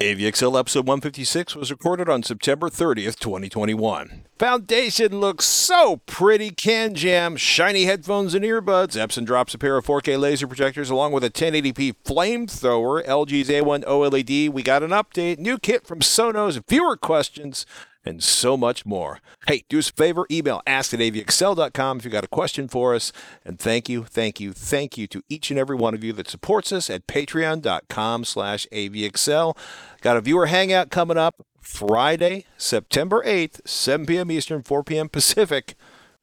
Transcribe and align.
AVXL 0.00 0.58
episode 0.58 0.86
156 0.86 1.54
was 1.54 1.70
recorded 1.70 2.08
on 2.08 2.22
September 2.22 2.70
30th, 2.70 3.18
2021. 3.18 4.22
Foundation 4.38 5.20
looks 5.20 5.44
so 5.44 5.98
pretty. 6.06 6.50
CanJam, 6.50 7.36
shiny 7.36 7.84
headphones 7.84 8.32
and 8.32 8.42
earbuds. 8.42 8.96
Epson 8.96 9.26
drops 9.26 9.52
a 9.52 9.58
pair 9.58 9.76
of 9.76 9.84
4K 9.84 10.18
laser 10.18 10.46
projectors 10.46 10.88
along 10.88 11.12
with 11.12 11.22
a 11.22 11.28
1080p 11.28 11.96
flamethrower. 12.02 13.06
LG's 13.06 13.50
A1 13.50 13.84
OLED. 13.84 14.48
We 14.48 14.62
got 14.62 14.82
an 14.82 14.88
update. 14.88 15.38
New 15.38 15.58
kit 15.58 15.86
from 15.86 16.00
Sonos. 16.00 16.66
Viewer 16.66 16.96
questions 16.96 17.66
and 18.04 18.22
so 18.22 18.56
much 18.56 18.86
more. 18.86 19.20
Hey, 19.46 19.64
do 19.68 19.78
us 19.78 19.90
a 19.90 19.92
favor, 19.92 20.26
email 20.30 20.62
ask 20.66 20.94
at 20.94 21.00
avxl.com 21.00 21.98
if 21.98 22.04
you 22.04 22.10
got 22.10 22.24
a 22.24 22.28
question 22.28 22.68
for 22.68 22.94
us. 22.94 23.12
And 23.44 23.58
thank 23.58 23.88
you, 23.88 24.04
thank 24.04 24.40
you, 24.40 24.52
thank 24.52 24.96
you 24.96 25.06
to 25.08 25.22
each 25.28 25.50
and 25.50 25.58
every 25.58 25.76
one 25.76 25.94
of 25.94 26.02
you 26.02 26.12
that 26.14 26.28
supports 26.28 26.72
us 26.72 26.88
at 26.88 27.06
patreon.com 27.06 28.24
slash 28.24 28.66
avxl. 28.72 29.56
Got 30.00 30.16
a 30.16 30.20
viewer 30.20 30.46
hangout 30.46 30.90
coming 30.90 31.18
up 31.18 31.46
Friday, 31.60 32.46
September 32.56 33.22
8th, 33.24 33.66
7 33.66 34.06
p.m. 34.06 34.30
Eastern, 34.30 34.62
4 34.62 34.82
p.m. 34.82 35.08
Pacific. 35.08 35.74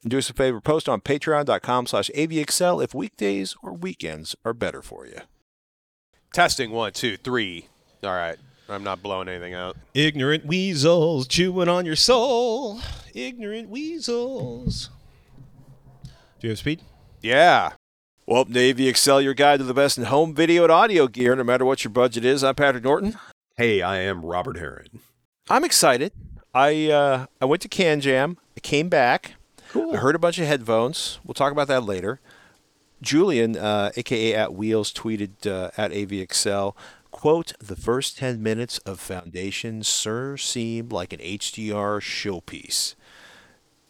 And 0.02 0.10
do 0.10 0.18
us 0.18 0.30
a 0.30 0.34
favor, 0.34 0.60
post 0.60 0.88
on 0.88 1.00
patreon.com 1.00 1.86
slash 1.86 2.10
avxl 2.14 2.82
if 2.82 2.94
weekdays 2.94 3.56
or 3.62 3.72
weekends 3.72 4.36
are 4.44 4.54
better 4.54 4.82
for 4.82 5.06
you. 5.06 5.20
Testing 6.32 6.70
one, 6.70 6.92
two, 6.92 7.16
three. 7.16 7.68
All 8.04 8.10
right. 8.10 8.38
I'm 8.70 8.84
not 8.84 9.02
blowing 9.02 9.28
anything 9.28 9.54
out. 9.54 9.78
Ignorant 9.94 10.44
weasels 10.44 11.26
chewing 11.26 11.70
on 11.70 11.86
your 11.86 11.96
soul. 11.96 12.80
Ignorant 13.14 13.70
weasels. 13.70 14.90
Do 16.04 16.10
you 16.42 16.50
have 16.50 16.58
speed? 16.58 16.82
Yeah. 17.22 17.72
Welcome 18.26 18.52
Navy 18.52 18.86
Excel, 18.86 19.22
your 19.22 19.32
guide 19.32 19.60
to 19.60 19.64
the 19.64 19.72
best 19.72 19.96
in 19.96 20.04
home 20.04 20.34
video 20.34 20.64
and 20.64 20.72
audio 20.72 21.08
gear, 21.08 21.34
no 21.34 21.44
matter 21.44 21.64
what 21.64 21.82
your 21.82 21.90
budget 21.90 22.26
is. 22.26 22.44
I'm 22.44 22.54
Patrick 22.54 22.84
Norton. 22.84 23.16
Hey, 23.56 23.80
I 23.80 24.00
am 24.00 24.22
Robert 24.22 24.58
Heron. 24.58 25.00
I'm 25.48 25.64
excited. 25.64 26.12
I 26.52 26.90
uh, 26.90 27.26
I 27.40 27.46
went 27.46 27.62
to 27.62 27.68
CanJam. 27.68 28.36
I 28.54 28.60
came 28.60 28.90
back. 28.90 29.36
Cool. 29.70 29.94
I 29.94 29.96
heard 29.96 30.14
a 30.14 30.18
bunch 30.18 30.38
of 30.38 30.46
headphones. 30.46 31.20
We'll 31.24 31.32
talk 31.32 31.52
about 31.52 31.68
that 31.68 31.84
later. 31.84 32.20
Julian, 33.00 33.56
uh, 33.56 33.92
aka 33.96 34.34
at 34.34 34.52
Wheels, 34.52 34.92
tweeted 34.92 35.46
uh, 35.46 35.70
at 35.78 35.90
AVXL, 35.92 36.74
quote, 37.18 37.52
the 37.58 37.74
first 37.76 38.16
10 38.18 38.40
minutes 38.42 38.78
of 38.78 39.00
Foundation 39.00 39.82
sir 39.82 40.36
seemed 40.36 40.92
like 40.92 41.12
an 41.12 41.18
HDR 41.20 42.00
showpiece. 42.00 42.94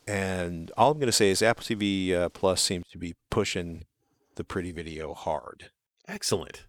And 0.06 0.70
all 0.78 0.92
I'm 0.92 0.98
going 0.98 1.06
to 1.08 1.12
say 1.12 1.28
is 1.30 1.42
Apple 1.42 1.64
TV 1.64 2.12
uh, 2.14 2.30
Plus 2.30 2.62
seems 2.62 2.86
to 2.88 2.98
be 2.98 3.14
pushing 3.30 3.84
the 4.36 4.44
pretty 4.44 4.72
video 4.72 5.12
hard. 5.12 5.70
Excellent. 6.06 6.64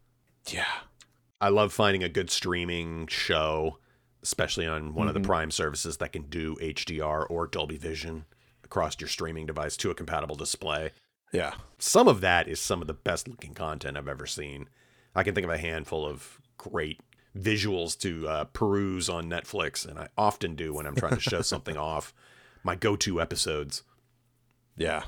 Yeah. 0.48 0.66
I 1.40 1.48
love 1.48 1.72
finding 1.72 2.04
a 2.04 2.10
good 2.10 2.30
streaming 2.30 3.08
show, 3.08 3.78
especially 4.22 4.68
on 4.68 4.94
one 4.94 5.08
of 5.08 5.16
Mhm. 5.16 5.22
the 5.22 5.28
Prime 5.28 5.52
services 5.52 5.98
that 5.98 6.12
can 6.12 6.24
do 6.24 6.58
HDR 6.60 7.26
or 7.26 7.48
Dolby 7.48 7.78
Vision 7.78 8.26
across 8.66 9.00
your 9.00 9.08
streaming 9.08 9.46
device 9.46 9.78
to 9.78 9.90
a 9.92 9.96
compatible 9.96 10.36
display. 10.36 10.92
Yeah. 11.32 11.54
Some 11.78 12.10
of 12.10 12.20
that 12.20 12.50
is 12.50 12.60
some 12.60 12.82
of 12.82 12.88
the 12.88 12.94
best 12.94 13.30
looking 13.30 13.54
content 13.54 13.96
I've 13.96 14.10
ever 14.10 14.26
seen. 14.26 14.68
I 15.16 15.24
can 15.24 15.36
think 15.36 15.46
of 15.46 15.52
a 15.52 15.58
handful 15.58 16.06
of 16.06 16.40
great 16.58 17.00
visuals 17.38 17.98
to 18.00 18.28
uh, 18.28 18.44
peruse 18.46 19.10
on 19.10 19.30
Netflix, 19.30 19.88
and 19.88 20.00
I 20.00 20.10
often 20.18 20.56
do 20.56 20.74
when 20.74 20.86
I'm 20.86 20.96
trying 20.96 21.16
to 21.16 21.22
show 21.22 21.42
something 21.42 21.78
off. 21.92 22.14
My 22.64 22.76
go 22.76 22.96
to 22.98 23.22
episodes. 23.22 23.84
Yeah. 24.76 25.04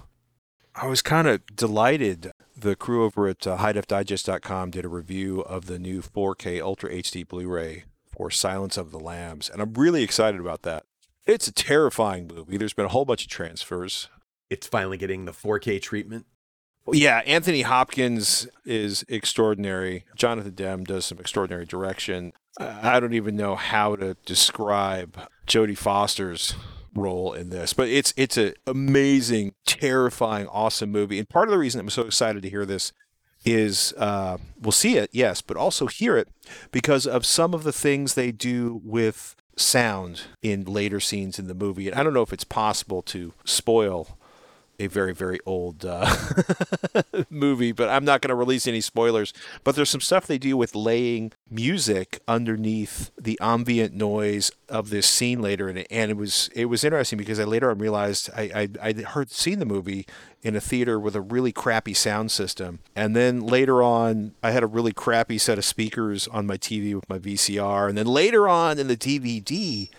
I 0.73 0.87
was 0.87 1.01
kind 1.01 1.27
of 1.27 1.45
delighted. 1.53 2.31
The 2.55 2.75
crew 2.75 3.03
over 3.03 3.27
at 3.27 3.45
uh, 3.45 3.57
HighDefDigest.com 3.57 4.71
did 4.71 4.85
a 4.85 4.89
review 4.89 5.41
of 5.41 5.65
the 5.65 5.79
new 5.79 6.01
4K 6.01 6.61
Ultra 6.61 6.91
HD 6.91 7.27
Blu-ray 7.27 7.85
for 8.05 8.29
Silence 8.29 8.77
of 8.77 8.91
the 8.91 8.99
Lambs, 8.99 9.49
and 9.49 9.61
I'm 9.61 9.73
really 9.73 10.03
excited 10.03 10.39
about 10.39 10.61
that. 10.63 10.85
It's 11.25 11.47
a 11.47 11.53
terrifying 11.53 12.27
movie. 12.27 12.57
There's 12.57 12.73
been 12.73 12.85
a 12.85 12.89
whole 12.89 13.05
bunch 13.05 13.23
of 13.23 13.29
transfers. 13.29 14.09
It's 14.49 14.67
finally 14.67 14.97
getting 14.97 15.25
the 15.25 15.31
4K 15.31 15.81
treatment. 15.81 16.25
Yeah, 16.91 17.21
Anthony 17.25 17.61
Hopkins 17.61 18.47
is 18.65 19.05
extraordinary. 19.07 20.05
Jonathan 20.15 20.53
Demme 20.53 20.83
does 20.83 21.05
some 21.05 21.19
extraordinary 21.19 21.65
direction. 21.65 22.33
I 22.59 22.99
don't 22.99 23.13
even 23.13 23.35
know 23.35 23.55
how 23.55 23.95
to 23.95 24.15
describe 24.25 25.17
Jodie 25.47 25.77
Foster's 25.77 26.55
role 26.93 27.33
in 27.33 27.49
this, 27.49 27.73
but 27.73 27.87
it's 27.87 28.13
it's 28.17 28.37
an 28.37 28.53
amazing, 28.67 29.53
terrifying, 29.65 30.47
awesome 30.47 30.91
movie. 30.91 31.19
And 31.19 31.29
part 31.29 31.47
of 31.47 31.51
the 31.51 31.57
reason 31.57 31.79
I'm 31.79 31.89
so 31.89 32.03
excited 32.03 32.41
to 32.43 32.49
hear 32.49 32.65
this 32.65 32.91
is 33.45 33.93
uh, 33.97 34.37
we'll 34.59 34.71
see 34.71 34.97
it, 34.97 35.09
yes, 35.13 35.41
but 35.41 35.57
also 35.57 35.87
hear 35.87 36.17
it 36.17 36.27
because 36.71 37.07
of 37.07 37.25
some 37.25 37.53
of 37.53 37.63
the 37.63 37.71
things 37.71 38.13
they 38.13 38.31
do 38.31 38.81
with 38.83 39.35
sound 39.55 40.23
in 40.41 40.65
later 40.65 40.99
scenes 40.99 41.39
in 41.39 41.47
the 41.47 41.53
movie. 41.53 41.87
And 41.87 41.97
I 41.97 42.03
don't 42.03 42.13
know 42.13 42.21
if 42.21 42.33
it's 42.33 42.43
possible 42.43 43.01
to 43.03 43.33
spoil 43.45 44.17
a 44.81 44.87
very 44.87 45.13
very 45.13 45.39
old 45.45 45.85
uh, 45.85 46.15
movie, 47.29 47.71
but 47.71 47.87
I'm 47.87 48.03
not 48.03 48.21
going 48.21 48.29
to 48.29 48.35
release 48.35 48.65
any 48.67 48.81
spoilers. 48.81 49.31
But 49.63 49.75
there's 49.75 49.89
some 49.89 50.01
stuff 50.01 50.25
they 50.25 50.39
do 50.39 50.57
with 50.57 50.75
laying 50.75 51.33
music 51.49 52.19
underneath 52.27 53.11
the 53.19 53.37
ambient 53.39 53.93
noise 53.93 54.51
of 54.67 54.89
this 54.89 55.07
scene 55.07 55.41
later, 55.41 55.69
and 55.69 55.77
it, 55.77 55.87
and 55.91 56.09
it 56.09 56.17
was 56.17 56.49
it 56.55 56.65
was 56.65 56.83
interesting 56.83 57.17
because 57.17 57.39
I 57.39 57.43
later 57.43 57.69
on 57.69 57.77
realized 57.77 58.29
I 58.35 58.69
I 58.81 58.89
I 58.89 58.93
heard 58.93 59.31
seen 59.31 59.59
the 59.59 59.65
movie 59.65 60.07
in 60.41 60.55
a 60.55 60.61
theater 60.61 60.99
with 60.99 61.15
a 61.15 61.21
really 61.21 61.51
crappy 61.51 61.93
sound 61.93 62.31
system, 62.31 62.79
and 62.95 63.15
then 63.15 63.39
later 63.39 63.83
on 63.83 64.33
I 64.41 64.49
had 64.49 64.63
a 64.63 64.67
really 64.67 64.93
crappy 64.93 65.37
set 65.37 65.59
of 65.59 65.65
speakers 65.65 66.27
on 66.27 66.47
my 66.47 66.57
TV 66.57 66.95
with 66.95 67.07
my 67.07 67.19
VCR, 67.19 67.87
and 67.87 67.97
then 67.97 68.07
later 68.07 68.49
on 68.49 68.79
in 68.79 68.87
the 68.87 68.97
DVD 68.97 69.89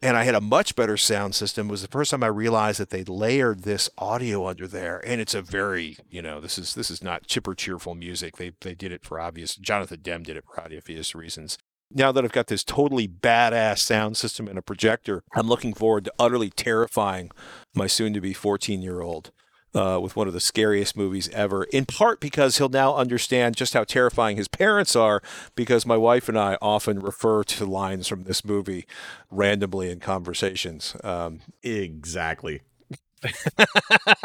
and 0.00 0.16
I 0.16 0.24
had 0.24 0.34
a 0.34 0.40
much 0.40 0.76
better 0.76 0.96
sound 0.96 1.34
system. 1.34 1.68
It 1.68 1.72
was 1.72 1.82
the 1.82 1.88
first 1.88 2.10
time 2.10 2.22
I 2.22 2.28
realized 2.28 2.80
that 2.80 2.90
they 2.90 3.04
layered 3.04 3.62
this 3.62 3.90
audio 3.98 4.46
under 4.46 4.66
there, 4.66 5.02
and 5.06 5.20
it's 5.20 5.34
a 5.34 5.42
very, 5.42 5.96
you 6.10 6.22
know, 6.22 6.40
this 6.40 6.58
is 6.58 6.74
this 6.74 6.90
is 6.90 7.02
not 7.02 7.26
chipper 7.26 7.54
cheerful 7.54 7.94
music. 7.94 8.36
They 8.36 8.52
they 8.60 8.74
did 8.74 8.92
it 8.92 9.04
for 9.04 9.20
obvious. 9.20 9.56
Jonathan 9.56 10.00
Demme 10.02 10.22
did 10.22 10.36
it 10.36 10.44
for 10.44 10.60
obvious 10.60 11.14
reasons. 11.14 11.58
Now 11.90 12.12
that 12.12 12.22
I've 12.22 12.32
got 12.32 12.48
this 12.48 12.64
totally 12.64 13.08
badass 13.08 13.78
sound 13.78 14.18
system 14.18 14.46
and 14.46 14.58
a 14.58 14.62
projector, 14.62 15.22
I'm 15.34 15.48
looking 15.48 15.72
forward 15.72 16.04
to 16.04 16.12
utterly 16.18 16.50
terrifying 16.50 17.30
my 17.74 17.86
soon-to-be 17.86 18.34
14-year-old 18.34 19.30
uh, 19.74 19.98
with 20.02 20.16
one 20.16 20.26
of 20.26 20.34
the 20.34 20.40
scariest 20.40 20.96
movies 20.96 21.28
ever. 21.30 21.64
In 21.64 21.86
part 21.86 22.20
because 22.20 22.58
he'll 22.58 22.68
now 22.68 22.94
understand 22.94 23.56
just 23.56 23.74
how 23.74 23.84
terrifying 23.84 24.36
his 24.36 24.48
parents 24.48 24.96
are, 24.96 25.22
because 25.54 25.86
my 25.86 25.96
wife 25.96 26.28
and 26.28 26.38
I 26.38 26.56
often 26.60 27.00
refer 27.00 27.44
to 27.44 27.66
lines 27.66 28.08
from 28.08 28.24
this 28.24 28.44
movie 28.44 28.86
randomly 29.30 29.90
in 29.90 30.00
conversations. 30.00 30.96
Um, 31.04 31.40
Exactly. 31.62 32.62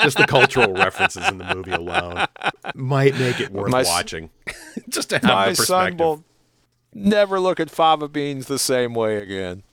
Just 0.01 0.17
the 0.17 0.25
cultural 0.27 0.73
references 0.73 1.27
in 1.27 1.39
the 1.39 1.55
movie 1.55 1.71
alone 1.71 2.27
might 2.75 3.17
make 3.17 3.39
it 3.39 3.51
worth 3.51 3.71
My 3.71 3.83
watching. 3.83 4.29
Just 4.89 5.09
to 5.09 5.15
have 5.15 5.23
my 5.23 5.49
the 5.49 5.55
son 5.55 5.97
will 5.97 6.23
never 6.93 7.39
look 7.39 7.59
at 7.59 7.69
fava 7.69 8.07
beans 8.07 8.45
the 8.45 8.59
same 8.59 8.93
way 8.93 9.17
again. 9.17 9.63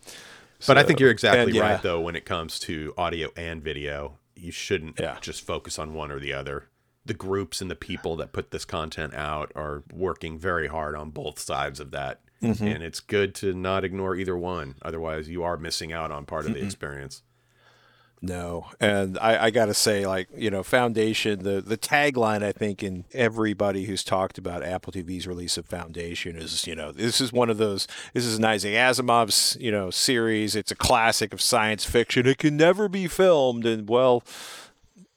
But 0.66 0.78
I 0.78 0.82
think 0.82 1.00
you're 1.00 1.10
exactly 1.10 1.42
and 1.42 1.54
yeah. 1.54 1.72
right, 1.72 1.82
though, 1.82 2.00
when 2.00 2.16
it 2.16 2.24
comes 2.24 2.58
to 2.60 2.94
audio 2.96 3.30
and 3.36 3.62
video. 3.62 4.18
You 4.40 4.52
shouldn't 4.52 4.98
Yeah. 4.98 5.18
just 5.20 5.44
focus 5.46 5.78
on 5.78 5.94
one 5.94 6.10
or 6.10 6.18
the 6.18 6.32
other. 6.32 6.68
The 7.04 7.14
groups 7.14 7.60
and 7.60 7.70
the 7.70 7.76
people 7.76 8.16
that 8.16 8.32
put 8.32 8.50
this 8.50 8.64
content 8.64 9.14
out 9.14 9.52
are 9.54 9.84
working 9.92 10.38
very 10.38 10.68
hard 10.68 10.94
on 10.94 11.10
both 11.10 11.38
sides 11.38 11.80
of 11.80 11.90
that. 11.92 12.20
Mm-hmm. 12.42 12.66
And 12.66 12.82
it's 12.82 13.00
good 13.00 13.34
to 13.36 13.52
not 13.52 13.84
ignore 13.84 14.16
either 14.16 14.36
one. 14.36 14.76
Otherwise, 14.82 15.28
you 15.28 15.42
are 15.42 15.56
missing 15.58 15.92
out 15.92 16.10
on 16.10 16.24
part 16.24 16.46
of 16.46 16.54
the 16.54 16.64
experience. 16.64 17.22
No, 18.22 18.66
and 18.78 19.18
I, 19.18 19.46
I 19.46 19.50
got 19.50 19.66
to 19.66 19.74
say, 19.74 20.06
like 20.06 20.28
you 20.36 20.50
know, 20.50 20.62
Foundation. 20.62 21.42
The 21.42 21.62
the 21.62 21.78
tagline 21.78 22.42
I 22.42 22.52
think 22.52 22.82
in 22.82 23.06
everybody 23.14 23.84
who's 23.84 24.04
talked 24.04 24.36
about 24.36 24.62
Apple 24.62 24.92
TV's 24.92 25.26
release 25.26 25.56
of 25.56 25.64
Foundation 25.64 26.36
is, 26.36 26.66
you 26.66 26.74
know, 26.74 26.92
this 26.92 27.18
is 27.22 27.32
one 27.32 27.48
of 27.48 27.56
those. 27.56 27.88
This 28.12 28.26
is 28.26 28.36
an 28.36 28.44
Isaac 28.44 28.74
Asimov's 28.74 29.56
you 29.58 29.70
know 29.70 29.90
series. 29.90 30.54
It's 30.54 30.70
a 30.70 30.76
classic 30.76 31.32
of 31.32 31.40
science 31.40 31.86
fiction. 31.86 32.26
It 32.26 32.36
can 32.36 32.58
never 32.58 32.90
be 32.90 33.08
filmed, 33.08 33.64
and 33.64 33.88
well, 33.88 34.22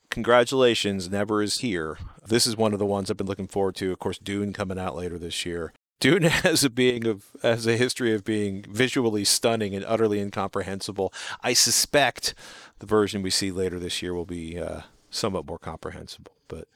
congratulations, 0.10 1.10
never 1.10 1.42
is 1.42 1.58
here. 1.58 1.98
This 2.26 2.48
is 2.48 2.56
one 2.56 2.72
of 2.72 2.80
the 2.80 2.86
ones 2.86 3.12
I've 3.12 3.18
been 3.18 3.28
looking 3.28 3.48
forward 3.48 3.76
to. 3.78 3.92
Of 3.92 4.00
course, 4.00 4.18
Dune 4.18 4.54
coming 4.54 4.80
out 4.80 4.96
later 4.96 5.18
this 5.18 5.46
year. 5.46 5.74
Dune 6.04 6.24
has 6.24 6.66
a 6.66 6.70
being 6.70 7.08
of 7.08 7.24
a 7.44 7.56
history 7.56 8.14
of 8.14 8.26
being 8.26 8.66
visually 8.68 9.24
stunning 9.24 9.74
and 9.74 9.86
utterly 9.86 10.20
incomprehensible. 10.20 11.14
I 11.42 11.54
suspect 11.54 12.34
the 12.80 12.86
version 12.86 13.22
we 13.22 13.30
see 13.30 13.52
later 13.52 13.80
this 13.80 14.02
year 14.02 14.14
will 14.14 14.26
be 14.26 14.60
uh, 14.60 14.82
somewhat 15.10 15.46
more 15.46 15.58
comprehensible, 15.58 16.34
but 16.50 16.68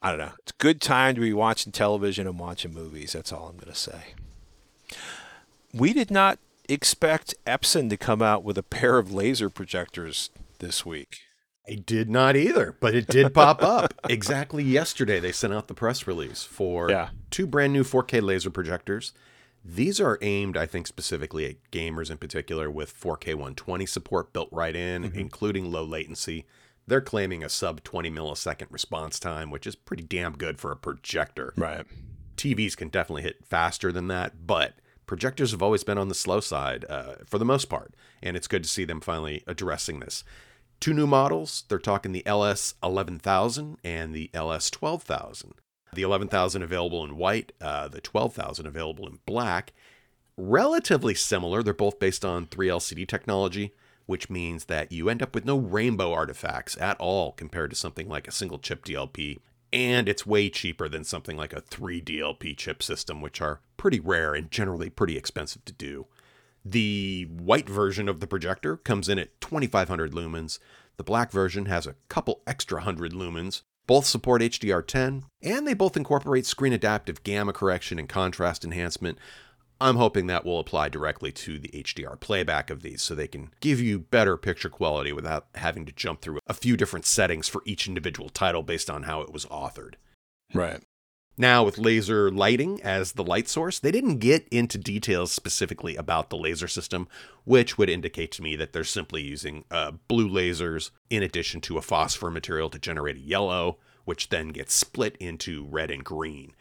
I 0.00 0.10
don't 0.10 0.20
know. 0.20 0.34
It's 0.38 0.52
a 0.52 0.62
good 0.62 0.80
time 0.80 1.16
to 1.16 1.20
be 1.20 1.32
watching 1.32 1.72
television 1.72 2.28
and 2.28 2.38
watching 2.38 2.72
movies. 2.72 3.14
That's 3.14 3.32
all 3.32 3.48
I'm 3.48 3.56
going 3.56 3.72
to 3.72 3.74
say. 3.74 4.14
We 5.74 5.92
did 5.92 6.12
not 6.12 6.38
expect 6.68 7.34
Epson 7.44 7.90
to 7.90 7.96
come 7.96 8.22
out 8.22 8.44
with 8.44 8.56
a 8.56 8.62
pair 8.62 8.98
of 8.98 9.12
laser 9.12 9.50
projectors 9.50 10.30
this 10.60 10.86
week. 10.86 11.22
I 11.70 11.74
did 11.76 12.10
not 12.10 12.36
either, 12.36 12.76
but 12.80 12.94
it 12.94 13.06
did 13.06 13.32
pop 13.32 13.62
up. 13.62 13.94
Exactly 14.08 14.64
yesterday, 14.64 15.20
they 15.20 15.30
sent 15.32 15.52
out 15.54 15.68
the 15.68 15.74
press 15.74 16.06
release 16.06 16.42
for 16.42 16.90
Yeah. 16.90 17.10
two 17.30 17.46
brand 17.46 17.72
new 17.72 17.84
4K 17.84 18.20
laser 18.20 18.50
projectors. 18.50 19.12
These 19.64 20.00
are 20.00 20.18
aimed, 20.22 20.56
I 20.56 20.66
think, 20.66 20.86
specifically 20.86 21.46
at 21.46 21.70
gamers 21.70 22.10
in 22.10 22.16
particular 22.16 22.70
with 22.70 22.90
4K 22.90 23.34
120 23.34 23.86
support 23.86 24.32
built 24.32 24.48
right 24.50 24.74
in, 24.74 25.04
Mhm. 25.12 25.14
including 25.14 25.70
low 25.70 25.84
latency. 25.84 26.44
They're 26.86 27.00
claiming 27.02 27.44
a 27.44 27.48
sub 27.48 27.84
20 27.84 28.10
millisecond 28.10 28.66
response 28.70 29.20
time, 29.20 29.50
which 29.50 29.66
is 29.66 29.76
pretty 29.76 30.02
damn 30.02 30.32
good 30.32 30.58
for 30.58 30.72
a 30.72 30.76
projector. 30.76 31.52
Right. 31.56 31.86
TVs 32.36 32.74
can 32.74 32.88
definitely 32.88 33.22
hit 33.22 33.44
faster 33.46 33.92
than 33.92 34.08
that, 34.08 34.46
but 34.46 34.74
projectors 35.06 35.50
have 35.52 35.62
always 35.62 35.84
been 35.84 35.98
on 35.98 36.08
the 36.08 36.14
slow 36.14 36.40
side 36.40 36.84
uh, 36.88 37.16
for 37.26 37.38
the 37.38 37.44
most 37.44 37.66
part, 37.66 37.94
and 38.22 38.36
it's 38.36 38.48
good 38.48 38.62
to 38.64 38.68
see 38.68 38.84
them 38.84 39.00
finally 39.00 39.44
addressing 39.46 40.00
this. 40.00 40.24
Two 40.80 40.94
new 40.94 41.06
models, 41.06 41.64
they're 41.68 41.78
talking 41.78 42.12
the 42.12 42.26
LS 42.26 42.74
11000 42.82 43.76
and 43.84 44.14
the 44.14 44.30
LS 44.32 44.70
12000. 44.70 45.52
The 45.92 46.02
11,000 46.02 46.62
available 46.62 47.04
in 47.04 47.18
white, 47.18 47.52
uh, 47.60 47.88
the 47.88 48.00
12,000 48.00 48.66
available 48.66 49.06
in 49.06 49.18
black. 49.26 49.74
Relatively 50.38 51.14
similar, 51.14 51.62
they're 51.62 51.74
both 51.74 51.98
based 51.98 52.24
on 52.24 52.46
3LCD 52.46 53.06
technology, 53.06 53.74
which 54.06 54.30
means 54.30 54.64
that 54.66 54.90
you 54.90 55.10
end 55.10 55.22
up 55.22 55.34
with 55.34 55.44
no 55.44 55.58
rainbow 55.58 56.14
artifacts 56.14 56.78
at 56.80 56.98
all 56.98 57.32
compared 57.32 57.68
to 57.70 57.76
something 57.76 58.08
like 58.08 58.26
a 58.26 58.32
single 58.32 58.58
chip 58.58 58.84
DLP 58.84 59.38
and 59.72 60.08
it's 60.08 60.26
way 60.26 60.50
cheaper 60.50 60.88
than 60.88 61.04
something 61.04 61.36
like 61.36 61.52
a 61.52 61.60
3 61.60 62.00
DLP 62.02 62.56
chip 62.56 62.82
system, 62.82 63.20
which 63.20 63.40
are 63.40 63.60
pretty 63.76 64.00
rare 64.00 64.34
and 64.34 64.50
generally 64.50 64.90
pretty 64.90 65.16
expensive 65.16 65.64
to 65.64 65.72
do. 65.72 66.06
The 66.64 67.24
white 67.30 67.68
version 67.68 68.08
of 68.08 68.20
the 68.20 68.26
projector 68.26 68.76
comes 68.76 69.08
in 69.08 69.18
at 69.18 69.40
2500 69.40 70.12
lumens. 70.12 70.58
The 70.96 71.04
black 71.04 71.32
version 71.32 71.66
has 71.66 71.86
a 71.86 71.96
couple 72.08 72.42
extra 72.46 72.82
hundred 72.82 73.12
lumens. 73.12 73.62
Both 73.86 74.06
support 74.06 74.42
HDR10, 74.42 75.24
and 75.42 75.66
they 75.66 75.74
both 75.74 75.96
incorporate 75.96 76.46
screen 76.46 76.72
adaptive 76.72 77.24
gamma 77.24 77.52
correction 77.52 77.98
and 77.98 78.08
contrast 78.08 78.64
enhancement. 78.64 79.18
I'm 79.80 79.96
hoping 79.96 80.26
that 80.26 80.44
will 80.44 80.60
apply 80.60 80.90
directly 80.90 81.32
to 81.32 81.58
the 81.58 81.68
HDR 81.68 82.20
playback 82.20 82.68
of 82.68 82.82
these 82.82 83.00
so 83.00 83.14
they 83.14 83.26
can 83.26 83.50
give 83.60 83.80
you 83.80 83.98
better 83.98 84.36
picture 84.36 84.68
quality 84.68 85.10
without 85.10 85.46
having 85.54 85.86
to 85.86 85.92
jump 85.92 86.20
through 86.20 86.38
a 86.46 86.54
few 86.54 86.76
different 86.76 87.06
settings 87.06 87.48
for 87.48 87.62
each 87.64 87.88
individual 87.88 88.28
title 88.28 88.62
based 88.62 88.90
on 88.90 89.04
how 89.04 89.22
it 89.22 89.32
was 89.32 89.46
authored. 89.46 89.94
Right. 90.52 90.82
Now, 91.36 91.64
with 91.64 91.78
laser 91.78 92.30
lighting 92.30 92.82
as 92.82 93.12
the 93.12 93.24
light 93.24 93.48
source, 93.48 93.78
they 93.78 93.90
didn't 93.90 94.18
get 94.18 94.46
into 94.50 94.76
details 94.76 95.32
specifically 95.32 95.96
about 95.96 96.28
the 96.28 96.36
laser 96.36 96.68
system, 96.68 97.08
which 97.44 97.78
would 97.78 97.88
indicate 97.88 98.32
to 98.32 98.42
me 98.42 98.56
that 98.56 98.72
they're 98.72 98.84
simply 98.84 99.22
using 99.22 99.64
uh, 99.70 99.92
blue 100.06 100.28
lasers 100.28 100.90
in 101.08 101.22
addition 101.22 101.60
to 101.62 101.78
a 101.78 101.82
phosphor 101.82 102.30
material 102.30 102.68
to 102.70 102.78
generate 102.78 103.16
a 103.16 103.20
yellow, 103.20 103.78
which 104.04 104.28
then 104.28 104.48
gets 104.48 104.74
split 104.74 105.16
into 105.18 105.66
red 105.70 105.90
and 105.90 106.04
green 106.04 106.52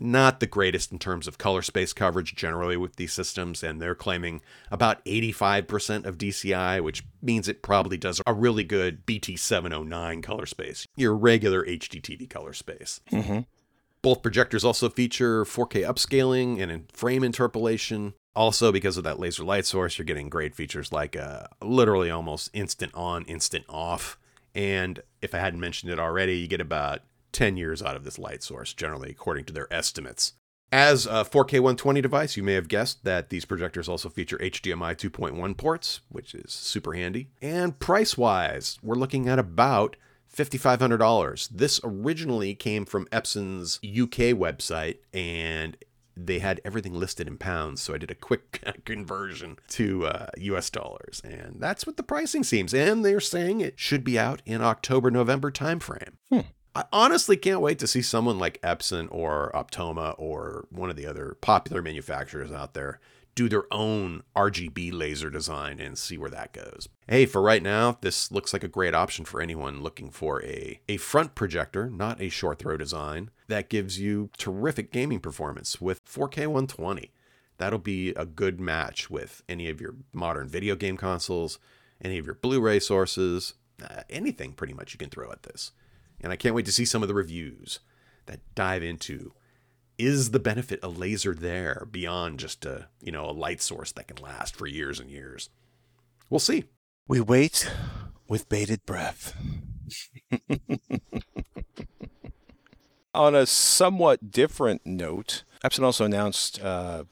not 0.00 0.40
the 0.40 0.46
greatest 0.46 0.90
in 0.90 0.98
terms 0.98 1.28
of 1.28 1.38
color 1.38 1.60
space 1.60 1.92
coverage 1.92 2.34
generally 2.34 2.76
with 2.76 2.96
these 2.96 3.12
systems, 3.12 3.62
and 3.62 3.80
they're 3.80 3.94
claiming 3.94 4.40
about 4.70 5.04
85% 5.04 6.06
of 6.06 6.16
DCI, 6.16 6.82
which 6.82 7.04
means 7.20 7.46
it 7.46 7.62
probably 7.62 7.98
does 7.98 8.20
a 8.26 8.32
really 8.32 8.64
good 8.64 9.04
BT709 9.06 10.22
color 10.22 10.46
space, 10.46 10.86
your 10.96 11.14
regular 11.14 11.64
HDTV 11.64 12.28
color 12.30 12.54
space. 12.54 13.00
Mm-hmm. 13.12 13.40
Both 14.02 14.22
projectors 14.22 14.64
also 14.64 14.88
feature 14.88 15.44
4K 15.44 15.86
upscaling 15.86 16.60
and 16.60 16.90
frame 16.92 17.22
interpolation. 17.22 18.14
Also, 18.34 18.72
because 18.72 18.96
of 18.96 19.04
that 19.04 19.18
laser 19.18 19.44
light 19.44 19.66
source, 19.66 19.98
you're 19.98 20.04
getting 20.04 20.28
great 20.28 20.54
features 20.54 20.92
like 20.92 21.16
uh, 21.16 21.44
literally 21.60 22.10
almost 22.10 22.48
instant 22.54 22.94
on, 22.94 23.24
instant 23.24 23.64
off. 23.68 24.18
And 24.54 25.02
if 25.20 25.34
I 25.34 25.38
hadn't 25.38 25.60
mentioned 25.60 25.92
it 25.92 25.98
already, 25.98 26.38
you 26.38 26.48
get 26.48 26.60
about 26.60 27.00
10 27.32 27.56
years 27.56 27.82
out 27.82 27.96
of 27.96 28.04
this 28.04 28.18
light 28.18 28.42
source, 28.42 28.72
generally, 28.72 29.10
according 29.10 29.44
to 29.46 29.52
their 29.52 29.72
estimates. 29.72 30.34
As 30.72 31.04
a 31.04 31.24
4K 31.24 31.54
120 31.54 32.00
device, 32.00 32.36
you 32.36 32.44
may 32.44 32.54
have 32.54 32.68
guessed 32.68 33.04
that 33.04 33.28
these 33.28 33.44
projectors 33.44 33.88
also 33.88 34.08
feature 34.08 34.38
HDMI 34.38 34.94
2.1 34.94 35.56
ports, 35.56 36.00
which 36.08 36.32
is 36.32 36.52
super 36.52 36.92
handy. 36.92 37.28
And 37.42 37.78
price 37.78 38.16
wise, 38.16 38.78
we're 38.80 38.94
looking 38.94 39.28
at 39.28 39.40
about 39.40 39.96
$5,500. 40.34 41.48
This 41.48 41.80
originally 41.82 42.54
came 42.54 42.84
from 42.84 43.06
Epson's 43.06 43.78
UK 43.82 44.36
website, 44.36 44.98
and 45.12 45.76
they 46.16 46.38
had 46.38 46.60
everything 46.64 46.94
listed 46.94 47.26
in 47.26 47.36
pounds, 47.36 47.80
so 47.82 47.94
I 47.94 47.98
did 47.98 48.10
a 48.10 48.14
quick 48.14 48.62
conversion 48.84 49.58
to 49.68 50.06
uh, 50.06 50.26
US 50.38 50.70
dollars, 50.70 51.20
and 51.24 51.56
that's 51.58 51.86
what 51.86 51.96
the 51.96 52.02
pricing 52.02 52.44
seems. 52.44 52.74
And 52.74 53.04
they're 53.04 53.20
saying 53.20 53.60
it 53.60 53.78
should 53.78 54.04
be 54.04 54.18
out 54.18 54.42
in 54.44 54.62
October 54.62 55.10
November 55.10 55.50
timeframe. 55.50 56.14
Hmm. 56.28 56.40
I 56.74 56.84
honestly 56.92 57.36
can't 57.36 57.60
wait 57.60 57.80
to 57.80 57.88
see 57.88 58.02
someone 58.02 58.38
like 58.38 58.62
Epson 58.62 59.08
or 59.10 59.50
Optoma 59.54 60.14
or 60.18 60.68
one 60.70 60.88
of 60.88 60.94
the 60.94 61.06
other 61.06 61.36
popular 61.40 61.82
manufacturers 61.82 62.52
out 62.52 62.74
there 62.74 63.00
do 63.34 63.48
their 63.48 63.64
own 63.72 64.22
RGB 64.36 64.92
laser 64.92 65.30
design 65.30 65.80
and 65.80 65.96
see 65.96 66.18
where 66.18 66.30
that 66.30 66.52
goes. 66.52 66.88
Hey, 67.08 67.26
for 67.26 67.40
right 67.40 67.62
now, 67.62 67.98
this 68.00 68.30
looks 68.30 68.52
like 68.52 68.64
a 68.64 68.68
great 68.68 68.94
option 68.94 69.24
for 69.24 69.40
anyone 69.40 69.82
looking 69.82 70.10
for 70.10 70.42
a, 70.44 70.80
a 70.88 70.96
front 70.96 71.34
projector, 71.34 71.88
not 71.88 72.20
a 72.20 72.28
short 72.28 72.58
throw 72.58 72.76
design, 72.76 73.30
that 73.48 73.68
gives 73.68 73.98
you 73.98 74.30
terrific 74.36 74.92
gaming 74.92 75.20
performance 75.20 75.80
with 75.80 76.04
4K 76.04 76.46
120. 76.46 77.12
That'll 77.58 77.78
be 77.78 78.10
a 78.10 78.24
good 78.24 78.60
match 78.60 79.10
with 79.10 79.42
any 79.48 79.68
of 79.68 79.80
your 79.80 79.94
modern 80.12 80.48
video 80.48 80.76
game 80.76 80.96
consoles, 80.96 81.58
any 82.02 82.18
of 82.18 82.26
your 82.26 82.36
Blu 82.36 82.60
ray 82.60 82.80
sources, 82.80 83.54
uh, 83.82 84.02
anything 84.08 84.52
pretty 84.52 84.72
much 84.72 84.92
you 84.92 84.98
can 84.98 85.10
throw 85.10 85.30
at 85.30 85.42
this. 85.42 85.72
And 86.20 86.32
I 86.32 86.36
can't 86.36 86.54
wait 86.54 86.66
to 86.66 86.72
see 86.72 86.84
some 86.84 87.02
of 87.02 87.08
the 87.08 87.14
reviews 87.14 87.80
that 88.26 88.40
dive 88.54 88.82
into 88.82 89.32
is 90.00 90.30
the 90.30 90.38
benefit 90.38 90.80
a 90.82 90.88
laser 90.88 91.34
there 91.34 91.86
beyond 91.90 92.38
just 92.40 92.64
a, 92.64 92.88
you 93.00 93.12
know, 93.12 93.28
a 93.28 93.32
light 93.32 93.60
source 93.62 93.92
that 93.92 94.08
can 94.08 94.16
last 94.16 94.56
for 94.56 94.66
years 94.66 94.98
and 94.98 95.10
years. 95.10 95.50
We'll 96.28 96.40
see. 96.40 96.64
We 97.08 97.20
wait 97.20 97.70
with 98.28 98.48
bated 98.48 98.86
breath. 98.86 99.36
On 103.12 103.34
a 103.34 103.44
somewhat 103.44 104.30
different 104.30 104.86
note, 104.86 105.42
Epson 105.64 105.82
also 105.82 106.04
announced, 106.04 106.62
uh, 106.62 107.04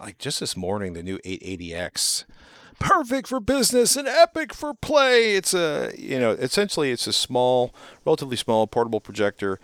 like 0.00 0.16
just 0.18 0.40
this 0.40 0.56
morning, 0.56 0.94
the 0.94 1.02
new 1.02 1.18
880X. 1.18 2.24
Perfect 2.78 3.28
for 3.28 3.40
business 3.40 3.96
and 3.96 4.08
epic 4.08 4.52
for 4.54 4.74
play. 4.74 5.34
It's 5.34 5.54
a, 5.54 5.92
you 5.96 6.18
know, 6.18 6.32
essentially 6.32 6.90
it's 6.90 7.06
a 7.06 7.12
small, 7.12 7.74
relatively 8.04 8.36
small 8.36 8.66
portable 8.66 9.00
projector, 9.00 9.60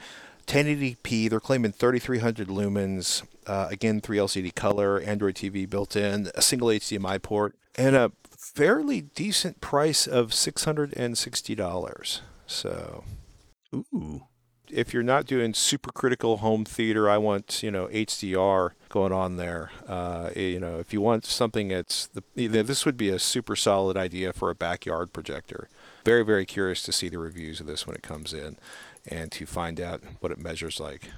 1080p. 0.46 1.30
They're 1.30 1.40
claiming 1.40 1.72
3300 1.72 2.48
lumens. 2.48 3.22
Uh, 3.46 3.68
again, 3.70 4.00
3 4.00 4.18
LCD 4.18 4.54
color, 4.54 5.00
Android 5.00 5.34
TV 5.34 5.68
built 5.68 5.96
in, 5.96 6.30
a 6.34 6.42
single 6.42 6.68
HDMI 6.68 7.20
port, 7.20 7.56
and 7.74 7.96
a 7.96 8.12
fairly 8.36 9.00
decent 9.00 9.60
price 9.60 10.06
of 10.06 10.30
$660. 10.30 12.20
So 12.46 13.04
Ooh. 13.74 14.22
if 14.70 14.92
you're 14.92 15.02
not 15.02 15.26
doing 15.26 15.54
super 15.54 15.90
critical 15.90 16.36
home 16.38 16.64
theater, 16.64 17.08
I 17.10 17.18
want, 17.18 17.62
you 17.62 17.70
know, 17.70 17.86
HDR 17.88 18.70
going 18.88 19.12
on 19.12 19.36
there. 19.38 19.70
Uh, 19.88 20.30
you 20.36 20.60
know, 20.60 20.78
if 20.78 20.92
you 20.92 21.00
want 21.00 21.24
something 21.24 21.68
that's 21.68 22.08
the, 22.08 22.22
this 22.46 22.84
would 22.84 22.96
be 22.96 23.08
a 23.08 23.18
super 23.18 23.56
solid 23.56 23.96
idea 23.96 24.32
for 24.32 24.50
a 24.50 24.54
backyard 24.54 25.12
projector. 25.12 25.68
Very, 26.04 26.24
very 26.24 26.44
curious 26.44 26.82
to 26.82 26.92
see 26.92 27.08
the 27.08 27.18
reviews 27.18 27.60
of 27.60 27.66
this 27.66 27.86
when 27.86 27.96
it 27.96 28.02
comes 28.02 28.32
in 28.34 28.58
and 29.08 29.30
to 29.32 29.46
find 29.46 29.80
out 29.80 30.02
what 30.20 30.32
it 30.32 30.38
measures 30.38 30.78
like. 30.80 31.10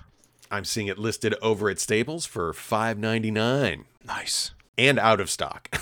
I'm 0.50 0.64
seeing 0.64 0.86
it 0.86 0.98
listed 0.98 1.34
over 1.42 1.68
at 1.70 1.78
Staples 1.80 2.26
for 2.26 2.52
$5.99 2.52 3.84
Nice. 4.06 4.52
and 4.78 4.98
out 4.98 5.20
of 5.20 5.30
stock. 5.30 5.74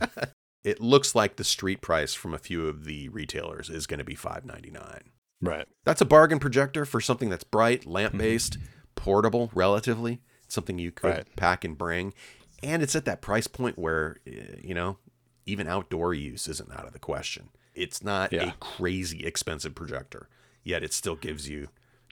it 0.64 0.80
looks 0.80 1.14
like 1.14 1.36
the 1.36 1.44
street 1.44 1.80
price 1.80 2.14
from 2.14 2.34
a 2.34 2.38
few 2.38 2.66
of 2.66 2.84
the 2.84 3.08
retailers 3.08 3.70
is 3.70 3.86
going 3.86 3.98
to 3.98 4.04
be 4.04 4.16
$5.99. 4.16 5.00
Right. 5.40 5.66
That's 5.84 6.00
a 6.00 6.04
bargain 6.06 6.38
projector 6.38 6.84
for 6.84 7.00
something 7.00 7.28
that's 7.28 7.44
bright, 7.44 7.86
lamp 7.86 8.16
based, 8.16 8.58
portable, 8.94 9.50
relatively. 9.54 10.20
Something 10.48 10.78
you 10.78 10.92
could 10.92 11.10
Right. 11.10 11.36
pack 11.36 11.64
and 11.64 11.76
bring. 11.76 12.14
And 12.62 12.82
it's 12.82 12.96
at 12.96 13.04
that 13.04 13.20
price 13.20 13.46
point 13.46 13.78
where, 13.78 14.16
eh, 14.26 14.56
you 14.62 14.74
know, 14.74 14.98
even 15.44 15.66
outdoor 15.68 16.14
use 16.14 16.46
isn't 16.48 16.72
out 16.72 16.86
of 16.86 16.92
the 16.92 16.98
question. 16.98 17.48
It's 17.74 18.02
not 18.02 18.32
Yeah. 18.32 18.50
a 18.50 18.54
crazy 18.58 19.26
expensive 19.26 19.74
projector, 19.74 20.28
yet 20.66 20.82
it 20.82 20.92
still 20.92 21.16
gives 21.16 21.48
you 21.48 21.68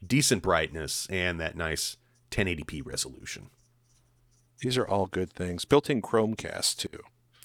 decent 0.06 0.42
brightness 0.42 1.06
and 1.10 1.40
that 1.40 1.56
nice 1.56 1.96
1080p 2.30 2.82
resolution. 2.84 3.50
These 4.60 4.78
are 4.78 4.86
all 4.86 5.06
good 5.06 5.32
things. 5.32 5.64
Built-in 5.64 6.00
Chromecast 6.00 6.76
too, 6.76 7.00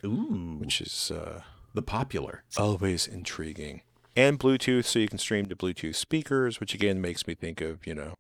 Ooh, 0.08 0.58
which 0.60 0.80
is 0.82 1.12
uh, 1.12 1.42
the 1.74 1.82
popular. 1.82 2.44
always 2.58 3.08
intriguing. 3.08 3.82
And 4.16 4.40
Bluetooth, 4.40 4.86
so 4.86 5.00
you 5.00 5.08
can 5.08 5.18
stream 5.18 5.46
to 5.48 5.56
Bluetooth 5.56 5.96
speakers, 5.96 6.60
which 6.60 6.74
again 6.74 7.02
makes 7.02 7.26
me 7.28 7.34
think 7.36 7.62
of, 7.62 7.86
you 7.88 7.96
know, 7.96 8.14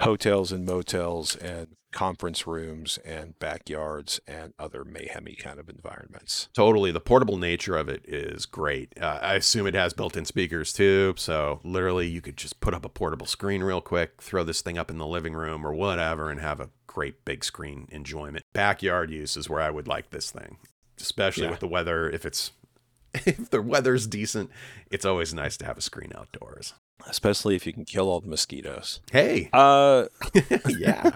hotels 0.00 0.52
and 0.52 0.64
motels 0.64 1.36
and 1.36 1.68
conference 1.92 2.46
rooms 2.46 2.98
and 3.04 3.36
backyards 3.40 4.20
and 4.28 4.54
other 4.60 4.84
mayhemy 4.84 5.36
kind 5.36 5.58
of 5.58 5.68
environments. 5.68 6.48
Totally. 6.54 6.92
The 6.92 7.00
portable 7.00 7.36
nature 7.36 7.76
of 7.76 7.88
it 7.88 8.04
is 8.06 8.46
great. 8.46 8.92
Uh, 9.00 9.18
I 9.20 9.34
assume 9.34 9.66
it 9.66 9.74
has 9.74 9.92
built 9.92 10.16
in 10.16 10.24
speakers 10.24 10.72
too. 10.72 11.14
So 11.16 11.58
literally, 11.64 12.06
you 12.06 12.20
could 12.20 12.36
just 12.36 12.60
put 12.60 12.74
up 12.74 12.84
a 12.84 12.88
portable 12.88 13.26
screen 13.26 13.62
real 13.64 13.80
quick, 13.80 14.22
throw 14.22 14.44
this 14.44 14.62
thing 14.62 14.78
up 14.78 14.88
in 14.88 14.98
the 14.98 15.06
living 15.06 15.34
room 15.34 15.66
or 15.66 15.72
whatever, 15.74 16.30
and 16.30 16.40
have 16.40 16.60
a 16.60 16.70
great 16.86 17.24
big 17.24 17.42
screen 17.44 17.88
enjoyment. 17.90 18.44
Backyard 18.52 19.10
use 19.10 19.36
is 19.36 19.50
where 19.50 19.60
I 19.60 19.70
would 19.70 19.88
like 19.88 20.10
this 20.10 20.30
thing, 20.30 20.58
especially 21.00 21.44
Yeah. 21.44 21.50
with 21.50 21.60
the 21.60 21.66
weather. 21.68 22.08
If 22.08 22.24
it's 22.24 22.52
if 23.14 23.50
the 23.50 23.60
weather's 23.62 24.06
decent, 24.06 24.50
it's 24.92 25.04
always 25.04 25.34
nice 25.34 25.56
to 25.56 25.66
have 25.66 25.76
a 25.76 25.80
screen 25.82 26.12
outdoors. 26.16 26.74
Especially 27.06 27.56
if 27.56 27.66
you 27.66 27.72
can 27.72 27.84
kill 27.84 28.08
all 28.08 28.20
the 28.20 28.28
mosquitoes. 28.28 29.00
Hey, 29.10 29.48
Uh, 29.52 30.06
yeah. 30.68 31.10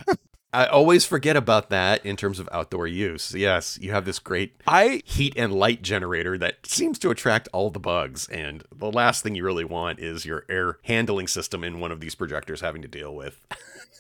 I 0.53 0.67
always 0.67 1.05
forget 1.05 1.37
about 1.37 1.69
that 1.71 2.07
in 2.07 2.17
terms 2.17 2.39
of 2.39 2.49
outdoor 2.53 2.87
use. 2.87 3.35
Yes, 3.35 3.77
you 3.83 3.91
have 3.91 4.05
this 4.05 4.21
great 4.21 4.55
I 4.69 5.03
heat 5.05 5.35
and 5.37 5.53
light 5.53 5.83
generator 5.83 6.39
that 6.39 6.65
seems 6.65 6.97
to 7.01 7.11
attract 7.11 7.49
all 7.53 7.71
the 7.71 7.81
bugs. 7.81 8.29
And 8.29 8.63
the 8.73 8.93
last 8.93 9.25
thing 9.25 9.35
you 9.35 9.43
really 9.45 9.65
want 9.65 9.99
is 9.99 10.25
your 10.25 10.45
air 10.49 10.79
handling 10.85 11.27
system 11.27 11.65
in 11.65 11.81
one 11.81 11.91
of 11.91 11.99
these 11.99 12.15
projectors 12.15 12.61
having 12.61 12.83
to 12.83 12.89
deal 12.89 13.13
with 13.13 13.45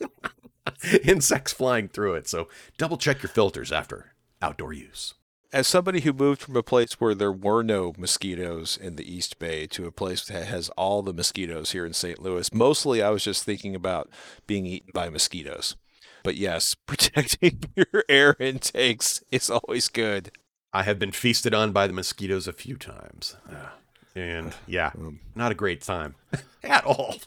insects 1.04 1.52
flying 1.52 1.88
through 1.88 2.14
it. 2.14 2.28
So 2.28 2.48
double 2.78 2.98
check 2.98 3.20
your 3.20 3.30
filters 3.30 3.72
after 3.72 4.12
outdoor 4.40 4.72
use. 4.72 5.14
As 5.54 5.68
somebody 5.68 6.00
who 6.00 6.12
moved 6.12 6.40
from 6.42 6.56
a 6.56 6.64
place 6.64 6.94
where 6.94 7.14
there 7.14 7.30
were 7.30 7.62
no 7.62 7.94
mosquitoes 7.96 8.76
in 8.76 8.96
the 8.96 9.10
East 9.10 9.38
Bay 9.38 9.68
to 9.68 9.86
a 9.86 9.92
place 9.92 10.24
that 10.26 10.46
has 10.46 10.68
all 10.70 11.00
the 11.00 11.12
mosquitoes 11.12 11.70
here 11.70 11.86
in 11.86 11.92
St. 11.92 12.20
Louis, 12.20 12.52
mostly 12.52 13.00
I 13.00 13.10
was 13.10 13.22
just 13.22 13.44
thinking 13.44 13.76
about 13.76 14.10
being 14.48 14.66
eaten 14.66 14.90
by 14.92 15.08
mosquitoes. 15.08 15.76
But 16.24 16.34
yes, 16.36 16.74
protecting 16.86 17.62
your 17.76 18.02
air 18.08 18.34
intakes 18.40 19.22
is 19.30 19.48
always 19.48 19.88
good. 19.88 20.32
I 20.72 20.82
have 20.82 20.98
been 20.98 21.12
feasted 21.12 21.54
on 21.54 21.70
by 21.70 21.86
the 21.86 21.92
mosquitoes 21.92 22.48
a 22.48 22.52
few 22.52 22.76
times. 22.76 23.36
Ah, 23.48 23.74
And 24.16 24.54
yeah, 24.66 24.90
not 25.36 25.52
a 25.52 25.54
great 25.54 25.82
time 25.82 26.16
at 26.64 26.84
all. 26.84 27.18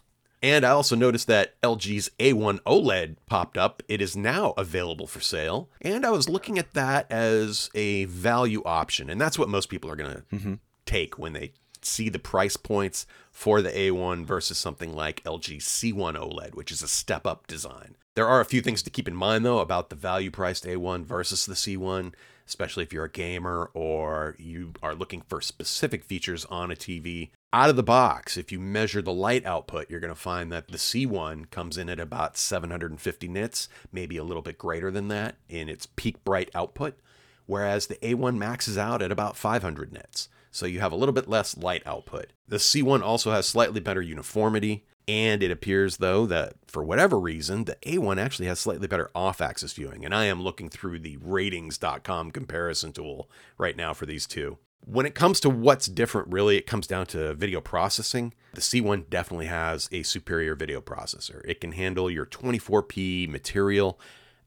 And 0.42 0.66
I 0.66 0.70
also 0.70 0.96
noticed 0.96 1.28
that 1.28 1.60
LG's 1.62 2.12
A1 2.20 2.60
OLED 2.62 3.16
popped 3.26 3.58
up. 3.58 3.82
It 3.88 4.02
is 4.02 4.16
now 4.16 4.54
available 4.58 5.08
for 5.08 5.20
sale. 5.20 5.70
And 5.82 6.06
I 6.06 6.12
was 6.12 6.30
looking 6.30 6.60
at 6.60 6.74
that 6.74 7.12
as 7.12 7.70
a 7.74 8.06
value 8.06 8.62
option. 8.64 9.10
And 9.10 9.20
that's 9.20 9.40
what 9.40 9.50
most 9.50 9.70
people 9.70 9.90
are 9.90 9.96
going 9.96 10.14
to 10.14 10.24
mm-hmm. 10.36 10.54
take 10.86 11.18
when 11.18 11.34
they 11.34 11.54
see 11.82 12.10
the 12.10 12.20
price 12.20 12.58
points 12.58 13.06
for 13.32 13.62
the 13.62 13.70
A1 13.70 14.26
versus 14.26 14.58
something 14.58 14.94
like 14.94 15.24
LG 15.24 15.58
C1 15.58 16.16
OLED, 16.16 16.56
which 16.56 16.72
is 16.72 16.84
a 16.84 16.88
step 16.88 17.26
up 17.26 17.48
design. 17.48 17.96
There 18.16 18.28
are 18.28 18.42
a 18.42 18.46
few 18.46 18.62
things 18.62 18.82
to 18.84 18.90
keep 18.90 19.08
in 19.08 19.16
mind, 19.16 19.46
though, 19.46 19.60
about 19.60 19.90
the 19.90 19.96
value 19.96 20.32
priced 20.32 20.66
A1 20.66 21.06
versus 21.06 21.46
the 21.46 21.54
C1, 21.54 22.14
especially 22.48 22.84
if 22.84 22.94
you're 22.94 23.06
a 23.06 23.12
gamer 23.12 23.70
or 23.74 24.36
you 24.40 24.74
are 24.82 24.96
looking 24.96 25.22
for 25.22 25.42
specific 25.42 26.04
features 26.04 26.46
on 26.46 26.72
a 26.72 26.76
TV. 26.76 27.30
Out 27.54 27.70
of 27.70 27.76
the 27.76 27.84
box, 27.84 28.38
if 28.38 28.52
you 28.52 28.60
measure 28.60 29.02
the 29.02 29.14
light 29.14 29.46
output, 29.46 29.90
you're 29.90 30.00
going 30.00 30.14
to 30.14 30.20
find 30.20 30.52
that 30.52 30.68
the 30.68 30.78
C1 30.78 31.50
comes 31.50 31.78
in 31.78 31.90
at 31.90 32.00
about 32.00 32.38
750 32.38 33.28
nits, 33.28 33.70
maybe 33.92 34.18
a 34.18 34.24
little 34.24 34.42
bit 34.42 34.58
greater 34.58 34.92
than 34.92 35.08
that 35.10 35.36
in 35.50 35.70
its 35.70 35.86
peak 35.86 36.24
bright 36.24 36.50
output, 36.54 36.98
whereas 37.46 37.88
the 37.88 37.96
A1 37.96 38.38
maxes 38.38 38.78
out 38.78 39.02
at 39.02 39.12
about 39.12 39.38
500 39.38 39.94
nits. 39.94 40.30
So 40.52 40.66
you 40.66 40.80
have 40.80 40.92
a 40.92 40.96
little 40.96 41.14
bit 41.14 41.30
less 41.30 41.58
light 41.58 41.84
output. 41.86 42.28
The 42.48 42.58
C1 42.58 43.02
also 43.02 43.32
has 43.32 43.48
slightly 43.48 43.80
better 43.80 44.02
uniformity, 44.02 44.86
and 45.08 45.42
it 45.42 45.52
appears, 45.52 45.98
though, 45.98 46.26
that 46.26 46.56
for 46.68 46.84
whatever 46.84 47.18
reason, 47.18 47.64
the 47.64 47.78
A1 47.86 48.20
actually 48.20 48.48
has 48.48 48.60
slightly 48.60 48.88
better 48.88 49.10
off 49.16 49.40
axis 49.40 49.72
viewing. 49.72 50.04
And 50.04 50.14
I 50.14 50.26
am 50.26 50.42
looking 50.42 50.70
through 50.70 51.00
the 51.00 51.18
rtings.com 51.18 52.32
comparison 52.32 52.92
tool 52.92 53.30
right 53.58 53.78
now 53.78 53.94
for 53.94 54.06
these 54.06 54.28
two. 54.28 54.58
When 54.86 55.06
it 55.06 55.16
comes 55.16 55.40
to 55.42 55.50
what's 55.50 55.88
different, 55.88 56.32
really, 56.32 56.58
it 56.58 56.68
comes 56.68 56.88
down 56.88 57.08
to 57.08 57.34
video 57.34 57.62
processing. 57.62 58.34
The 58.54 58.62
C1 58.62 59.10
definitely 59.10 59.48
has 59.48 59.90
a 59.92 60.04
superior 60.04 60.56
video 60.56 60.82
processor. 60.82 61.42
It 61.46 61.62
can 61.62 61.72
handle 61.72 62.10
your 62.10 62.26
24p 62.26 63.30
material, 63.30 64.00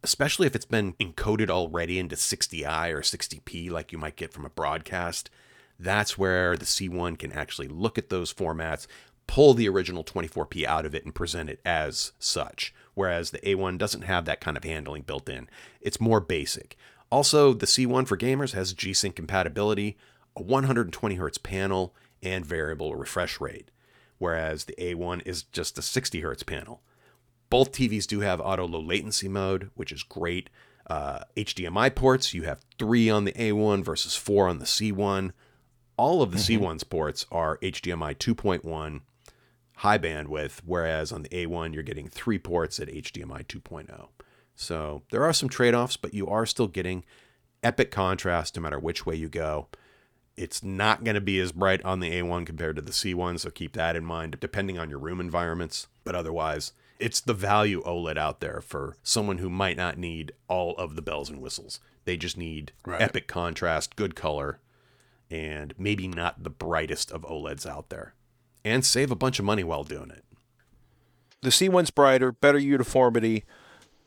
especially 0.03 0.47
if 0.47 0.55
it's 0.55 0.65
been 0.67 0.93
encoded 0.95 1.51
already 1.51 1.99
into 1.99 2.17
60i 2.17 2.91
or 2.91 3.01
60p, 3.01 3.71
like 3.71 3.93
you 3.93 3.99
might 3.99 4.17
get 4.17 4.33
from 4.33 4.45
a 4.45 4.51
broadcast. 4.51 5.31
That's 5.79 6.19
where 6.19 6.57
the 6.57 6.67
C1 6.67 7.19
can 7.19 7.33
actually 7.33 7.69
look 7.69 7.97
at 7.97 8.11
those 8.11 8.33
formats, 8.33 8.87
pull 9.31 9.55
the 9.55 9.69
original 9.69 10.03
24p 10.03 10.65
out 10.65 10.85
of 10.85 10.93
it, 10.93 11.05
and 11.05 11.15
present 11.15 11.49
it 11.49 11.61
as 11.65 12.11
such. 12.19 12.75
Whereas 12.95 13.31
the 13.31 13.39
A1 13.39 13.79
doesn't 13.79 14.03
have 14.03 14.25
that 14.25 14.41
kind 14.41 14.57
of 14.57 14.65
handling 14.65 15.03
built 15.03 15.29
in, 15.29 15.49
it's 15.81 16.01
more 16.01 16.19
basic. 16.19 16.77
Also, 17.13 17.53
the 17.53 17.67
C1 17.67 18.09
for 18.09 18.17
gamers 18.17 18.55
has 18.55 18.73
G 18.73 18.93
Sync 18.93 19.15
compatibility, 19.15 19.97
a 20.35 20.43
120 20.43 21.15
hertz 21.15 21.39
panel, 21.39 21.95
and 22.21 22.45
variable 22.45 22.97
refresh 22.97 23.41
rate, 23.41 23.71
whereas 24.19 24.65
the 24.65 24.75
A1 24.79 25.23
is 25.25 25.45
just 25.45 25.79
a 25.79 25.83
60 25.83 26.23
hertz 26.23 26.43
panel. 26.43 26.83
Both 27.51 27.71
TVs 27.71 28.09
do 28.09 28.21
have 28.21 28.41
auto 28.41 28.67
low 28.67 28.81
latency 28.81 29.29
mode, 29.29 29.71
which 29.77 29.93
is 29.93 30.03
great. 30.03 30.51
Uh, 30.89 31.21
HDMI 31.37 31.95
ports, 31.95 32.35
you 32.35 32.43
have 32.43 32.63
three 32.81 33.09
on 33.09 33.27
the 33.27 33.33
A1 33.35 33.85
versus 33.85 34.17
four 34.17 34.49
on 34.49 34.59
the 34.59 34.65
C1. 34.65 35.31
All 35.97 36.21
of 36.21 36.33
the 36.33 36.39
C1's 36.39 36.83
ports 36.83 37.27
are 37.31 37.59
HDMI 37.59 38.17
2.1 38.17 39.03
high 39.81 39.99
bandwidth, 39.99 40.61
whereas 40.67 41.11
on 41.11 41.23
the 41.23 41.29
A1, 41.31 41.73
you're 41.73 41.83
getting 41.83 42.07
three 42.09 42.39
ports 42.39 42.79
at 42.79 42.89
HDMI 42.89 43.47
2.0. 43.47 44.09
So 44.55 45.03
there 45.11 45.25
are 45.25 45.33
some 45.33 45.49
trade 45.49 45.75
offs, 45.75 45.97
but 45.97 46.13
you 46.13 46.27
are 46.27 46.45
still 46.45 46.69
getting 46.69 47.03
epic 47.63 47.91
contrast 47.91 48.57
no 48.57 48.63
matter 48.63 48.79
which 48.79 49.07
way 49.07 49.15
you 49.15 49.29
go. 49.31 49.69
It's 50.37 50.63
not 50.63 51.03
going 51.03 51.15
to 51.15 51.21
be 51.21 51.41
as 51.41 51.53
bright 51.53 51.83
on 51.83 52.01
the 52.01 52.11
A1 52.13 52.45
compared 52.45 52.77
to 52.77 52.83
the 52.83 52.93
C1, 52.93 53.41
so 53.41 53.51
keep 53.51 53.73
that 53.73 53.97
in 53.97 54.05
mind, 54.05 54.39
depending 54.39 54.79
on 54.79 54.91
your 54.91 54.99
room 54.99 55.19
environments. 55.19 55.87
But 56.05 56.15
otherwise, 56.15 56.73
it's 56.99 57.21
the 57.23 57.35
value 57.35 57.83
OLED 57.85 58.19
out 58.19 58.41
there 58.41 58.61
for 58.61 58.99
someone 59.03 59.39
who 59.39 59.49
might 59.49 59.79
not 59.79 59.97
need 59.97 60.33
all 60.47 60.75
of 60.77 60.95
the 60.95 61.03
bells 61.03 61.31
and 61.31 61.41
whistles. 61.41 61.81
They 62.05 62.19
just 62.19 62.37
need 62.37 62.73
Right. 62.85 63.01
epic 63.01 63.27
contrast, 63.29 63.97
good 63.97 64.15
color, 64.15 64.61
and 65.31 65.73
maybe 65.79 66.07
not 66.07 66.43
the 66.45 66.51
brightest 66.51 67.11
of 67.11 67.23
OLEDs 67.23 67.65
out 67.65 67.89
there. 67.89 68.15
And 68.65 68.85
save 68.85 69.11
a 69.11 69.17
bunch 69.17 69.39
of 69.39 69.45
money 69.45 69.65
while 69.65 69.85
doing 69.85 70.11
it. 70.11 70.25
The 71.43 71.51
C1's 71.51 71.91
brighter, 71.91 72.33
better 72.33 72.59
uniformity, 72.59 73.45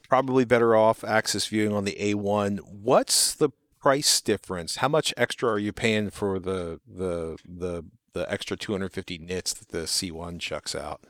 probably 0.07 0.45
better 0.45 0.75
off 0.75 1.03
axis 1.03 1.47
viewing 1.47 1.73
on 1.73 1.85
the 1.85 1.97
A1. 1.99 2.59
What's 2.59 3.33
the 3.33 3.49
price 3.79 4.21
difference? 4.21 4.77
How 4.77 4.87
much 4.87 5.13
extra 5.17 5.49
are 5.49 5.59
you 5.59 5.73
paying 5.73 6.11
for 6.11 6.39
the 6.39 6.79
the 6.87 7.37
the 7.43 7.83
the 8.13 8.31
extra 8.31 8.55
250 8.55 9.17
nits 9.17 9.53
that 9.53 9.69
the 9.69 9.85
C1 9.85 10.39
chucks 10.39 10.75
out? 10.75 11.01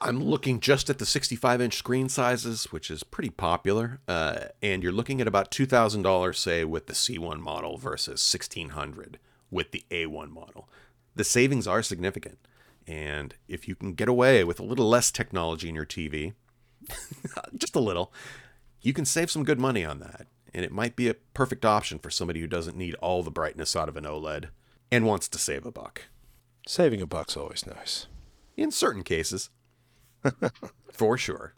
I'm 0.00 0.22
looking 0.22 0.60
just 0.60 0.90
at 0.90 0.98
the 0.98 1.06
65 1.06 1.60
inch 1.60 1.74
screen 1.74 2.08
sizes, 2.08 2.66
which 2.66 2.90
is 2.90 3.02
pretty 3.02 3.30
popular, 3.30 4.00
uh, 4.06 4.46
and 4.62 4.82
you're 4.82 4.92
looking 4.92 5.20
at 5.20 5.26
about 5.26 5.50
$2,000, 5.50 6.36
say, 6.36 6.64
with 6.64 6.86
the 6.86 6.92
C1 6.92 7.40
model 7.40 7.78
versus 7.78 8.22
1600 8.32 9.18
with 9.50 9.70
the 9.72 9.84
A1 9.90 10.30
model. 10.30 10.68
The 11.14 11.24
savings 11.24 11.66
are 11.66 11.82
significant, 11.82 12.38
and 12.86 13.34
if 13.48 13.66
you 13.68 13.74
can 13.74 13.94
get 13.94 14.08
away 14.08 14.44
with 14.44 14.60
a 14.60 14.64
little 14.64 14.88
less 14.88 15.10
technology 15.10 15.68
in 15.68 15.74
your 15.74 15.86
TV, 15.86 16.34
just 17.56 17.76
a 17.76 17.80
little, 17.80 18.12
you 18.80 18.92
can 18.92 19.04
save 19.04 19.30
some 19.30 19.44
good 19.44 19.58
money 19.58 19.84
on 19.84 20.00
that, 20.00 20.26
and 20.54 20.64
it 20.64 20.72
might 20.72 20.96
be 20.96 21.08
a 21.08 21.14
perfect 21.34 21.64
option 21.64 21.98
for 21.98 22.10
somebody 22.10 22.40
who 22.40 22.46
doesn't 22.46 22.76
need 22.76 22.94
all 22.96 23.22
the 23.22 23.30
brightness 23.30 23.74
out 23.74 23.88
of 23.88 23.96
an 23.96 24.04
OLED 24.04 24.46
and 24.90 25.06
wants 25.06 25.28
to 25.28 25.38
save 25.38 25.66
a 25.66 25.72
buck. 25.72 26.02
Saving 26.66 27.00
a 27.00 27.06
buck's 27.06 27.36
always 27.36 27.66
nice. 27.66 28.06
In 28.56 28.70
certain 28.70 29.02
cases, 29.02 29.50
for 30.92 31.18
sure. 31.18 31.54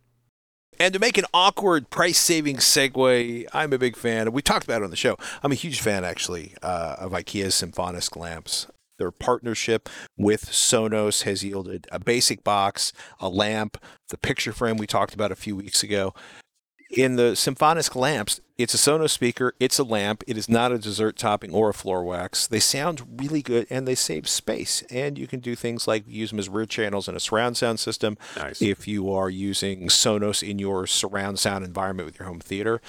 And 0.81 0.95
to 0.95 1.01
make 1.01 1.19
an 1.19 1.25
awkward 1.35 1.91
price 1.91 2.19
saving 2.19 2.59
segue, 2.59 3.47
I'm 3.53 3.73
a 3.73 3.79
big 3.79 3.97
fan. 3.97 4.31
We 4.33 4.43
talked 4.43 4.65
about 4.65 4.83
it 4.83 4.85
on 4.85 4.91
the 4.91 4.97
show. 4.97 5.17
I'm 5.43 5.51
a 5.51 5.57
huge 5.57 5.81
fan, 5.81 6.05
actually, 6.05 6.55
uh, 6.63 6.97
of 6.99 7.13
IKEA's 7.13 7.55
Symfonisk 7.55 8.17
lamps. 8.17 8.69
Their 8.99 9.11
partnership 9.11 9.88
with 10.17 10.47
Sonos 10.47 11.23
has 11.23 11.45
yielded 11.45 11.87
a 11.90 11.99
basic 11.99 12.45
box, 12.45 12.93
a 13.21 13.28
lamp, 13.28 13.78
the 14.09 14.19
picture 14.19 14.52
frame 14.52 14.76
we 14.76 14.87
talked 14.87 15.14
about 15.14 15.33
a 15.33 15.37
few 15.37 15.57
weeks 15.57 15.83
ago. 15.83 16.14
In 16.90 17.17
the 17.17 17.33
Symfonisk 17.33 17.95
lamps, 17.95 18.40
it's 18.57 18.73
a 18.73 18.78
Sonos 18.78 19.11
speaker, 19.11 19.52
it's 19.61 19.78
a 19.78 19.85
lamp, 19.85 20.25
it 20.26 20.38
is 20.38 20.49
not 20.49 20.73
a 20.73 20.78
dessert 20.78 21.17
topping 21.19 21.52
or 21.52 21.69
a 21.69 21.75
floor 21.75 22.02
wax. 22.02 22.47
They 22.47 22.61
sound 22.61 23.21
really 23.21 23.43
good 23.43 23.67
and 23.69 23.87
they 23.87 23.95
save 23.95 24.26
space. 24.26 24.83
And 24.90 25.19
you 25.19 25.26
can 25.26 25.40
do 25.40 25.55
things 25.55 25.87
like 25.87 26.05
use 26.09 26.31
them 26.31 26.38
as 26.38 26.49
rear 26.49 26.64
channels 26.64 27.07
in 27.07 27.14
a 27.14 27.21
surround 27.21 27.59
sound 27.59 27.78
system 27.78 28.17
Nice. 28.37 28.62
if 28.62 28.88
you 28.88 29.12
are 29.12 29.28
using 29.28 29.88
Sonos 29.88 30.43
in 30.43 30.59
your 30.59 30.87
surround 30.87 31.38
sound 31.38 31.64
environment 31.64 32.07
with 32.07 32.19
your 32.19 32.26
home 32.26 32.40
theater. 32.40 32.81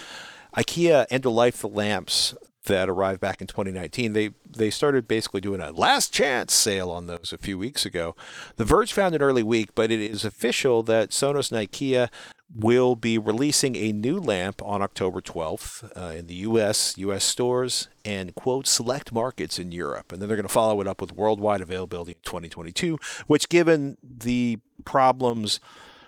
IKEA 0.56 1.06
end 1.12 1.26
of 1.26 1.34
life 1.34 1.60
the 1.60 1.68
lamps 1.68 2.34
that 2.70 2.88
arrived 2.90 3.20
back 3.20 3.42
in 3.42 3.48
2019. 3.48 4.14
They 4.14 4.32
they 4.50 4.70
started 4.70 5.08
basically 5.08 5.42
doing 5.42 5.60
a 5.60 5.72
last 5.72 6.14
chance 6.14 6.54
sale 6.54 6.90
on 6.90 7.08
those 7.08 7.34
a 7.34 7.38
few 7.38 7.58
weeks 7.58 7.86
ago. 7.86 8.16
The 8.56 8.66
Verge 8.66 8.94
found 8.94 9.14
an 9.14 9.22
early 9.22 9.44
week, 9.44 9.76
but 9.76 9.92
it 9.92 10.00
is 10.00 10.24
official 10.24 10.82
that 10.84 11.10
Sonos 11.10 11.52
and 11.52 11.70
IKEA 11.70 12.10
will 12.56 12.96
be 12.96 13.18
releasing 13.18 13.76
a 13.76 13.92
new 13.92 14.20
lamp 14.20 14.62
on 14.64 14.82
October 14.82 15.22
12th 15.22 15.92
uh, 15.96 16.16
in 16.16 16.26
the 16.26 16.34
U.S., 16.36 16.98
U.S. 16.98 17.24
stores, 17.24 17.90
and 18.04 18.34
quote 18.34 18.66
select 18.66 19.12
markets 19.12 19.60
in 19.60 19.72
Europe, 19.72 20.12
and 20.12 20.22
then 20.22 20.28
they're 20.28 20.38
going 20.38 20.48
to 20.48 20.54
follow 20.54 20.82
it 20.82 20.88
up 20.88 21.02
with 21.02 21.14
worldwide 21.14 21.62
availability 21.62 22.14
in 22.14 22.18
2022. 22.24 22.98
Which, 23.28 23.50
given 23.50 23.98
the 24.02 24.60
problems 24.86 25.60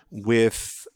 with 0.10 0.88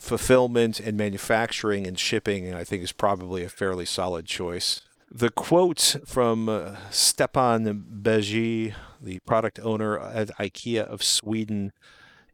fulfillment 0.00 0.80
and 0.80 0.96
manufacturing 0.96 1.86
and 1.86 1.98
shipping, 1.98 2.52
I 2.54 2.64
think 2.64 2.82
is 2.82 2.92
probably 2.92 3.44
a 3.44 3.48
fairly 3.48 3.86
solid 3.86 4.26
choice. 4.26 4.80
The 5.10 5.30
quote 5.30 5.96
from 6.06 6.48
uh, 6.48 6.76
Stjepan 6.90 8.02
Begic, 8.02 8.74
the 9.00 9.20
product 9.20 9.60
owner 9.62 9.98
at 9.98 10.36
IKEA 10.38 10.84
of 10.84 11.02
Sweden, 11.02 11.72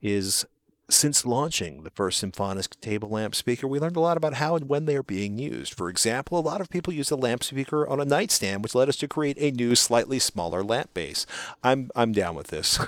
is 0.01 0.47
since 0.89 1.25
launching 1.25 1.83
the 1.83 1.91
first 1.91 2.23
Symfonisk 2.23 2.81
table 2.81 3.09
lamp 3.09 3.35
speaker, 3.35 3.67
we 3.67 3.79
learned 3.79 3.97
a 3.97 4.01
lot 4.01 4.17
about 4.17 4.35
how 4.35 4.57
and 4.57 4.69
when 4.69 4.87
they 4.87 4.97
are 4.97 5.03
being 5.03 5.39
used. 5.39 5.75
For 5.75 5.89
example, 5.89 6.39
a 6.39 6.41
lot 6.41 6.61
of 6.61 6.69
people 6.69 6.93
use 6.93 7.11
a 7.11 7.17
lamp 7.17 7.45
speaker 7.45 7.87
on 7.87 8.01
a 8.01 8.05
nightstand, 8.05 8.63
which 8.63 8.75
led 8.75 8.89
us 8.89 8.97
to 8.97 9.09
create 9.09 9.37
a 9.39 9.51
new, 9.51 9.75
slightly 9.75 10.19
smaller 10.19 10.63
lamp 10.63 10.93
base. 10.95 11.27
I'm 11.63 11.91
I'm 11.95 12.13
down 12.13 12.35
with 12.35 12.49
this. 12.49 12.79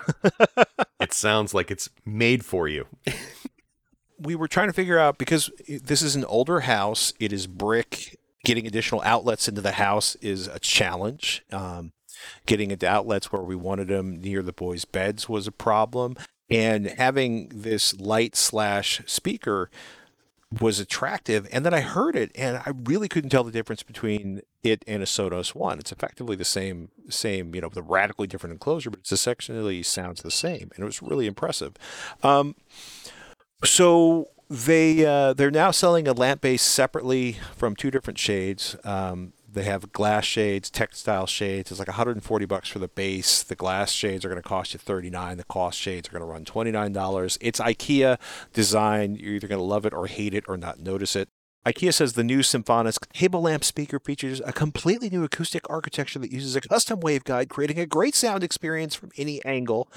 it 1.01 1.13
sounds 1.13 1.55
like 1.55 1.71
it's 1.71 1.89
made 2.05 2.45
for 2.45 2.69
you. 2.69 2.87
we 4.19 4.35
were 4.35 4.49
trying 4.49 4.69
to 4.69 4.73
figure 4.73 4.99
out 4.99 5.19
because 5.19 5.51
this 5.67 6.03
is 6.03 6.15
an 6.15 6.25
older 6.25 6.61
house, 6.61 7.13
it 7.19 7.33
is 7.33 7.47
brick. 7.47 8.19
Getting 8.45 8.67
additional 8.67 9.03
outlets 9.05 9.47
into 9.47 9.61
the 9.61 9.73
house 9.73 10.17
is 10.17 10.49
a 10.49 10.59
challenge. 10.59 11.45
Um, 11.53 11.93
getting 12.45 12.73
into 12.73 12.89
outlets 12.89 13.31
where 13.31 13.43
we 13.43 13.55
wanted 13.55 13.89
them 13.89 14.21
near 14.21 14.43
the 14.43 14.53
boys' 14.53 14.85
beds 14.85 15.29
was 15.29 15.47
a 15.47 15.53
problem 15.53 16.17
and 16.51 16.87
having 16.87 17.49
this 17.49 17.99
light 17.99 18.37
slash 18.37 19.01
speaker 19.07 19.71
was 20.61 20.79
attractive 20.79 21.49
and 21.51 21.65
then 21.65 21.73
i 21.73 21.81
heard 21.81 22.15
it 22.15 22.31
and 22.35 22.59
i 22.59 22.73
really 22.85 23.09
couldn't 23.09 23.31
tell 23.31 23.43
the 23.43 23.51
difference 23.51 23.83
between 23.83 24.43
it 24.63 24.85
and 24.87 25.03
a 25.03 25.07
sonos 25.07 25.55
one 25.55 25.79
it's 25.79 25.93
effectively 25.93 26.37
the 26.37 26.45
same 26.45 26.91
same 27.09 27.55
you 27.55 27.61
know 27.63 27.71
the 27.71 27.83
radically 27.83 28.27
different 28.27 28.53
enclosure 28.53 28.91
but 28.91 28.99
it's 29.01 29.13
essentially 29.13 29.83
sounds 29.83 30.21
the 30.21 30.31
same 30.31 30.71
and 30.75 30.83
it 30.83 30.85
was 30.85 31.01
really 31.01 31.27
impressive 31.27 31.75
um, 32.23 32.55
so 33.65 34.29
they 34.51 35.05
uh, 35.05 35.33
they're 35.33 35.51
now 35.51 35.71
selling 35.71 36.07
a 36.07 36.13
lamp 36.13 36.41
base 36.41 36.63
separately 36.63 37.39
from 37.57 37.75
two 37.75 37.91
different 37.91 38.19
shades 38.19 38.77
um, 38.85 39.33
they 39.53 39.65
have 39.65 39.93
glass 39.93 40.25
shades, 40.25 40.71
textile 40.71 41.27
shades. 41.27 41.71
It's 41.71 41.79
like 41.79 41.89
140 41.89 42.47
bucks 42.47 42.71
for 42.71 42.79
the 42.79 42.89
base. 42.89 43.43
The 43.43 43.55
glass 43.55 43.93
shades 43.93 44.25
are 44.25 44.29
going 44.29 44.41
to 44.41 44.49
cost 44.49 44.73
you 44.73 44.79
39. 44.79 45.37
The 45.37 45.45
cost 45.45 45.79
shades 45.79 46.09
are 46.09 46.13
going 46.13 46.23
to 46.23 46.27
run 46.27 46.45
$29. 46.45 47.39
It's 47.41 47.61
IKEA 47.61 48.19
design. 48.53 49.17
You're 49.17 49.35
either 49.35 49.49
going 49.49 49.59
to 49.59 49.65
love 49.65 49.85
it 49.85 49.93
or 49.93 50.07
hate 50.07 50.33
it 50.35 50.45
or 50.49 50.57
not 50.57 50.81
notice 50.81 51.15
it. 51.15 51.29
IKEA 51.65 51.95
says 51.95 52.15
the 52.15 52.25
new 52.25 52.41
Symfonisk 52.41 53.09
table 53.13 53.43
lamp 53.43 53.63
speaker 53.63 54.01
features 54.01 54.43
a 54.45 54.53
completely 54.53 55.09
new 55.09 55.23
acoustic 55.23 55.69
architecture 55.71 56.19
that 56.19 56.33
uses 56.33 56.57
a 56.57 56.61
custom 56.61 57.01
waveguide, 57.01 57.49
creating 57.49 57.79
a 57.79 57.87
great 57.87 58.17
sound 58.17 58.43
experience 58.43 58.97
from 58.97 59.13
any 59.17 59.45
angle, 59.45 59.89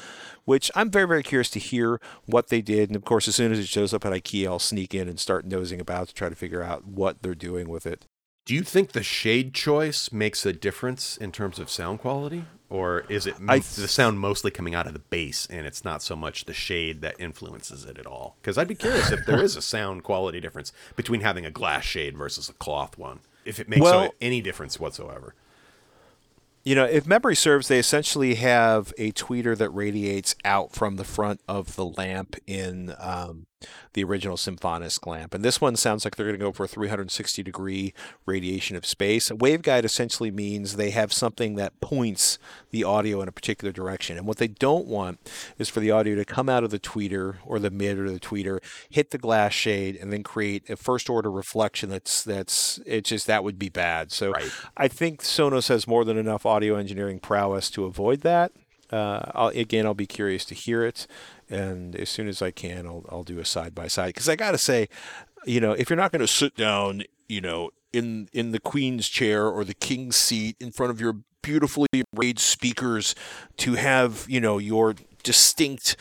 which 0.43 0.69
I'm 0.75 0.91
very, 0.91 1.07
very 1.07 1.23
curious 1.23 1.49
to 1.51 1.59
hear 1.59 1.99
what 2.27 2.49
they 2.49 2.61
did. 2.61 2.89
And 2.89 2.95
of 2.95 3.03
course, 3.03 3.27
as 3.27 3.35
soon 3.35 3.51
as 3.51 3.57
it 3.57 3.67
shows 3.67 3.95
up 3.95 4.05
at 4.05 4.13
IKEA, 4.13 4.45
I'll 4.45 4.59
sneak 4.59 4.93
in 4.93 5.09
and 5.09 5.19
start 5.19 5.45
nosing 5.45 5.81
about 5.81 6.09
to 6.09 6.13
try 6.13 6.29
to 6.29 6.35
figure 6.35 6.61
out 6.61 6.85
what 6.85 7.23
they're 7.23 7.33
doing 7.33 7.67
with 7.67 7.87
it. 7.87 8.05
Do 8.45 8.53
you 8.53 8.61
think 8.61 8.91
the 8.91 9.01
shade 9.01 9.55
choice 9.55 10.11
makes 10.11 10.45
a 10.45 10.53
difference 10.53 11.17
in 11.17 11.31
terms 11.31 11.57
of 11.57 11.69
sound 11.69 11.99
quality? 11.99 12.45
Or 12.69 13.05
is 13.09 13.25
it 13.25 13.37
th- 13.37 13.75
the 13.75 13.87
sound 13.87 14.19
mostly 14.19 14.51
coming 14.51 14.75
out 14.75 14.85
of 14.85 14.93
the 14.93 14.99
base 14.99 15.47
and 15.49 15.65
it's 15.65 15.83
not 15.83 16.01
so 16.01 16.15
much 16.15 16.45
the 16.45 16.53
shade 16.53 17.01
that 17.01 17.15
influences 17.19 17.85
it 17.85 17.97
at 17.97 18.05
all? 18.05 18.35
Because 18.41 18.57
I'd 18.57 18.67
be 18.67 18.75
curious 18.75 19.11
if 19.11 19.25
there 19.25 19.41
is 19.41 19.55
a 19.55 19.61
sound 19.61 20.03
quality 20.03 20.39
difference 20.39 20.71
between 20.95 21.21
having 21.21 21.45
a 21.45 21.51
glass 21.51 21.85
shade 21.85 22.17
versus 22.17 22.47
a 22.49 22.53
cloth 22.53 22.97
one, 22.97 23.19
if 23.45 23.59
it 23.59 23.67
makes 23.67 23.81
well, 23.81 24.13
any 24.21 24.41
difference 24.41 24.79
whatsoever. 24.79 25.33
You 26.63 26.73
know, 26.73 26.85
if 26.85 27.05
memory 27.05 27.35
serves, 27.35 27.67
they 27.67 27.77
essentially 27.77 28.35
have 28.35 28.91
a 28.97 29.11
tweeter 29.11 29.55
that 29.57 29.69
radiates 29.69 30.35
out 30.43 30.71
from 30.71 30.95
the 30.95 31.03
front 31.03 31.41
of 31.47 31.75
the 31.75 31.85
lamp 31.85 32.35
in 32.47 32.95
um, 32.99 33.45
the 33.93 34.03
original 34.03 34.37
Symfonisk 34.37 35.05
lamp. 35.07 35.33
And 35.33 35.43
this 35.43 35.61
one 35.61 35.75
sounds 35.75 36.05
like 36.05 36.15
they're 36.15 36.25
going 36.25 36.39
to 36.39 36.45
go 36.45 36.51
for 36.51 36.65
a 36.65 36.67
360 36.67 37.43
degree 37.43 37.93
radiation 38.25 38.75
of 38.75 38.85
space. 38.85 39.31
A 39.31 39.35
waveguide 39.35 39.83
essentially 39.83 40.31
means 40.31 40.75
they 40.75 40.91
have 40.91 41.13
something 41.13 41.55
that 41.55 41.79
points 41.81 42.37
the 42.71 42.83
audio 42.83 43.21
in 43.21 43.27
a 43.27 43.31
particular 43.31 43.71
direction. 43.71 44.17
And 44.17 44.27
what 44.27 44.37
they 44.37 44.47
don't 44.47 44.87
want 44.87 45.19
is 45.57 45.69
for 45.69 45.79
the 45.79 45.91
audio 45.91 46.15
to 46.15 46.25
come 46.25 46.49
out 46.49 46.63
of 46.63 46.71
the 46.71 46.79
tweeter 46.79 47.37
or 47.45 47.59
the 47.59 47.71
mid 47.71 47.97
or 47.97 48.11
the 48.11 48.19
tweeter, 48.19 48.59
hit 48.89 49.11
the 49.11 49.17
glass 49.17 49.53
shade, 49.53 49.95
and 49.95 50.11
then 50.11 50.23
create 50.23 50.69
a 50.69 50.75
first 50.75 51.09
order 51.09 51.31
reflection 51.31 51.89
that's 51.89 52.23
that's 52.23 52.79
it's 52.85 53.09
just 53.09 53.27
that 53.27 53.43
would 53.43 53.59
be 53.59 53.69
bad. 53.69 54.11
So 54.11 54.31
right. 54.31 54.51
I 54.77 54.87
think 54.87 55.21
Sonos 55.21 55.69
has 55.69 55.87
more 55.87 56.05
than 56.05 56.17
enough 56.17 56.45
audio 56.45 56.75
engineering 56.75 57.19
prowess 57.19 57.69
to 57.71 57.85
avoid 57.85 58.21
that. 58.21 58.51
Uh, 58.91 59.31
I'll, 59.33 59.47
again, 59.47 59.85
I'll 59.85 59.95
be 59.95 60.05
curious 60.05 60.45
to 60.45 60.55
hear 60.55 60.83
it 60.83 61.07
and 61.49 61.95
as 61.95 62.09
soon 62.09 62.27
as 62.27 62.41
I 62.41 62.51
can, 62.51 62.85
I'll 62.85 63.05
I'll 63.09 63.23
do 63.23 63.39
a 63.39 63.45
side 63.45 63.75
by 63.75 63.87
side 63.87 64.07
because 64.07 64.29
I 64.29 64.35
got 64.35 64.51
to 64.51 64.57
say, 64.57 64.89
you 65.45 65.59
know, 65.59 65.73
if 65.73 65.89
you're 65.89 65.97
not 65.97 66.11
going 66.11 66.21
to 66.21 66.27
sit 66.27 66.55
down, 66.55 67.03
you 67.27 67.41
know, 67.41 67.71
in 67.93 68.29
in 68.33 68.51
the 68.51 68.59
queen's 68.59 69.07
chair 69.07 69.47
or 69.47 69.63
the 69.63 69.73
king's 69.73 70.15
seat 70.15 70.57
in 70.59 70.71
front 70.71 70.91
of 70.91 70.99
your 70.99 71.17
beautifully 71.41 71.87
arrayed 72.17 72.39
speakers 72.39 73.13
to 73.57 73.75
have 73.75 74.25
you 74.27 74.41
know 74.41 74.57
your 74.57 74.95
distinct 75.23 75.95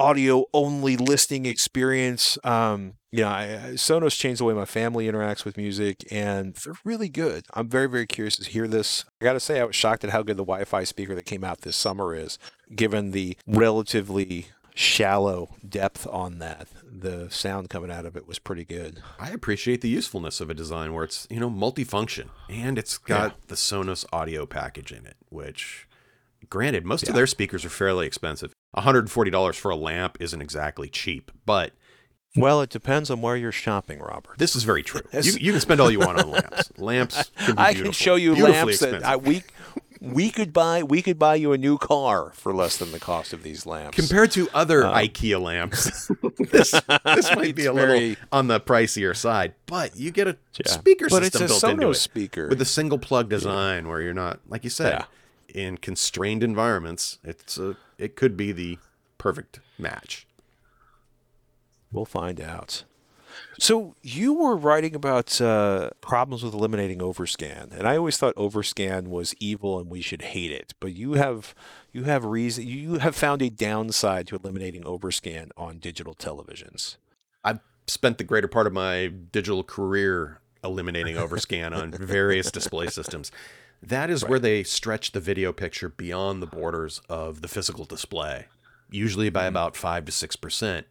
audio 0.00 0.46
only 0.54 0.96
listening 0.96 1.46
experience. 1.46 2.38
Um, 2.42 2.94
you 3.12 3.22
know, 3.22 3.28
I, 3.28 3.46
Sonos 3.74 4.18
changed 4.18 4.40
the 4.40 4.44
way 4.44 4.54
my 4.54 4.64
family 4.64 5.06
interacts 5.06 5.44
with 5.44 5.56
music, 5.56 6.04
and 6.10 6.54
they're 6.54 6.74
really 6.84 7.08
good. 7.08 7.44
I'm 7.54 7.68
very, 7.68 7.88
very 7.88 8.06
curious 8.06 8.36
to 8.36 8.48
hear 8.48 8.66
this. 8.66 9.04
I 9.20 9.24
got 9.24 9.34
to 9.34 9.40
say, 9.40 9.60
I 9.60 9.64
was 9.64 9.76
shocked 9.76 10.04
at 10.04 10.10
how 10.10 10.22
good 10.22 10.36
the 10.36 10.44
Wi 10.44 10.64
Fi 10.64 10.84
speaker 10.84 11.14
that 11.14 11.26
came 11.26 11.44
out 11.44 11.62
this 11.62 11.76
summer 11.76 12.14
is, 12.14 12.38
given 12.74 13.10
the 13.10 13.36
relatively 13.46 14.48
shallow 14.74 15.50
depth 15.68 16.06
on 16.06 16.38
that. 16.38 16.68
The 16.82 17.28
sound 17.30 17.68
coming 17.68 17.90
out 17.90 18.06
of 18.06 18.16
it 18.16 18.26
was 18.26 18.38
pretty 18.38 18.64
good. 18.64 19.02
I 19.18 19.30
appreciate 19.30 19.80
the 19.80 19.88
usefulness 19.88 20.40
of 20.40 20.48
a 20.48 20.54
design 20.54 20.94
where 20.94 21.04
it's, 21.04 21.26
you 21.30 21.40
know, 21.40 21.50
multifunction 21.50 22.28
and 22.48 22.78
it's 22.78 22.96
got 22.96 23.30
yeah. 23.30 23.36
the 23.48 23.54
Sonos 23.56 24.04
audio 24.12 24.46
package 24.46 24.92
in 24.92 25.06
it, 25.06 25.16
which 25.28 25.86
granted, 26.48 26.84
most 26.84 27.04
yeah. 27.04 27.10
of 27.10 27.14
their 27.14 27.26
speakers 27.26 27.64
are 27.64 27.70
fairly 27.70 28.06
expensive. 28.06 28.52
$140 28.76 29.54
for 29.56 29.70
a 29.70 29.76
lamp 29.76 30.16
isn't 30.20 30.40
exactly 30.40 30.88
cheap, 30.88 31.30
but 31.44 31.72
well, 32.36 32.60
it 32.60 32.70
depends 32.70 33.10
on 33.10 33.20
where 33.20 33.36
you're 33.36 33.50
shopping, 33.50 33.98
Robert. 33.98 34.38
This 34.38 34.54
is 34.54 34.62
very 34.62 34.84
true. 34.84 35.00
You, 35.12 35.32
you, 35.32 35.52
can 35.52 35.60
spend 35.60 35.80
all 35.80 35.90
you 35.90 35.98
want 35.98 36.20
on 36.20 36.30
lamps. 36.30 36.72
Lamps. 36.78 37.30
Can 37.38 37.58
I 37.58 37.74
can 37.74 37.90
show 37.90 38.14
you 38.14 38.36
lamps 38.36 38.78
that 38.78 39.04
I, 39.04 39.16
we 39.16 39.42
we 40.00 40.30
could 40.30 40.52
buy 40.52 40.82
we 40.82 41.02
could 41.02 41.18
buy 41.18 41.34
you 41.34 41.52
a 41.52 41.58
new 41.58 41.76
car 41.76 42.30
for 42.34 42.54
less 42.54 42.78
than 42.78 42.90
the 42.92 43.00
cost 43.00 43.32
of 43.32 43.42
these 43.42 43.66
lamps. 43.66 43.96
Compared 43.96 44.30
to 44.32 44.48
other 44.54 44.86
uh, 44.86 44.94
IKEA 44.94 45.40
lamps, 45.40 46.10
this 46.38 46.70
this 47.04 47.36
might 47.36 47.54
be 47.54 47.66
a 47.66 47.72
very, 47.72 48.10
little 48.10 48.24
on 48.32 48.46
the 48.46 48.60
pricier 48.60 49.14
side, 49.14 49.54
but 49.66 49.96
you 49.96 50.10
get 50.10 50.26
a 50.26 50.36
yeah. 50.64 50.72
speaker 50.72 51.08
but 51.10 51.22
system 51.24 51.46
built 51.46 51.62
Sonos 51.62 51.72
into 51.72 51.90
it 51.90 51.94
speaker 51.94 52.48
with 52.48 52.62
a 52.62 52.66
single 52.66 52.98
plug 52.98 53.28
design, 53.28 53.84
yeah. 53.84 53.90
where 53.90 54.00
you're 54.00 54.14
not, 54.14 54.40
like 54.48 54.64
you 54.64 54.70
said, 54.70 55.00
yeah. 55.00 55.04
In 55.54 55.78
constrained 55.78 56.42
environments. 56.42 57.18
It's 57.24 57.58
a 57.58 57.76
it 57.98 58.16
could 58.16 58.36
be 58.36 58.52
the 58.52 58.78
perfect 59.18 59.60
match. 59.78 60.26
We'll 61.92 62.04
find 62.04 62.40
out. 62.40 62.84
So 63.58 63.94
you 64.02 64.32
were 64.32 64.56
writing 64.56 64.94
about 64.94 65.40
uh, 65.40 65.90
problems 66.00 66.42
with 66.42 66.54
eliminating 66.54 66.98
overscan, 66.98 67.72
and 67.72 67.86
I 67.86 67.96
always 67.96 68.16
thought 68.16 68.34
overscan 68.36 69.08
was 69.08 69.34
evil 69.38 69.78
and 69.78 69.90
we 69.90 70.00
should 70.00 70.22
hate 70.22 70.50
it. 70.50 70.74
But 70.80 70.94
you 70.94 71.14
have 71.14 71.54
you 71.92 72.04
have 72.04 72.24
reason 72.24 72.66
you 72.66 72.98
have 72.98 73.14
found 73.14 73.42
a 73.42 73.50
downside 73.50 74.26
to 74.28 74.36
eliminating 74.36 74.82
overscan 74.82 75.50
on 75.56 75.78
digital 75.78 76.14
televisions. 76.14 76.96
I've 77.44 77.60
spent 77.86 78.18
the 78.18 78.24
greater 78.24 78.48
part 78.48 78.66
of 78.66 78.72
my 78.72 79.08
digital 79.08 79.62
career 79.62 80.40
eliminating 80.62 81.16
overscan 81.24 81.76
on 81.76 81.92
various 81.92 82.50
display 82.50 82.86
systems. 82.88 83.30
That 83.82 84.10
is 84.10 84.22
right. 84.22 84.30
where 84.30 84.38
they 84.38 84.62
stretch 84.62 85.12
the 85.12 85.20
video 85.20 85.52
picture 85.52 85.88
beyond 85.88 86.42
the 86.42 86.46
borders 86.46 87.00
of 87.08 87.40
the 87.40 87.48
physical 87.48 87.84
display, 87.84 88.46
usually 88.90 89.30
by 89.30 89.40
mm-hmm. 89.40 89.48
about 89.48 89.76
5 89.76 90.04
to 90.06 90.12
6%. 90.12 90.84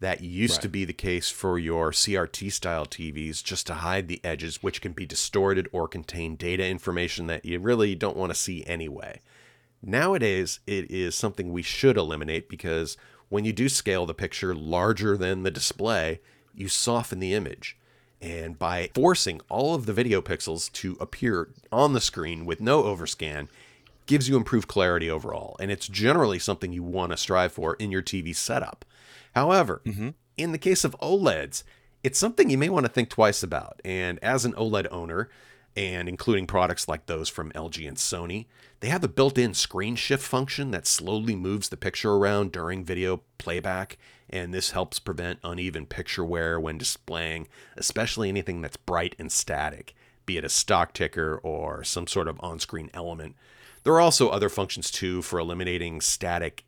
That 0.00 0.20
used 0.20 0.54
right. 0.54 0.62
to 0.62 0.68
be 0.68 0.84
the 0.84 0.92
case 0.92 1.30
for 1.30 1.60
your 1.60 1.92
CRT 1.92 2.50
style 2.50 2.86
TVs 2.86 3.44
just 3.44 3.68
to 3.68 3.74
hide 3.74 4.08
the 4.08 4.20
edges, 4.24 4.60
which 4.60 4.80
can 4.80 4.92
be 4.92 5.06
distorted 5.06 5.68
or 5.70 5.86
contain 5.86 6.34
data 6.34 6.66
information 6.66 7.28
that 7.28 7.44
you 7.44 7.60
really 7.60 7.94
don't 7.94 8.16
want 8.16 8.32
to 8.32 8.38
see 8.38 8.64
anyway. 8.66 9.20
Nowadays, 9.80 10.58
it 10.66 10.90
is 10.90 11.14
something 11.14 11.52
we 11.52 11.62
should 11.62 11.96
eliminate 11.96 12.48
because 12.48 12.96
when 13.28 13.44
you 13.44 13.52
do 13.52 13.68
scale 13.68 14.04
the 14.04 14.12
picture 14.12 14.56
larger 14.56 15.16
than 15.16 15.44
the 15.44 15.50
display, 15.52 16.20
you 16.52 16.68
soften 16.68 17.20
the 17.20 17.34
image. 17.34 17.76
And 18.22 18.56
by 18.56 18.90
forcing 18.94 19.40
all 19.48 19.74
of 19.74 19.86
the 19.86 19.92
video 19.92 20.22
pixels 20.22 20.72
to 20.74 20.96
appear 21.00 21.48
on 21.72 21.92
the 21.92 22.00
screen 22.00 22.46
with 22.46 22.60
no 22.60 22.84
overscan, 22.84 23.48
gives 24.06 24.28
you 24.28 24.36
improved 24.36 24.68
clarity 24.68 25.10
overall. 25.10 25.56
And 25.58 25.70
it's 25.70 25.88
generally 25.88 26.38
something 26.38 26.72
you 26.72 26.84
want 26.84 27.10
to 27.10 27.16
strive 27.16 27.52
for 27.52 27.74
in 27.74 27.90
your 27.90 28.02
TV 28.02 28.34
setup. 28.34 28.84
However, 29.34 29.82
mm-hmm. 29.84 30.10
in 30.36 30.52
the 30.52 30.58
case 30.58 30.84
of 30.84 30.96
OLEDs, 31.00 31.64
it's 32.04 32.18
something 32.18 32.48
you 32.48 32.58
may 32.58 32.68
want 32.68 32.86
to 32.86 32.92
think 32.92 33.08
twice 33.08 33.42
about. 33.42 33.80
And 33.84 34.18
as 34.22 34.44
an 34.44 34.52
OLED 34.54 34.86
owner, 34.92 35.28
and 35.76 36.08
including 36.08 36.46
products 36.46 36.86
like 36.86 37.06
those 37.06 37.28
from 37.28 37.50
LG 37.52 37.86
and 37.88 37.96
Sony, 37.96 38.46
they 38.80 38.88
have 38.88 39.04
a 39.04 39.08
built 39.08 39.38
in 39.38 39.54
screen 39.54 39.96
shift 39.96 40.22
function 40.22 40.70
that 40.70 40.86
slowly 40.86 41.34
moves 41.34 41.68
the 41.68 41.76
picture 41.76 42.12
around 42.12 42.52
during 42.52 42.84
video 42.84 43.22
playback, 43.38 43.96
and 44.32 44.52
this 44.52 44.70
helps 44.70 44.98
prevent 44.98 45.38
uneven 45.44 45.86
picture 45.86 46.24
wear 46.24 46.58
when 46.58 46.78
displaying, 46.78 47.48
especially 47.76 48.28
anything 48.28 48.62
that's 48.62 48.76
bright 48.76 49.14
and 49.18 49.30
static, 49.30 49.94
be 50.26 50.36
it 50.36 50.44
a 50.44 50.48
stock 50.48 50.92
ticker 50.92 51.38
or 51.42 51.84
some 51.84 52.06
sort 52.06 52.28
of 52.28 52.40
on 52.40 52.58
screen 52.58 52.90
element. 52.94 53.36
There 53.84 53.92
are 53.92 54.00
also 54.00 54.28
other 54.28 54.48
functions 54.48 54.90
too 54.90 55.22
for 55.22 55.38
eliminating 55.38 56.00
static 56.00 56.64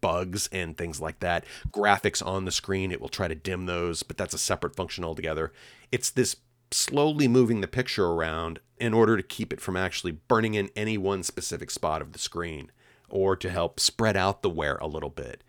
bugs 0.00 0.48
and 0.52 0.76
things 0.76 1.00
like 1.00 1.20
that. 1.20 1.44
Graphics 1.70 2.24
on 2.24 2.44
the 2.44 2.52
screen, 2.52 2.92
it 2.92 3.00
will 3.00 3.08
try 3.08 3.26
to 3.26 3.34
dim 3.34 3.66
those, 3.66 4.02
but 4.02 4.16
that's 4.16 4.34
a 4.34 4.38
separate 4.38 4.76
function 4.76 5.04
altogether. 5.04 5.52
It's 5.90 6.10
this 6.10 6.36
slowly 6.70 7.28
moving 7.28 7.60
the 7.60 7.68
picture 7.68 8.06
around 8.06 8.60
in 8.78 8.92
order 8.92 9.16
to 9.16 9.22
keep 9.22 9.52
it 9.52 9.60
from 9.60 9.76
actually 9.76 10.12
burning 10.12 10.54
in 10.54 10.68
any 10.76 10.98
one 10.98 11.22
specific 11.22 11.70
spot 11.70 12.02
of 12.02 12.12
the 12.12 12.18
screen 12.18 12.70
or 13.08 13.34
to 13.36 13.48
help 13.50 13.80
spread 13.80 14.16
out 14.16 14.42
the 14.42 14.50
wear 14.50 14.76
a 14.76 14.86
little 14.86 15.08
bit. 15.08 15.42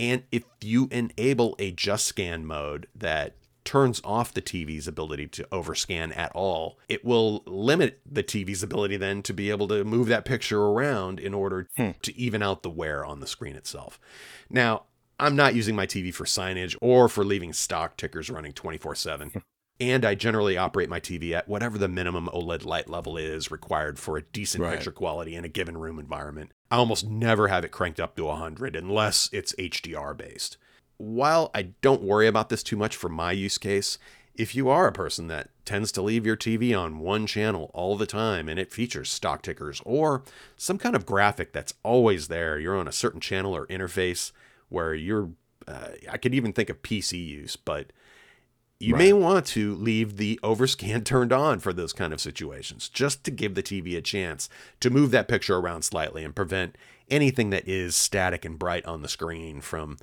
And 0.00 0.22
if 0.32 0.44
you 0.62 0.88
enable 0.90 1.54
a 1.58 1.72
just 1.72 2.06
scan 2.06 2.46
mode 2.46 2.86
that 2.94 3.34
turns 3.64 4.00
off 4.02 4.32
the 4.32 4.40
TV's 4.40 4.88
ability 4.88 5.26
to 5.28 5.46
overscan 5.52 6.16
at 6.16 6.32
all, 6.34 6.78
it 6.88 7.04
will 7.04 7.42
limit 7.44 8.00
the 8.10 8.22
TV's 8.22 8.62
ability 8.62 8.96
then 8.96 9.22
to 9.22 9.34
be 9.34 9.50
able 9.50 9.68
to 9.68 9.84
move 9.84 10.08
that 10.08 10.24
picture 10.24 10.62
around 10.62 11.20
in 11.20 11.34
order 11.34 11.68
hmm. 11.76 11.90
to 12.00 12.16
even 12.16 12.42
out 12.42 12.62
the 12.62 12.70
wear 12.70 13.04
on 13.04 13.20
the 13.20 13.26
screen 13.26 13.54
itself. 13.56 14.00
Now, 14.48 14.84
I'm 15.18 15.36
not 15.36 15.54
using 15.54 15.76
my 15.76 15.86
TV 15.86 16.14
for 16.14 16.24
signage 16.24 16.74
or 16.80 17.06
for 17.06 17.22
leaving 17.22 17.52
stock 17.52 17.98
tickers 17.98 18.30
running 18.30 18.54
24 18.54 18.94
7. 18.94 19.42
And 19.80 20.04
I 20.04 20.14
generally 20.14 20.58
operate 20.58 20.90
my 20.90 21.00
TV 21.00 21.32
at 21.32 21.48
whatever 21.48 21.78
the 21.78 21.88
minimum 21.88 22.28
OLED 22.34 22.66
light 22.66 22.90
level 22.90 23.16
is 23.16 23.50
required 23.50 23.98
for 23.98 24.18
a 24.18 24.22
decent 24.22 24.62
right. 24.62 24.74
picture 24.74 24.92
quality 24.92 25.34
in 25.34 25.44
a 25.44 25.48
given 25.48 25.78
room 25.78 25.98
environment. 25.98 26.52
I 26.70 26.76
almost 26.76 27.08
never 27.08 27.48
have 27.48 27.64
it 27.64 27.72
cranked 27.72 27.98
up 27.98 28.14
to 28.16 28.24
100 28.24 28.76
unless 28.76 29.30
it's 29.32 29.54
HDR 29.54 30.14
based. 30.16 30.58
While 30.98 31.50
I 31.54 31.62
don't 31.80 32.02
worry 32.02 32.26
about 32.26 32.50
this 32.50 32.62
too 32.62 32.76
much 32.76 32.94
for 32.94 33.08
my 33.08 33.32
use 33.32 33.56
case, 33.56 33.96
if 34.34 34.54
you 34.54 34.68
are 34.68 34.86
a 34.86 34.92
person 34.92 35.28
that 35.28 35.48
tends 35.64 35.90
to 35.92 36.02
leave 36.02 36.26
your 36.26 36.36
TV 36.36 36.78
on 36.78 36.98
one 36.98 37.26
channel 37.26 37.70
all 37.72 37.96
the 37.96 38.06
time 38.06 38.48
and 38.48 38.58
it 38.58 38.72
features 38.72 39.10
stock 39.10 39.42
tickers 39.42 39.80
or 39.86 40.22
some 40.56 40.78
kind 40.78 40.94
of 40.94 41.06
graphic 41.06 41.52
that's 41.52 41.74
always 41.82 42.28
there, 42.28 42.58
you're 42.58 42.76
on 42.76 42.88
a 42.88 42.92
certain 42.92 43.20
channel 43.20 43.56
or 43.56 43.66
interface 43.68 44.30
where 44.68 44.94
you're, 44.94 45.30
uh, 45.66 45.88
I 46.10 46.18
could 46.18 46.34
even 46.34 46.52
think 46.52 46.68
of 46.68 46.82
PC 46.82 47.26
use, 47.26 47.56
but 47.56 47.92
you 48.80 48.94
right. 48.94 48.98
may 48.98 49.12
want 49.12 49.46
to 49.46 49.74
leave 49.74 50.16
the 50.16 50.40
overscan 50.42 51.04
turned 51.04 51.32
on 51.32 51.60
for 51.60 51.72
those 51.72 51.92
kind 51.92 52.12
of 52.12 52.20
situations, 52.20 52.88
just 52.88 53.22
to 53.24 53.30
give 53.30 53.54
the 53.54 53.62
TV 53.62 53.96
a 53.96 54.00
chance 54.00 54.48
to 54.80 54.90
move 54.90 55.10
that 55.10 55.28
picture 55.28 55.56
around 55.56 55.82
slightly 55.82 56.24
and 56.24 56.34
prevent 56.34 56.76
anything 57.10 57.50
that 57.50 57.68
is 57.68 57.94
static 57.94 58.44
and 58.44 58.58
bright 58.58 58.84
on 58.86 59.02
the 59.02 59.08
screen 59.08 59.60
from 59.60 59.98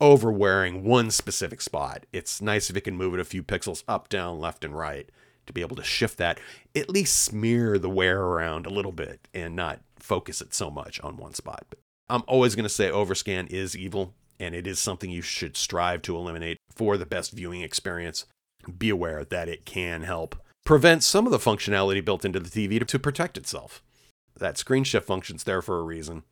overwearing 0.00 0.84
one 0.84 1.10
specific 1.10 1.60
spot. 1.60 2.06
It's 2.12 2.40
nice 2.40 2.70
if 2.70 2.76
it 2.76 2.82
can 2.82 2.96
move 2.96 3.14
it 3.14 3.20
a 3.20 3.24
few 3.24 3.42
pixels 3.42 3.82
up, 3.88 4.08
down, 4.08 4.38
left, 4.38 4.64
and 4.64 4.76
right 4.76 5.08
to 5.46 5.52
be 5.52 5.60
able 5.60 5.76
to 5.76 5.84
shift 5.84 6.16
that, 6.18 6.40
at 6.74 6.88
least 6.88 7.22
smear 7.22 7.78
the 7.78 7.90
wear 7.90 8.20
around 8.20 8.64
a 8.64 8.70
little 8.70 8.92
bit 8.92 9.28
and 9.34 9.54
not 9.54 9.80
focus 9.98 10.40
it 10.40 10.54
so 10.54 10.70
much 10.70 11.00
on 11.00 11.16
one 11.16 11.34
spot. 11.34 11.64
But 11.68 11.80
I'm 12.08 12.22
always 12.26 12.54
going 12.54 12.64
to 12.64 12.68
say 12.68 12.90
overscan 12.90 13.50
is 13.50 13.76
evil 13.76 14.14
and 14.38 14.54
it 14.54 14.66
is 14.66 14.78
something 14.78 15.10
you 15.10 15.22
should 15.22 15.56
strive 15.56 16.02
to 16.02 16.16
eliminate 16.16 16.58
for 16.70 16.96
the 16.96 17.06
best 17.06 17.32
viewing 17.32 17.62
experience. 17.62 18.26
Be 18.78 18.90
aware 18.90 19.24
that 19.24 19.48
it 19.48 19.64
can 19.64 20.02
help 20.02 20.36
prevent 20.64 21.04
some 21.04 21.26
of 21.26 21.32
the 21.32 21.38
functionality 21.38 22.04
built 22.04 22.24
into 22.24 22.40
the 22.40 22.48
TV 22.48 22.84
to, 22.84 22.98
protect 22.98 23.36
itself. 23.36 23.82
That 24.36 24.58
screen 24.58 24.84
shift 24.84 25.06
function's 25.06 25.44
there 25.44 25.62
for 25.62 25.78
a 25.78 25.84
reason, 25.84 26.24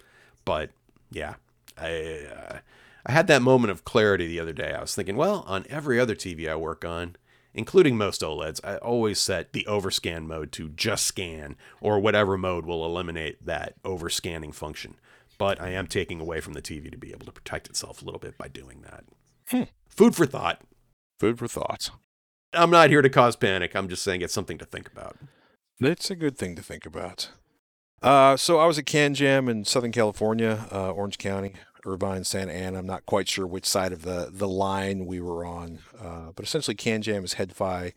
but 0.44 0.70
yeah, 1.10 1.34
I 1.78 2.26
uh, 2.34 2.58
I 3.04 3.12
had 3.12 3.26
that 3.28 3.42
moment 3.42 3.70
of 3.70 3.84
clarity 3.84 4.26
the 4.26 4.40
other 4.40 4.52
day. 4.52 4.72
I 4.72 4.80
was 4.80 4.94
thinking, 4.94 5.16
well, 5.16 5.44
on 5.46 5.66
every 5.68 6.00
other 6.00 6.14
TV 6.14 6.48
I 6.48 6.56
work 6.56 6.84
on, 6.84 7.16
including 7.54 7.96
most 7.96 8.22
OLEDs, 8.22 8.60
I 8.64 8.76
always 8.76 9.20
set 9.20 9.52
the 9.52 9.66
overscan 9.68 10.26
mode 10.26 10.52
to 10.52 10.68
just 10.70 11.06
scan 11.06 11.56
or 11.80 12.00
whatever 12.00 12.38
mode 12.38 12.64
will 12.64 12.84
eliminate 12.84 13.44
that 13.44 13.74
overscanning 13.84 14.54
function 14.54 14.96
but 15.42 15.61
I 15.61 15.70
am 15.70 15.88
taking 15.88 16.20
away 16.20 16.40
from 16.40 16.52
the 16.52 16.62
TV 16.62 16.88
to 16.88 16.96
be 16.96 17.11
able 17.11 17.26
to 17.26 17.33
protect 17.33 17.68
itself 17.68 18.00
a 18.00 18.05
little 18.05 18.20
bit 18.20 18.38
by 18.38 18.46
doing 18.46 18.83
that. 18.83 19.02
Hmm. 19.50 19.64
Food 19.88 20.14
for 20.14 20.24
thought. 20.24 20.62
Food 21.18 21.37
for 21.37 21.48
thought. 21.48 21.90
I'm 22.52 22.70
not 22.70 22.90
here 22.90 23.02
to 23.02 23.11
cause 23.11 23.35
panic. 23.35 23.74
I'm 23.74 23.88
just 23.88 24.05
saying 24.05 24.22
it's 24.22 24.33
something 24.33 24.57
to 24.59 24.64
think 24.64 24.87
about. 24.87 25.16
It's 25.81 26.12
a 26.12 26.14
good 26.14 26.38
thing 26.38 26.55
to 26.55 26.62
think 26.62 26.87
about. 26.87 27.31
Uh, 28.00 28.37
so 28.37 28.61
I 28.61 28.66
was 28.66 28.78
at 28.78 28.85
CanJam 28.85 29.50
in 29.50 29.64
Southern 29.64 29.90
California, 29.90 30.68
uh, 30.70 30.92
Orange 30.92 31.18
County, 31.18 31.55
Irvine, 31.85 32.22
Santa 32.22 32.52
Ana. 32.52 32.78
I'm 32.78 32.87
not 32.87 33.05
quite 33.05 33.28
sure 33.28 33.44
which 33.44 33.66
side 33.66 33.92
of 33.92 34.02
the, 34.02 34.28
the 34.31 34.48
line 34.48 35.07
we 35.07 35.20
were 35.20 35.44
on, 35.44 35.81
uh, 36.00 36.31
but 36.37 36.44
essentially 36.44 36.76
CanJam 36.76 37.24
is 37.24 37.35
HeadFi 37.35 37.94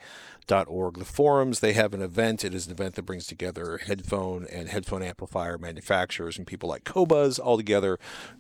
org. 0.52 0.98
The 0.98 1.06
forums, 1.06 1.60
they 1.60 1.74
have 1.74 1.94
an 1.94 2.02
event. 2.02 2.44
It 2.44 2.54
is 2.54 2.68
an 2.68 2.74
event 2.74 2.96
that 2.96 3.04
brings 3.04 3.28
together 3.28 3.78
headphone 3.78 4.46
and 4.52 4.70
headphone 4.70 5.04
amplifier 5.04 5.58
manufacturers 5.58 6.38
and 6.38 6.48
people 6.48 6.70
like 6.70 6.84
Qobuz 6.84 7.40
all 7.40 7.58
together 7.58 8.00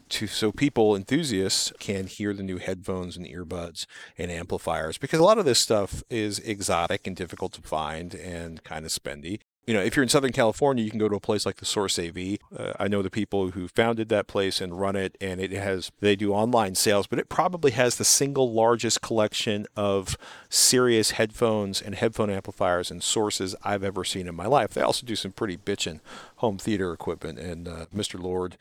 to 0.10 0.28
so 0.28 0.52
people 0.52 0.96
enthusiasts 0.96 1.74
can 1.80 2.08
hear 2.08 2.34
the 2.34 2.44
new 2.44 2.58
headphones 2.58 3.18
and 3.18 3.26
earbuds 3.26 3.86
and 4.18 4.32
amplifiers 4.32 4.98
because 4.98 5.20
a 5.20 5.24
lot 5.24 5.39
of 5.39 5.46
this 5.46 5.60
stuff 5.60 6.04
is 6.10 6.39
exotic 6.39 7.08
and 7.08 7.15
difficult 7.15 7.54
to 7.54 7.62
find 7.62 8.13
and 8.13 8.63
kind 8.63 8.86
of 8.86 8.91
spendy 8.91 9.39
you 9.67 9.73
know, 9.73 9.82
if 9.82 9.95
you're 9.95 10.04
in 10.04 10.10
Southern 10.10 10.32
California, 10.32 10.84
you 10.84 10.91
can 10.91 10.99
go 10.99 11.10
to 11.10 11.15
a 11.15 11.19
place 11.19 11.45
like 11.45 11.56
the 11.58 11.65
Source 11.65 11.97
AV. 11.97 12.38
Uh, 12.56 12.73
I 12.80 12.88
know 12.88 13.01
the 13.01 13.10
people 13.10 13.51
who 13.51 13.67
founded 13.67 14.10
that 14.10 14.28
place 14.28 14.62
and 14.62 14.80
run 14.80 14.95
it, 14.95 15.17
and 15.19 15.41
it 15.41 15.51
has 15.51 15.91
they 16.01 16.15
do 16.15 16.34
online 16.34 16.75
sales, 16.75 17.08
but 17.08 17.17
it 17.17 17.30
probably 17.30 17.71
has 17.71 17.95
the 17.95 18.06
single 18.06 18.54
largest 18.54 19.01
collection 19.01 19.65
of 19.75 20.17
serious 20.49 21.12
headphones 21.12 21.82
and 21.82 21.95
headphone 21.95 22.30
amplifiers 22.30 22.91
and 22.91 23.01
sources 23.01 23.56
I've 23.63 23.84
ever 23.84 24.04
seen 24.04 24.28
in 24.28 24.36
my 24.36 24.45
life. 24.45 24.73
They 24.73 24.82
also 24.82 25.06
do 25.06 25.15
some 25.15 25.32
pretty 25.32 25.58
bitchin' 25.58 25.99
home 26.38 26.60
theater 26.60 26.93
equipment, 26.93 27.39
and 27.39 27.67
uh, 27.67 27.86
Mr. 27.93 28.21
Lord 28.21 28.58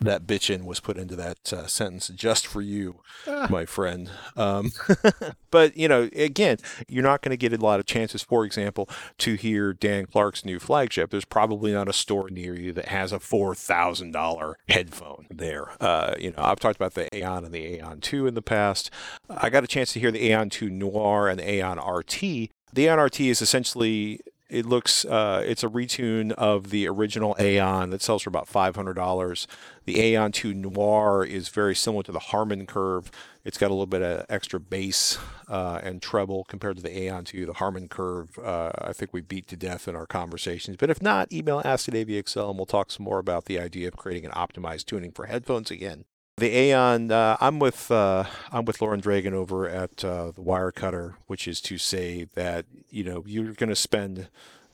that 0.00 0.26
bitchin 0.26 0.64
was 0.64 0.80
put 0.80 0.98
into 0.98 1.16
that 1.16 1.52
uh, 1.52 1.66
sentence 1.66 2.08
just 2.08 2.46
for 2.46 2.60
you, 2.60 3.00
ah. 3.26 3.46
my 3.50 3.64
friend. 3.64 4.10
Um, 4.36 4.70
but 5.50 5.76
you 5.76 5.88
know, 5.88 6.10
again, 6.14 6.58
you're 6.86 7.02
not 7.02 7.22
going 7.22 7.30
to 7.30 7.36
get 7.36 7.52
a 7.52 7.64
lot 7.64 7.80
of 7.80 7.86
chances. 7.86 8.22
For 8.22 8.44
example, 8.44 8.88
to 9.18 9.34
hear 9.34 9.72
Dan 9.72 10.06
Clark's 10.06 10.44
new 10.44 10.58
flagship. 10.58 11.10
There's 11.10 11.24
probably 11.24 11.72
not 11.72 11.88
a 11.88 11.92
store 11.92 12.28
near 12.30 12.54
you 12.54 12.72
that 12.74 12.88
has 12.88 13.12
a 13.12 13.20
four 13.20 13.54
thousand 13.54 14.12
dollar 14.12 14.58
headphone 14.68 15.26
there. 15.30 15.70
Uh, 15.80 16.14
you 16.18 16.30
know, 16.30 16.42
I've 16.42 16.60
talked 16.60 16.76
about 16.76 16.94
the 16.94 17.14
Aeon 17.14 17.44
and 17.44 17.54
the 17.54 17.76
Aeon 17.76 18.00
Two 18.00 18.26
in 18.26 18.34
the 18.34 18.42
past. 18.42 18.90
I 19.30 19.48
got 19.48 19.64
a 19.64 19.68
chance 19.68 19.92
to 19.94 20.00
hear 20.00 20.10
the 20.10 20.22
Aeon 20.26 20.50
Two 20.50 20.68
Noir 20.68 21.28
and 21.28 21.38
the 21.38 21.50
Aeon 21.50 21.78
RT. 21.78 22.50
The 22.72 22.84
Aeon 22.84 22.98
RT 22.98 23.20
is 23.20 23.40
essentially 23.40 24.20
it 24.48 24.64
looks 24.66 25.04
uh, 25.04 25.42
it's 25.44 25.64
a 25.64 25.68
retune 25.68 26.32
of 26.32 26.70
the 26.70 26.86
original 26.88 27.36
Aeon 27.40 27.90
that 27.90 28.02
sells 28.02 28.22
for 28.22 28.30
about 28.30 28.48
five 28.48 28.76
hundred 28.76 28.94
dollars. 28.94 29.46
The 29.84 30.00
Aeon 30.00 30.32
2 30.32 30.52
Noir 30.52 31.24
is 31.24 31.48
very 31.48 31.74
similar 31.76 32.02
to 32.04 32.12
the 32.12 32.18
Harman 32.18 32.66
Curve. 32.66 33.10
It's 33.44 33.56
got 33.56 33.68
a 33.68 33.74
little 33.74 33.86
bit 33.86 34.02
of 34.02 34.26
extra 34.28 34.58
bass 34.58 35.16
uh, 35.48 35.80
and 35.80 36.02
treble 36.02 36.42
compared 36.42 36.76
to 36.78 36.82
the 36.82 36.98
Aeon 36.98 37.24
2. 37.24 37.46
The 37.46 37.52
Harman 37.52 37.86
Curve, 37.86 38.36
uh, 38.40 38.72
I 38.78 38.92
think 38.92 39.12
we 39.12 39.20
beat 39.20 39.46
to 39.46 39.56
death 39.56 39.86
in 39.86 39.94
our 39.94 40.06
conversations. 40.06 40.76
But 40.76 40.90
if 40.90 41.00
not, 41.00 41.32
email 41.32 41.62
Ask 41.64 41.88
at 41.88 41.94
AVXL 41.94 42.48
and 42.48 42.58
we'll 42.58 42.66
talk 42.66 42.90
some 42.90 43.04
more 43.04 43.20
about 43.20 43.44
the 43.44 43.60
idea 43.60 43.86
of 43.86 43.96
creating 43.96 44.26
an 44.26 44.32
optimized 44.32 44.86
tuning 44.86 45.12
for 45.12 45.26
headphones 45.26 45.70
again. 45.70 46.04
The 46.38 46.54
Aeon, 46.54 47.10
uh, 47.10 47.38
I'm 47.40 47.58
with 47.58 47.90
uh, 47.90 48.24
I'm 48.52 48.66
with 48.66 48.82
Lauren 48.82 49.00
Dragan 49.00 49.32
over 49.32 49.66
at 49.66 50.04
uh, 50.04 50.32
the 50.32 50.42
Wirecutter, 50.42 51.14
which 51.26 51.48
is 51.48 51.62
to 51.62 51.78
say 51.78 52.28
that 52.34 52.66
you 52.90 53.04
know 53.04 53.24
you're 53.26 53.54
going 53.54 53.70
to 53.70 53.74
spend 53.74 54.28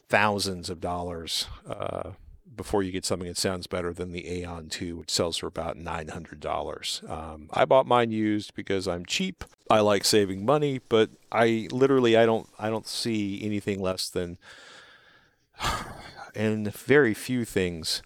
thousands 0.09 0.69
of 0.71 0.81
dollars 0.81 1.47
uh, 1.65 2.11
before 2.57 2.83
you 2.83 2.91
get 2.91 3.05
something 3.05 3.29
that 3.29 3.37
sounds 3.37 3.69
better 3.69 3.93
than 3.93 4.11
the 4.11 4.29
Aeon 4.29 4.71
2, 4.71 4.97
which 4.97 5.11
sells 5.11 5.37
for 5.37 5.47
about 5.47 5.77
$900. 5.79 7.09
Um, 7.09 7.49
I 7.53 7.65
bought 7.65 7.87
mine 7.87 8.11
used 8.11 8.55
because 8.55 8.89
I'm 8.89 9.07
cheap. 9.07 9.45
I 9.71 9.79
like 9.81 10.05
saving 10.05 10.45
money, 10.45 10.81
but 10.89 11.11
I 11.31 11.69
literally 11.71 12.17
I 12.17 12.27
don't 12.27 12.49
I 12.59 12.71
don't 12.71 12.89
see 12.89 13.41
anything 13.41 13.81
less 13.81 14.09
than 14.09 14.37
and 16.35 16.75
very 16.75 17.15
few 17.15 17.45
things 17.45 18.03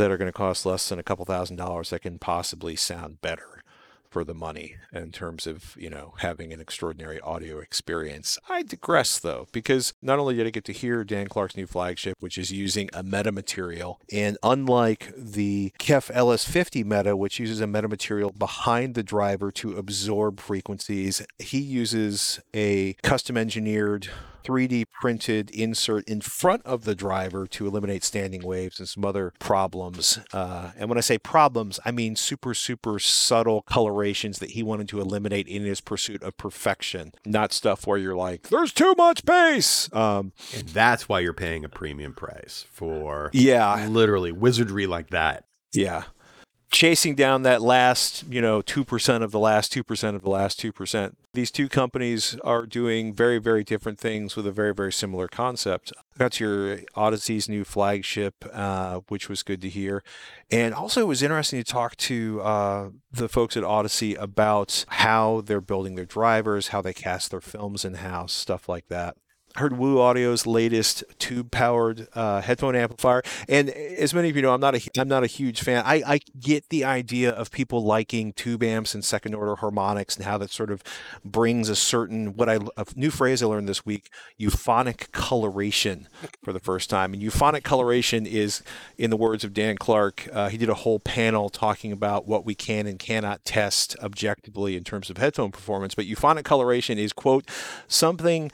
that 0.00 0.10
are 0.10 0.16
going 0.16 0.28
to 0.28 0.32
cost 0.32 0.64
less 0.64 0.88
than 0.88 0.98
a 0.98 1.02
couple 1.02 1.26
thousand 1.26 1.56
dollars 1.56 1.90
that 1.90 2.00
can 2.00 2.18
possibly 2.18 2.74
sound 2.74 3.20
better 3.20 3.62
for 4.08 4.24
the 4.24 4.34
money 4.34 4.76
in 4.92 5.12
terms 5.12 5.46
of, 5.46 5.76
you 5.78 5.88
know, 5.90 6.14
having 6.18 6.52
an 6.52 6.60
extraordinary 6.60 7.20
audio 7.20 7.58
experience. 7.58 8.38
I 8.48 8.62
digress 8.62 9.18
though, 9.18 9.46
because 9.52 9.92
not 10.02 10.18
only 10.18 10.34
did 10.34 10.46
I 10.46 10.50
get 10.50 10.64
to 10.64 10.72
hear 10.72 11.04
Dan 11.04 11.28
Clark's 11.28 11.56
new 11.56 11.66
flagship, 11.66 12.16
which 12.18 12.38
is 12.38 12.50
using 12.50 12.88
a 12.92 13.04
metamaterial, 13.04 13.96
and 14.10 14.38
unlike 14.42 15.12
the 15.16 15.72
KEF 15.78 16.10
LS50 16.12 16.82
meta, 16.84 17.14
which 17.14 17.38
uses 17.38 17.60
a 17.60 17.66
metamaterial 17.66 18.36
behind 18.36 18.94
the 18.94 19.02
driver 19.02 19.52
to 19.52 19.76
absorb 19.76 20.40
frequencies, 20.40 21.24
he 21.38 21.60
uses 21.60 22.40
a 22.54 22.94
custom 23.02 23.36
engineered 23.36 24.08
3D 24.44 24.84
printed 25.00 25.50
insert 25.50 26.08
in 26.08 26.20
front 26.20 26.64
of 26.64 26.84
the 26.84 26.94
driver 26.94 27.46
to 27.48 27.66
eliminate 27.66 28.04
standing 28.04 28.42
waves 28.42 28.78
and 28.78 28.88
some 28.88 29.04
other 29.04 29.32
problems. 29.38 30.18
Uh, 30.32 30.70
and 30.76 30.88
when 30.88 30.98
I 30.98 31.02
say 31.02 31.18
problems, 31.18 31.78
I 31.84 31.90
mean 31.90 32.16
super, 32.16 32.54
super 32.54 32.98
subtle 32.98 33.62
colorations 33.62 34.38
that 34.38 34.50
he 34.50 34.62
wanted 34.62 34.88
to 34.88 35.00
eliminate 35.00 35.48
in 35.48 35.64
his 35.64 35.80
pursuit 35.80 36.22
of 36.22 36.36
perfection, 36.36 37.12
not 37.24 37.52
stuff 37.52 37.86
where 37.86 37.98
you're 37.98 38.16
like, 38.16 38.48
there's 38.48 38.72
too 38.72 38.94
much 38.96 39.24
bass. 39.24 39.92
Um, 39.92 40.32
And 40.56 40.68
that's 40.68 41.08
why 41.08 41.20
you're 41.20 41.32
paying 41.32 41.64
a 41.64 41.68
premium 41.68 42.14
price 42.14 42.66
for 42.70 43.30
yeah, 43.32 43.86
literally 43.86 44.32
wizardry 44.32 44.86
like 44.86 45.10
that. 45.10 45.44
Yeah. 45.72 46.04
Chasing 46.70 47.16
down 47.16 47.42
that 47.42 47.60
last, 47.60 48.24
you 48.30 48.40
know, 48.40 48.62
2% 48.62 49.22
of 49.22 49.32
the 49.32 49.40
last 49.40 49.72
2% 49.72 50.14
of 50.14 50.22
the 50.22 50.30
last 50.30 50.60
2%. 50.60 51.14
These 51.34 51.50
two 51.50 51.68
companies 51.68 52.36
are 52.44 52.64
doing 52.64 53.12
very, 53.12 53.38
very 53.38 53.64
different 53.64 53.98
things 53.98 54.36
with 54.36 54.46
a 54.46 54.52
very, 54.52 54.72
very 54.72 54.92
similar 54.92 55.26
concept. 55.26 55.92
Got 56.16 56.38
your 56.38 56.78
Audeze's 56.96 57.48
new 57.48 57.64
flagship, 57.64 58.44
uh, 58.52 59.00
which 59.08 59.28
was 59.28 59.42
good 59.42 59.60
to 59.62 59.68
hear. 59.68 60.04
And 60.48 60.72
also, 60.72 61.00
it 61.00 61.08
was 61.08 61.22
interesting 61.22 61.60
to 61.60 61.64
talk 61.64 61.96
to 61.96 62.40
uh, 62.40 62.90
the 63.10 63.28
folks 63.28 63.56
at 63.56 63.64
Odyssey 63.64 64.14
about 64.14 64.84
how 64.88 65.40
they're 65.40 65.60
building 65.60 65.96
their 65.96 66.06
drivers, 66.06 66.68
how 66.68 66.80
they 66.80 66.94
cast 66.94 67.32
their 67.32 67.40
films 67.40 67.84
in 67.84 67.94
house, 67.94 68.32
stuff 68.32 68.68
like 68.68 68.86
that 68.88 69.16
heard 69.56 69.76
Woo 69.76 69.98
Audio's 69.98 70.46
latest 70.46 71.02
tube-powered 71.18 72.08
uh, 72.14 72.40
headphone 72.40 72.76
amplifier, 72.76 73.22
and 73.48 73.70
as 73.70 74.14
many 74.14 74.30
of 74.30 74.36
you 74.36 74.42
know, 74.42 74.54
I'm 74.54 74.60
not 74.60 74.74
a 74.74 74.90
I'm 74.98 75.08
not 75.08 75.24
a 75.24 75.26
huge 75.26 75.62
fan. 75.62 75.82
I, 75.84 76.02
I 76.06 76.20
get 76.38 76.68
the 76.68 76.84
idea 76.84 77.30
of 77.30 77.50
people 77.50 77.82
liking 77.82 78.32
tube 78.32 78.62
amps 78.62 78.94
and 78.94 79.04
second-order 79.04 79.56
harmonics 79.56 80.16
and 80.16 80.24
how 80.24 80.38
that 80.38 80.50
sort 80.50 80.70
of 80.70 80.82
brings 81.24 81.68
a 81.68 81.76
certain 81.76 82.36
what 82.36 82.48
I 82.48 82.58
a 82.76 82.86
new 82.94 83.10
phrase 83.10 83.42
I 83.42 83.46
learned 83.46 83.68
this 83.68 83.84
week: 83.84 84.10
euphonic 84.36 85.10
coloration 85.12 86.08
for 86.42 86.52
the 86.52 86.60
first 86.60 86.90
time. 86.90 87.12
And 87.12 87.22
euphonic 87.22 87.64
coloration 87.64 88.26
is, 88.26 88.62
in 88.96 89.10
the 89.10 89.16
words 89.16 89.44
of 89.44 89.52
Dan 89.52 89.76
Clark, 89.76 90.28
uh, 90.32 90.48
he 90.48 90.58
did 90.58 90.68
a 90.68 90.74
whole 90.74 91.00
panel 91.00 91.48
talking 91.48 91.92
about 91.92 92.26
what 92.26 92.44
we 92.44 92.54
can 92.54 92.86
and 92.86 92.98
cannot 92.98 93.44
test 93.44 93.96
objectively 94.02 94.76
in 94.76 94.84
terms 94.84 95.10
of 95.10 95.16
headphone 95.16 95.50
performance. 95.50 95.94
But 95.94 96.06
euphonic 96.06 96.44
coloration 96.44 96.98
is 96.98 97.12
quote 97.12 97.48
something 97.88 98.50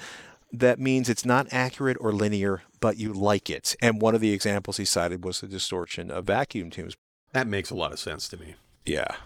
that 0.60 0.78
means 0.78 1.08
it's 1.08 1.24
not 1.24 1.46
accurate 1.50 1.96
or 2.00 2.12
linear, 2.12 2.62
but 2.80 2.96
you 2.96 3.12
like 3.12 3.50
it. 3.50 3.76
And 3.80 4.00
one 4.00 4.14
of 4.14 4.20
the 4.20 4.32
examples 4.32 4.76
he 4.76 4.84
cited 4.84 5.24
was 5.24 5.40
the 5.40 5.46
distortion 5.46 6.10
of 6.10 6.26
vacuum 6.26 6.70
tubes. 6.70 6.96
That 7.32 7.46
makes 7.46 7.70
a 7.70 7.74
lot 7.74 7.92
of 7.92 7.98
sense 7.98 8.28
to 8.28 8.36
me. 8.36 8.54
Yeah. 8.84 9.16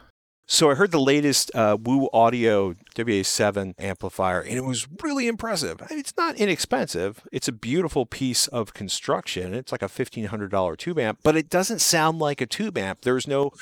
So 0.47 0.69
I 0.69 0.75
heard 0.75 0.91
the 0.91 1.01
latest 1.01 1.55
uh, 1.55 1.77
Woo 1.81 2.09
Audio 2.13 2.75
WA7 2.97 3.75
amplifier, 3.79 4.41
and 4.41 4.57
it 4.57 4.65
was 4.65 4.89
really 5.01 5.29
impressive. 5.29 5.81
I 5.81 5.87
mean, 5.91 6.01
it's 6.01 6.17
not 6.17 6.35
inexpensive. 6.35 7.23
It's 7.31 7.47
a 7.47 7.53
beautiful 7.53 8.05
piece 8.05 8.49
of 8.49 8.75
construction. 8.75 9.55
It's 9.55 9.71
like 9.71 9.83
a 9.83 9.87
$1,500 9.87 10.77
tube 10.77 10.99
amp, 10.99 11.21
but 11.23 11.37
it 11.37 11.49
doesn't 11.51 11.79
sound 11.79 12.19
like 12.19 12.41
a 12.41 12.47
tube 12.47 12.77
amp. 12.77 13.03
There's 13.03 13.29
no 13.29 13.53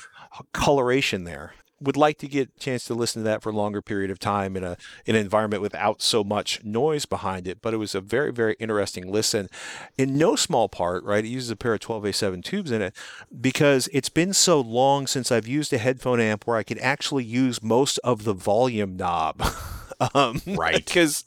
coloration 0.55 1.25
there 1.25 1.53
would 1.81 1.97
like 1.97 2.19
to 2.19 2.29
get 2.29 2.51
a 2.57 2.61
chance 2.61 2.85
to 2.85 2.95
listen 2.95 3.23
to 3.23 3.29
that 3.29 3.43
for 3.43 3.51
a 3.51 3.53
longer 3.53 3.81
period 3.81 4.11
of 4.11 4.19
time 4.19 4.57
in 4.57 4.64
a 4.64 4.77
in 5.07 5.14
an 5.14 5.21
environment 5.21 5.62
without 5.62 6.03
so 6.03 6.25
much 6.25 6.64
noise 6.64 7.07
behind 7.07 7.47
it. 7.47 7.62
But 7.62 7.75
it 7.75 7.79
was 7.79 7.95
a 7.95 8.01
very 8.01 8.33
very 8.33 8.57
interesting 8.59 9.11
listen, 9.11 9.49
in 9.97 10.17
no 10.17 10.37
small 10.37 10.69
part. 10.69 11.05
Right, 11.05 11.25
it 11.25 11.29
uses 11.29 11.51
a 11.51 11.57
pair 11.57 11.75
of 11.75 11.81
12A7 11.81 12.45
tubes 12.45 12.71
in 12.71 12.83
it 12.83 12.95
because 13.41 13.88
it's 13.93 14.09
been 14.09 14.33
so 14.33 14.61
long 14.61 15.07
since 15.07 15.31
I've 15.31 15.49
used 15.49 15.73
a 15.73 15.79
headphone 15.79 16.21
amp 16.21 16.47
where 16.47 16.57
I 16.57 16.62
could 16.62 16.79
actually 16.79 17.25
use 17.25 17.62
most 17.62 17.99
of 17.99 18.25
the 18.25 18.35
volume 18.35 18.97
knob. 18.97 19.43
um, 20.14 20.41
Right. 20.47 20.85
Because 20.85 21.25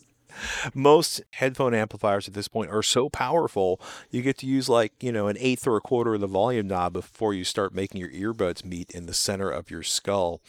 most 0.74 1.22
headphone 1.32 1.74
amplifiers 1.74 2.28
at 2.28 2.34
this 2.34 2.48
point 2.48 2.72
are 2.72 2.84
so 2.84 3.10
powerful 3.10 3.80
you 4.10 4.22
get 4.22 4.38
to 4.38 4.46
use 4.46 4.70
like 4.70 4.94
you 5.02 5.12
know 5.12 5.28
an 5.28 5.38
eighth 5.40 5.68
or 5.68 5.78
a 5.78 5.82
quarter 5.82 6.16
of 6.16 6.22
the 6.22 6.28
volume 6.28 6.68
knob 6.68 6.94
before 6.94 7.34
you 7.34 7.44
start 7.44 7.74
making 7.74 8.00
your 8.00 8.10
earbuds 8.12 8.64
meet 8.64 8.92
in 8.92 9.06
the 9.06 9.14
center 9.14 9.50
of 9.50 9.70
your 9.70 9.84
skull. 9.84 10.42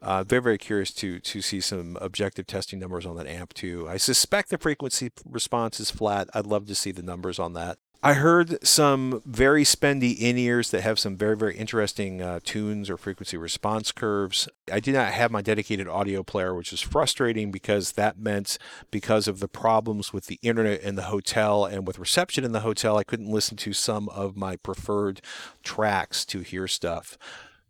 Uh, 0.00 0.22
very 0.22 0.42
very 0.42 0.58
curious 0.58 0.92
to 0.92 1.18
to 1.20 1.40
see 1.42 1.60
some 1.60 1.98
objective 2.00 2.46
testing 2.46 2.78
numbers 2.78 3.04
on 3.04 3.16
that 3.16 3.26
amp 3.26 3.52
too. 3.54 3.88
I 3.88 3.96
suspect 3.96 4.50
the 4.50 4.58
frequency 4.58 5.10
response 5.24 5.80
is 5.80 5.90
flat. 5.90 6.28
I'd 6.34 6.46
love 6.46 6.66
to 6.66 6.74
see 6.74 6.92
the 6.92 7.02
numbers 7.02 7.38
on 7.38 7.54
that 7.54 7.78
I 8.00 8.12
heard 8.12 8.64
some 8.64 9.22
very 9.26 9.64
spendy 9.64 10.16
in 10.16 10.38
ears 10.38 10.70
that 10.70 10.82
have 10.82 11.00
some 11.00 11.16
very, 11.16 11.36
very 11.36 11.56
interesting 11.56 12.22
uh, 12.22 12.38
tunes 12.44 12.88
or 12.88 12.96
frequency 12.96 13.36
response 13.36 13.90
curves. 13.90 14.48
I 14.72 14.78
did 14.78 14.94
not 14.94 15.10
have 15.10 15.32
my 15.32 15.42
dedicated 15.42 15.88
audio 15.88 16.22
player, 16.22 16.54
which 16.54 16.72
is 16.72 16.80
frustrating 16.80 17.50
because 17.50 17.92
that 17.92 18.16
meant 18.16 18.56
because 18.92 19.26
of 19.26 19.40
the 19.40 19.48
problems 19.48 20.12
with 20.12 20.26
the 20.26 20.38
internet 20.42 20.80
in 20.82 20.94
the 20.94 21.02
hotel 21.02 21.64
and 21.64 21.88
with 21.88 21.98
reception 21.98 22.44
in 22.44 22.52
the 22.52 22.60
hotel, 22.60 22.96
I 22.96 23.02
couldn't 23.02 23.32
listen 23.32 23.56
to 23.58 23.72
some 23.72 24.08
of 24.10 24.36
my 24.36 24.54
preferred 24.54 25.20
tracks 25.64 26.24
to 26.26 26.42
hear 26.42 26.68
stuff. 26.68 27.18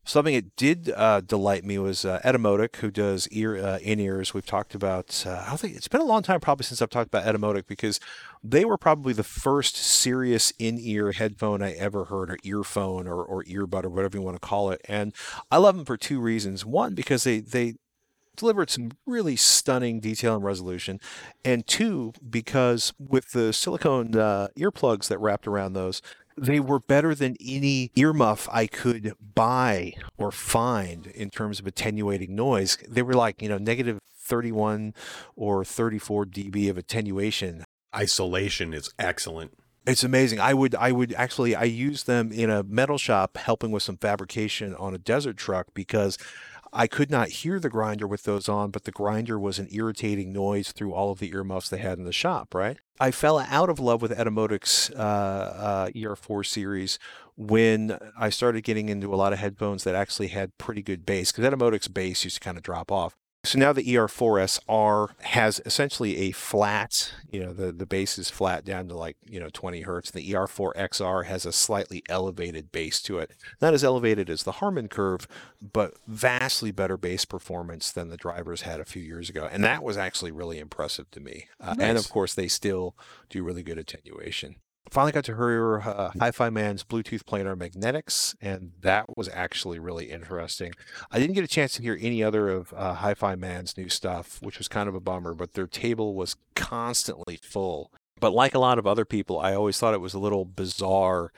Something 0.09 0.37
that 0.37 0.57
did 0.57 0.91
uh, 0.97 1.21
delight 1.21 1.67
me 1.67 1.77
was 1.77 2.07
uh, 2.07 2.19
Etymotic, 2.25 2.77
who 2.77 2.91
does 2.91 3.29
ear 3.29 3.59
uh, 3.59 3.79
in 3.81 4.01
ears. 4.01 4.33
We've 4.33 4.47
talked 4.47 4.75
about. 4.75 5.23
Uh, 5.27 5.45
I 5.47 5.55
think 5.59 5.77
it's 5.77 5.87
been 5.87 6.01
a 6.01 6.05
long 6.05 6.23
time, 6.23 6.41
probably 6.41 6.65
since 6.65 6.81
I've 6.81 6.89
talked 6.89 7.09
about 7.09 7.27
Etymotic, 7.27 7.67
because 7.67 8.01
they 8.43 8.65
were 8.65 8.79
probably 8.79 9.13
the 9.13 9.23
first 9.23 9.77
serious 9.77 10.51
in-ear 10.59 11.13
headphone 11.13 11.63
I 11.63 11.73
ever 11.73 12.07
heard, 12.07 12.31
or 12.31 12.39
earphone, 12.43 13.07
or, 13.07 13.23
or 13.23 13.45
earbud, 13.45 13.85
or 13.85 13.91
whatever 13.91 14.17
you 14.17 14.23
want 14.23 14.41
to 14.41 14.49
call 14.49 14.71
it. 14.71 14.81
And 14.89 15.13
I 15.51 15.59
love 15.59 15.77
them 15.77 15.85
for 15.85 15.99
two 15.99 16.21
reasons. 16.21 16.65
One, 16.65 16.95
because 16.95 17.25
they 17.25 17.41
they 17.41 17.75
delivered 18.35 18.71
some 18.71 18.93
really 19.05 19.37
stunning 19.37 20.01
detail 20.01 20.37
and 20.37 20.43
resolution, 20.43 21.01
and 21.45 21.67
two, 21.67 22.15
because 22.31 22.95
with 22.99 23.33
the 23.33 23.53
silicone 23.53 24.17
uh, 24.17 24.49
earplugs 24.57 25.09
that 25.09 25.19
wrapped 25.19 25.47
around 25.47 25.75
those, 25.75 26.01
they 26.39 26.61
were 26.61 26.81
better 26.81 27.15
than 27.15 27.37
any 27.41 27.91
earmuff 27.97 28.49
I 28.53 28.67
could 28.67 29.13
buy 29.35 29.95
or 30.17 30.31
find 30.31 31.07
in 31.09 31.31
terms 31.31 31.61
of 31.61 31.67
attenuating 31.67 32.35
noise. 32.35 32.79
They 32.89 33.03
were 33.03 33.15
like, 33.15 33.43
you 33.43 33.49
know, 33.49 33.59
negative 33.59 33.99
31 34.29 34.95
or 35.37 35.65
34 35.65 36.27
dB 36.27 36.71
of 36.71 36.79
attenuation. 36.79 37.65
Isolation 37.95 38.75
is 38.75 38.91
excellent. 38.99 39.53
It's 39.87 40.05
amazing. 40.05 40.39
I 40.39 40.53
would 40.53 40.75
I 40.75 40.93
would 40.93 41.15
actually 41.15 41.55
I 41.55 41.65
used 41.65 42.07
them 42.07 42.31
in 42.31 42.51
a 42.51 42.63
metal 42.63 42.99
shop 42.99 43.39
helping 43.39 43.71
with 43.71 43.83
some 43.83 43.97
fabrication 43.97 44.75
on 44.75 44.95
a 44.95 44.99
desert 44.99 45.39
truck 45.39 45.69
because 45.73 46.19
I 46.73 46.87
could 46.87 47.11
not 47.11 47.29
hear 47.29 47.59
the 47.59 47.69
grinder 47.69 48.07
with 48.07 48.25
those 48.25 48.49
on, 48.49 48.71
but 48.71 48.85
the 48.85 48.93
grinder 48.93 49.39
was 49.39 49.59
an 49.59 49.69
irritating 49.71 50.33
noise 50.33 50.73
through 50.73 50.93
all 50.93 51.11
of 51.11 51.19
the 51.19 51.31
earmuffs 51.31 51.69
they 51.69 51.79
had 51.79 51.99
in 51.99 52.05
the 52.05 52.13
shop, 52.13 52.55
right? 52.55 52.79
I 53.01 53.11
fell 53.11 53.39
out 53.39 53.71
of 53.71 53.79
love 53.79 54.03
with 54.03 54.17
Etymotic's 54.17 54.91
uh, 54.91 54.95
uh, 54.95 55.91
ER4 55.91 56.45
series 56.45 56.99
when 57.37 57.99
I 58.19 58.31
started 58.31 58.63
getting 58.65 58.89
into 58.89 59.15
a 59.15 59.17
lot 59.17 59.33
of 59.33 59.39
headphones 59.39 59.85
that 59.85 59.95
actually 59.95 60.29
had 60.29 60.57
pretty 60.59 60.83
good 60.83 61.07
bass, 61.07 61.31
because 61.31 61.51
Etymotic's 61.51 61.89
bass 61.89 62.25
used 62.25 62.37
to 62.37 62.41
kind 62.41 62.57
of 62.57 62.63
drop 62.63 62.91
off. 62.91 63.17
So 63.49 63.59
now 63.59 63.73
the 63.73 63.83
ER4SR 63.83 65.09
has 65.23 65.63
essentially 65.65 66.19
a 66.19 66.33
flat, 66.33 67.15
you 67.31 67.41
know, 67.41 67.55
the, 67.55 67.73
the 67.73 67.87
bass 67.87 68.19
is 68.19 68.29
flat 68.29 68.63
down 68.63 68.89
to 68.89 68.95
like, 68.95 69.17
you 69.27 69.41
know, 69.41 69.49
20 69.51 69.81
hertz. 69.81 70.11
The 70.11 70.33
ER4XR 70.33 71.25
has 71.25 71.47
a 71.47 71.53
slightly 71.53 72.03
elevated 72.11 72.71
bass 72.71 73.01
to 73.05 73.19
it. 73.21 73.31
Not 73.63 73.73
as 73.73 73.83
elevated 73.83 74.29
as 74.29 74.43
the 74.43 74.53
Harman 74.53 74.89
curve, 74.89 75.27
but 75.63 75.95
vastly 76.07 76.73
better 76.73 76.99
bass 76.99 77.25
performance 77.25 77.91
than 77.91 78.11
the 78.11 78.19
drivers 78.19 78.63
had 78.63 78.81
a 78.81 78.85
few 78.85 79.01
years 79.01 79.31
ago. 79.31 79.49
And 79.51 79.65
that 79.65 79.83
was 79.83 79.97
actually 79.97 80.31
really 80.31 80.59
impressive 80.59 81.11
to 81.13 81.21
me. 81.21 81.47
Uh, 81.59 81.75
And 81.81 81.97
of 81.97 82.11
course, 82.11 82.35
they 82.35 82.49
still 82.49 82.95
do 83.31 83.43
really 83.43 83.63
good 83.63 83.79
attenuation. 83.79 84.57
Finally 84.91 85.13
got 85.13 85.25
to 85.25 85.37
hear 85.37 85.81
uh, 85.81 86.11
Hi-Fi 86.19 86.51
Man's 86.51 86.85
Bluetooth 86.85 87.23
planar 87.23 87.57
magnetics, 87.57 88.35
and 88.41 88.73
that 88.81 89.05
was 89.17 89.29
actually 89.29 89.79
really 89.79 90.11
interesting. 90.11 90.73
I 91.11 91.19
didn't 91.19 91.35
get 91.35 91.45
a 91.45 91.49
chance 91.49 91.75
to 91.75 91.83
hear 91.83 91.99
any 92.01 92.23
other 92.23 92.49
of 92.49 92.73
uh, 92.75 92.95
Hi-Fi 92.95 93.35
Man's 93.35 93.77
new 93.77 93.89
stuff, 93.89 94.39
which 94.43 94.59
was 94.59 94.69
kind 94.69 94.89
of 94.89 94.95
a 94.95 95.01
bummer, 95.01 95.35
but 95.35 95.53
their 95.53 95.67
table 95.67 96.15
was 96.15 96.37
constantly 96.55 97.39
full. 97.43 97.93
But 98.21 98.33
like 98.33 98.55
a 98.55 98.59
lot 98.59 98.79
of 98.79 98.87
other 98.87 99.05
people, 99.05 99.39
I 99.39 99.55
always 99.55 99.79
thought 99.79 99.95
it 99.95 100.01
was 100.01 100.15
a 100.15 100.19
little 100.19 100.45
bizarre 100.45 101.33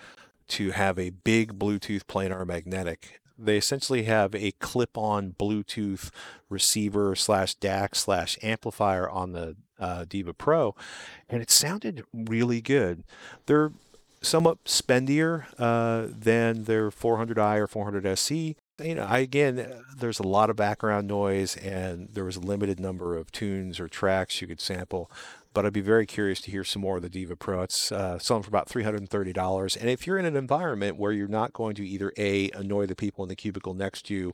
to 0.49 0.71
have 0.73 0.99
a 0.99 1.11
big 1.11 1.59
Bluetooth 1.59 2.05
planar 2.05 2.47
magnetic. 2.47 3.20
They 3.41 3.57
essentially 3.57 4.05
have 4.05 4.35
a 4.35 4.53
clip-on 4.53 5.35
Bluetooth 5.39 6.11
receiver 6.49 7.15
slash 7.15 7.57
DAC 7.57 7.95
slash 7.95 8.39
amplifier 8.43 9.09
on 9.09 9.33
the 9.33 9.57
uh, 9.79 10.05
Deva 10.09 10.35
Pro, 10.35 10.75
and 11.29 11.41
it 11.41 11.51
sounded 11.51 12.05
really 12.13 12.61
good. 12.61 13.03
They're 13.47 13.73
somewhat 14.23 14.63
spendier 14.65 15.47
uh, 15.59 16.07
than 16.11 16.65
their 16.65 16.91
400i 16.91 17.59
or 17.59 17.67
400 17.67 18.07
SE. 18.07 18.57
you 18.83 18.95
know, 18.95 19.07
I 19.09 19.19
again, 19.19 19.83
there's 19.97 20.19
a 20.19 20.27
lot 20.27 20.51
of 20.51 20.57
background 20.57 21.09
noise, 21.09 21.57
and 21.57 22.09
there 22.13 22.25
was 22.25 22.37
a 22.37 22.41
limited 22.41 22.79
number 22.79 23.17
of 23.17 23.33
tunes 23.33 23.81
or 23.81 23.89
tracks 23.89 24.41
you 24.41 24.47
could 24.47 24.61
sample. 24.61 25.11
But 25.53 25.67
I'd 25.67 25.73
be 25.73 25.81
very 25.81 26.07
curious 26.07 26.41
to 26.43 26.51
hear 26.51 26.63
some 26.63 26.83
more 26.83 26.97
of 26.97 27.03
the 27.03 27.09
Deva 27.09 27.35
Pro. 27.35 27.63
It's 27.63 27.91
uh, 27.91 28.21
selling 28.21 28.45
for 28.45 28.49
about 28.49 28.69
$330. 28.69 29.77
And 29.77 29.91
if 29.91 30.07
you're 30.07 30.19
in 30.19 30.25
an 30.25 30.37
environment 30.37 30.97
where 30.97 31.11
you're 31.11 31.27
not 31.27 31.53
going 31.53 31.75
to 31.75 31.87
either 31.87 32.13
A, 32.17 32.51
annoy 32.51 32.87
the 32.87 32.95
people 32.95 33.25
in 33.25 33.29
the 33.29 33.35
cubicle 33.35 33.75
next 33.75 34.07
to 34.07 34.15
you 34.15 34.33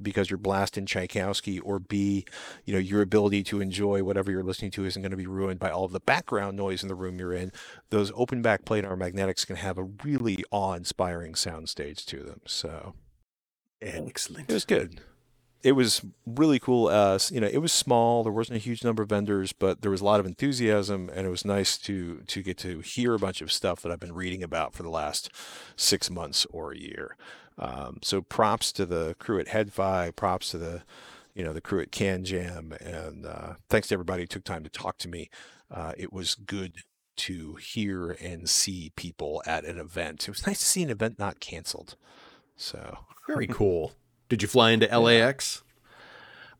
because 0.00 0.28
you're 0.28 0.38
blasting 0.38 0.84
Tchaikovsky, 0.84 1.58
or 1.60 1.78
B, 1.78 2.26
you 2.64 2.74
know, 2.74 2.78
your 2.78 3.00
ability 3.00 3.42
to 3.44 3.60
enjoy 3.60 4.02
whatever 4.02 4.30
you're 4.30 4.42
listening 4.42 4.70
to 4.72 4.84
isn't 4.84 5.00
going 5.00 5.10
to 5.10 5.16
be 5.16 5.26
ruined 5.26 5.60
by 5.60 5.70
all 5.70 5.84
of 5.84 5.92
the 5.92 6.00
background 6.00 6.56
noise 6.56 6.82
in 6.82 6.88
the 6.88 6.94
room 6.94 7.18
you're 7.18 7.32
in, 7.32 7.52
those 7.88 8.12
open 8.14 8.42
back 8.42 8.64
planar 8.64 8.96
magnetics 8.96 9.44
can 9.44 9.56
have 9.56 9.78
a 9.78 9.84
really 10.04 10.44
awe 10.50 10.74
inspiring 10.74 11.32
soundstage 11.32 12.04
to 12.04 12.18
them. 12.22 12.40
So. 12.46 12.94
Excellent. 13.82 14.50
It 14.50 14.52
was 14.52 14.64
good. 14.66 15.00
It 15.62 15.72
was 15.72 16.02
really 16.24 16.58
cool. 16.58 16.88
Uh, 16.88 17.18
you 17.30 17.40
know, 17.40 17.46
it 17.46 17.58
was 17.58 17.72
small. 17.72 18.22
There 18.22 18.32
wasn't 18.32 18.56
a 18.56 18.60
huge 18.60 18.82
number 18.82 19.02
of 19.02 19.10
vendors, 19.10 19.52
but 19.52 19.82
there 19.82 19.90
was 19.90 20.00
a 20.00 20.04
lot 20.04 20.18
of 20.18 20.26
enthusiasm, 20.26 21.10
and 21.14 21.26
it 21.26 21.30
was 21.30 21.44
nice 21.44 21.76
to 21.78 22.22
to 22.26 22.42
get 22.42 22.56
to 22.58 22.80
hear 22.80 23.14
a 23.14 23.18
bunch 23.18 23.42
of 23.42 23.52
stuff 23.52 23.82
that 23.82 23.92
I've 23.92 24.00
been 24.00 24.14
reading 24.14 24.42
about 24.42 24.74
for 24.74 24.82
the 24.82 24.90
last 24.90 25.30
six 25.76 26.10
months 26.10 26.46
or 26.50 26.72
a 26.72 26.78
year. 26.78 27.16
Um, 27.58 27.98
so 28.02 28.22
props 28.22 28.72
to 28.72 28.86
the 28.86 29.14
crew 29.18 29.38
at 29.38 29.48
HeadFi. 29.48 30.16
Props 30.16 30.50
to 30.52 30.58
the 30.58 30.82
you 31.34 31.44
know 31.44 31.52
the 31.52 31.60
crew 31.60 31.80
at 31.80 31.90
CanJam, 31.90 32.80
and 32.80 33.26
uh, 33.26 33.54
thanks 33.68 33.88
to 33.88 33.94
everybody 33.94 34.22
who 34.22 34.26
took 34.26 34.44
time 34.44 34.64
to 34.64 34.70
talk 34.70 34.98
to 34.98 35.08
me. 35.08 35.30
Uh, 35.70 35.92
it 35.96 36.12
was 36.12 36.34
good 36.34 36.78
to 37.16 37.56
hear 37.56 38.12
and 38.12 38.48
see 38.48 38.92
people 38.96 39.42
at 39.46 39.64
an 39.64 39.78
event. 39.78 40.22
It 40.22 40.30
was 40.30 40.46
nice 40.46 40.58
to 40.60 40.64
see 40.64 40.82
an 40.82 40.90
event 40.90 41.18
not 41.18 41.38
canceled. 41.38 41.96
So 42.56 42.98
very 43.26 43.46
cool. 43.50 43.92
Did 44.30 44.42
you 44.42 44.48
fly 44.48 44.70
into 44.70 44.86
LAX? 44.86 45.64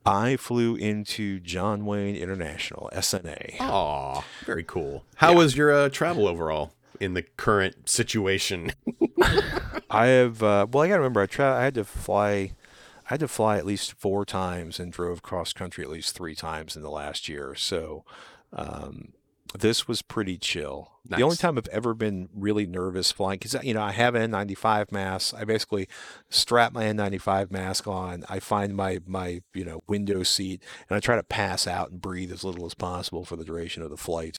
I 0.05 0.37
flew 0.37 0.75
into 0.75 1.39
John 1.39 1.87
Wayne 1.87 2.17
International 2.17 2.91
(SNA). 2.93 3.61
Aw, 3.61 4.25
very 4.45 4.65
cool. 4.65 5.05
How 5.17 5.31
yeah. 5.31 5.37
was 5.37 5.57
your 5.57 5.73
uh, 5.73 5.89
travel 5.89 6.27
overall 6.27 6.73
in 6.99 7.15
the 7.15 7.23
current 7.23 7.89
situation? 7.89 8.73
I 9.91 10.07
have. 10.07 10.43
Uh, 10.43 10.67
well, 10.69 10.83
I 10.83 10.89
got 10.89 10.95
to 10.95 11.01
remember, 11.01 11.21
I 11.21 11.27
tra- 11.27 11.57
I 11.57 11.63
had 11.63 11.75
to 11.75 11.85
fly. 11.85 12.55
I 13.07 13.15
had 13.15 13.21
to 13.21 13.29
fly 13.29 13.57
at 13.57 13.65
least 13.67 13.93
four 13.93 14.25
times 14.25 14.81
and 14.81 14.93
drove 14.93 15.23
cross 15.23 15.53
country 15.53 15.85
at 15.85 15.91
least 15.91 16.17
three 16.17 16.35
times 16.35 16.75
in 16.75 16.83
the 16.83 16.91
last 16.91 17.29
year. 17.29 17.55
So, 17.55 18.05
um, 18.53 19.13
this 19.59 19.89
was 19.89 20.03
pretty 20.03 20.39
chill. 20.39 20.93
Nice. 21.09 21.19
The 21.19 21.25
only 21.25 21.37
time 21.37 21.59
I've 21.59 21.69
ever 21.69 21.95
been 21.95 22.29
really 22.35 22.67
nervous 22.67 23.11
flying, 23.11 23.39
because 23.39 23.63
you 23.65 23.75
know 23.75 23.83
I 23.83 23.93
have 23.93 24.15
an 24.15 24.31
N95 24.31 24.93
mask. 24.93 25.35
I 25.37 25.45
basically 25.45 25.89
strap 26.29 26.73
my 26.73 26.85
N95 26.85 27.51
mask 27.51 27.87
on. 27.87 28.25
I 28.29 28.39
find 28.39 28.77
my 28.77 29.01
my 29.07 29.43
you 29.55 29.65
know 29.65 29.83
window 29.89 30.23
seat, 30.23 30.63
and 30.89 30.97
I 30.97 31.01
try 31.01 31.17
to 31.17 31.23
pass 31.23 31.67
out 31.67 31.91
and 31.91 32.01
breathe 32.01 32.33
as 32.33 32.45
little 32.45 32.67
as 32.67 32.75
possible 32.75 33.25
for 33.25 33.37
the 33.37 33.45
duration 33.45 33.83
of 33.83 33.91
the 33.91 33.97
flight. 33.97 34.37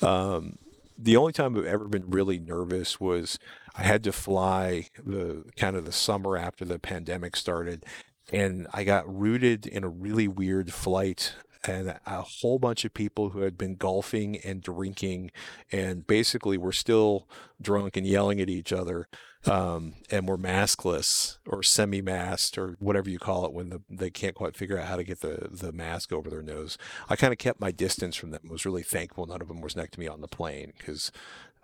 Um, 0.00 0.58
the 0.96 1.16
only 1.16 1.32
time 1.32 1.56
I've 1.56 1.66
ever 1.66 1.88
been 1.88 2.08
really 2.10 2.38
nervous 2.38 3.00
was 3.00 3.38
I 3.74 3.82
had 3.82 4.04
to 4.04 4.12
fly 4.12 4.88
the 5.04 5.44
kind 5.56 5.76
of 5.76 5.84
the 5.84 5.92
summer 5.92 6.36
after 6.36 6.64
the 6.64 6.78
pandemic 6.78 7.36
started, 7.36 7.84
and 8.32 8.66
I 8.72 8.84
got 8.84 9.12
rooted 9.12 9.66
in 9.66 9.84
a 9.84 9.88
really 9.88 10.28
weird 10.28 10.72
flight 10.72 11.34
and 11.66 11.98
a 12.06 12.22
whole 12.22 12.58
bunch 12.58 12.84
of 12.84 12.94
people 12.94 13.30
who 13.30 13.40
had 13.40 13.56
been 13.56 13.76
golfing 13.76 14.36
and 14.38 14.62
drinking 14.62 15.30
and 15.72 16.06
basically 16.06 16.58
were 16.58 16.72
still 16.72 17.28
drunk 17.60 17.96
and 17.96 18.06
yelling 18.06 18.40
at 18.40 18.50
each 18.50 18.72
other 18.72 19.08
um, 19.46 19.94
and 20.10 20.28
were 20.28 20.38
maskless 20.38 21.38
or 21.46 21.62
semi-masked 21.62 22.56
or 22.56 22.76
whatever 22.78 23.10
you 23.10 23.18
call 23.18 23.44
it 23.44 23.52
when 23.52 23.68
the, 23.68 23.82
they 23.90 24.10
can't 24.10 24.34
quite 24.34 24.56
figure 24.56 24.78
out 24.78 24.86
how 24.86 24.96
to 24.96 25.04
get 25.04 25.20
the, 25.20 25.48
the 25.50 25.72
mask 25.72 26.12
over 26.12 26.30
their 26.30 26.42
nose. 26.42 26.78
I 27.08 27.16
kind 27.16 27.32
of 27.32 27.38
kept 27.38 27.60
my 27.60 27.70
distance 27.70 28.16
from 28.16 28.30
them. 28.30 28.48
was 28.48 28.64
really 28.64 28.82
thankful 28.82 29.26
none 29.26 29.42
of 29.42 29.48
them 29.48 29.60
was 29.60 29.76
next 29.76 29.92
to 29.92 30.00
me 30.00 30.08
on 30.08 30.20
the 30.20 30.28
plane 30.28 30.72
because 30.78 31.12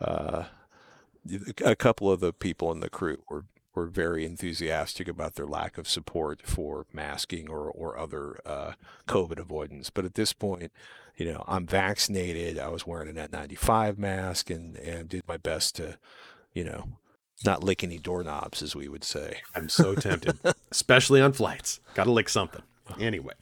uh, 0.01 0.45
a 1.65 1.77
couple 1.77 2.11
of 2.11 2.21
the 2.21 2.33
people 2.33 2.73
in 2.73 2.81
the 2.81 2.91
crew 2.91 3.23
were 3.29 3.45
were 3.75 3.87
very 3.87 4.25
enthusiastic 4.25 5.09
about 5.09 5.35
their 5.35 5.47
lack 5.47 5.79
of 5.79 5.89
support 5.89 6.43
for 6.45 6.87
masking 6.93 7.49
or, 7.49 7.71
or 7.71 7.99
other 7.99 8.41
uh, 8.45 8.73
COVID 9.07 9.39
avoidance. 9.39 9.91
But 9.91 10.05
at 10.05 10.15
this 10.15 10.33
point, 10.33 10.73
you 11.17 11.31
know, 11.31 11.45
I'm 11.47 11.67
vaccinated. 11.67 12.59
I 12.59 12.69
was 12.69 12.87
wearing 12.87 13.17
an 13.17 13.29
N95 13.29 13.99
mask 13.99 14.51
and, 14.51 14.77
and 14.77 15.09
did 15.09 15.23
my 15.29 15.37
best 15.37 15.77
to, 15.77 15.99
you 16.53 16.65
know, 16.65 16.89
not 17.45 17.63
lick 17.63 17.83
any 17.85 17.99
doorknobs, 17.99 18.63
as 18.63 18.75
we 18.75 18.89
would 18.89 19.05
say. 19.05 19.39
I'm 19.55 19.69
so 19.69 19.95
tempted, 19.95 20.39
especially 20.71 21.21
on 21.21 21.33
flights. 21.33 21.81
Got 21.95 22.05
to 22.05 22.13
lick 22.13 22.29
something. 22.29 22.63
Anyway. 22.99 23.35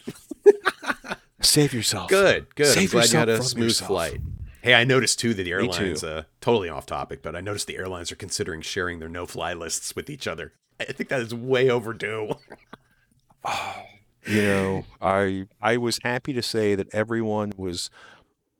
Save 1.40 1.72
yourself. 1.72 2.10
Good, 2.10 2.54
good. 2.54 2.66
Save 2.66 2.94
I'm 2.94 3.00
glad 3.00 3.12
you 3.12 3.18
had 3.18 3.28
a 3.28 3.42
smooth 3.42 3.68
yourself. 3.68 3.88
flight. 3.88 4.20
Hey, 4.62 4.74
I 4.74 4.84
noticed 4.84 5.20
too 5.20 5.34
that 5.34 5.42
the 5.44 5.52
airlines, 5.52 6.02
uh, 6.02 6.24
totally 6.40 6.68
off 6.68 6.86
topic, 6.86 7.22
but 7.22 7.36
I 7.36 7.40
noticed 7.40 7.66
the 7.66 7.76
airlines 7.76 8.10
are 8.10 8.16
considering 8.16 8.60
sharing 8.60 8.98
their 8.98 9.08
no 9.08 9.26
fly 9.26 9.52
lists 9.52 9.94
with 9.94 10.10
each 10.10 10.26
other. 10.26 10.52
I 10.80 10.84
think 10.84 11.08
that 11.10 11.20
is 11.20 11.34
way 11.34 11.70
overdue. 11.70 12.34
oh, 13.44 13.82
you 14.26 14.42
know, 14.42 14.84
I 15.00 15.46
I 15.60 15.76
was 15.76 16.00
happy 16.02 16.32
to 16.32 16.42
say 16.42 16.74
that 16.74 16.92
everyone 16.92 17.52
was, 17.56 17.90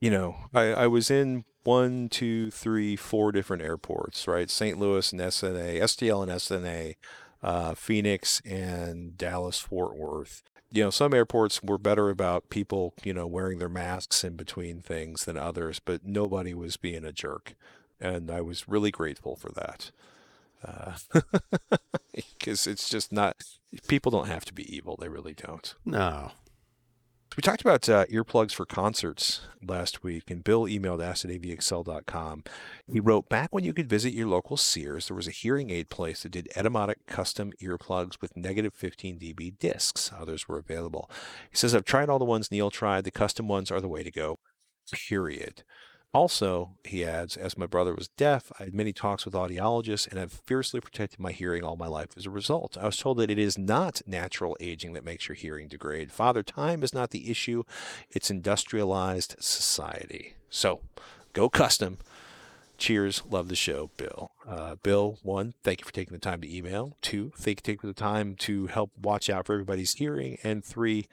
you 0.00 0.11
know, 0.11 0.37
I, 0.54 0.72
I 0.72 0.87
was 0.87 1.11
in 1.11 1.44
one, 1.64 2.08
two, 2.08 2.50
three, 2.50 2.96
four 2.96 3.32
different 3.32 3.62
airports, 3.62 4.26
right? 4.26 4.48
St. 4.48 4.78
Louis 4.78 5.12
and 5.12 5.20
SNA, 5.20 5.80
STL 5.80 6.22
and 6.22 6.32
SNA, 6.32 6.94
uh, 7.42 7.74
Phoenix 7.74 8.40
and 8.44 9.18
Dallas 9.18 9.58
Fort 9.58 9.96
Worth 9.96 10.42
you 10.70 10.85
know, 10.85 10.90
some 10.90 11.14
airports 11.14 11.62
were 11.62 11.78
better 11.78 12.11
about 12.11 12.50
people, 12.50 12.94
you 13.02 13.14
know, 13.14 13.26
wearing 13.26 13.59
their 13.59 13.68
masks 13.68 14.22
in 14.22 14.37
between 14.37 14.81
things 14.81 15.24
than 15.24 15.37
others, 15.37 15.81
but 15.81 16.04
nobody 16.04 16.54
was 16.54 16.76
being 16.76 17.04
a 17.04 17.12
jerk. 17.12 17.54
And 18.00 18.31
I 18.31 18.40
was 18.42 18.68
really 18.68 18.90
grateful 18.90 19.35
for 19.37 19.50
that. 19.52 19.90
Because 22.14 22.66
uh, 22.66 22.70
it's 22.70 22.88
just 22.88 23.12
not, 23.12 23.37
people 23.87 24.11
don't 24.11 24.28
have 24.28 24.44
to 24.46 24.52
be 24.52 24.74
evil. 24.74 24.96
They 25.00 25.09
really 25.09 25.35
don't. 25.35 25.74
No. 25.85 26.33
We 27.36 27.42
talked 27.42 27.60
about 27.60 27.88
uh, 27.88 28.04
earplugs 28.06 28.52
for 28.52 28.66
concerts 28.66 29.42
last 29.62 30.02
week, 30.02 30.28
and 30.28 30.42
Bill 30.42 30.62
emailed 30.62 31.00
us 31.00 31.24
at 31.24 31.30
avxl.com. 31.30 32.42
He 32.90 32.98
wrote, 32.98 33.28
Back 33.28 33.54
when 33.54 33.62
you 33.62 33.72
could 33.72 33.88
visit 33.88 34.12
your 34.12 34.26
local 34.26 34.56
Sears, 34.56 35.06
there 35.06 35.16
was 35.16 35.28
a 35.28 35.32
hearing 35.32 35.70
aid 35.70 35.88
place 35.88 36.22
that 36.24 36.32
did 36.32 36.48
Etymotic 36.56 36.96
custom 37.06 37.52
earplugs 37.62 38.20
with 38.20 38.36
negative 38.36 38.74
15 38.74 39.20
dB 39.20 39.56
discs. 39.56 40.10
Others 40.18 40.48
were 40.48 40.58
available. 40.58 41.08
He 41.50 41.56
says, 41.56 41.74
I've 41.74 41.84
tried 41.84 42.08
all 42.08 42.18
the 42.18 42.24
ones 42.24 42.50
Neil 42.50 42.70
tried. 42.70 43.04
The 43.04 43.12
custom 43.12 43.46
ones 43.46 43.70
are 43.70 43.80
the 43.80 43.88
way 43.88 44.02
to 44.02 44.10
go, 44.10 44.38
period. 44.90 45.62
Also, 46.14 46.70
he 46.84 47.04
adds, 47.04 47.36
as 47.36 47.58
my 47.58 47.66
brother 47.66 47.94
was 47.94 48.08
deaf, 48.08 48.50
I 48.58 48.64
had 48.64 48.74
many 48.74 48.92
talks 48.94 49.26
with 49.26 49.34
audiologists 49.34 50.08
and 50.08 50.18
have 50.18 50.32
fiercely 50.32 50.80
protected 50.80 51.20
my 51.20 51.32
hearing 51.32 51.62
all 51.62 51.76
my 51.76 51.86
life 51.86 52.08
as 52.16 52.24
a 52.24 52.30
result. 52.30 52.78
I 52.80 52.86
was 52.86 52.96
told 52.96 53.18
that 53.18 53.30
it 53.30 53.38
is 53.38 53.58
not 53.58 54.00
natural 54.06 54.56
aging 54.58 54.94
that 54.94 55.04
makes 55.04 55.28
your 55.28 55.34
hearing 55.34 55.68
degrade. 55.68 56.10
Father 56.10 56.42
Time 56.42 56.82
is 56.82 56.94
not 56.94 57.10
the 57.10 57.30
issue, 57.30 57.62
it's 58.10 58.30
industrialized 58.30 59.36
society. 59.38 60.34
So, 60.48 60.80
go 61.34 61.50
custom. 61.50 61.98
Cheers. 62.78 63.24
Love 63.28 63.48
the 63.48 63.56
show, 63.56 63.90
Bill. 63.96 64.30
Uh, 64.46 64.76
Bill, 64.76 65.18
one, 65.22 65.54
thank 65.64 65.80
you 65.80 65.84
for 65.84 65.92
taking 65.92 66.12
the 66.12 66.20
time 66.20 66.40
to 66.40 66.56
email. 66.56 66.96
Two, 67.02 67.32
thank 67.36 67.58
you 67.58 67.60
for 67.60 67.64
taking 67.64 67.90
the 67.90 67.94
time 67.94 68.36
to 68.36 68.68
help 68.68 68.92
watch 69.02 69.28
out 69.28 69.46
for 69.46 69.54
everybody's 69.54 69.94
hearing. 69.94 70.38
And 70.44 70.64
three, 70.64 71.08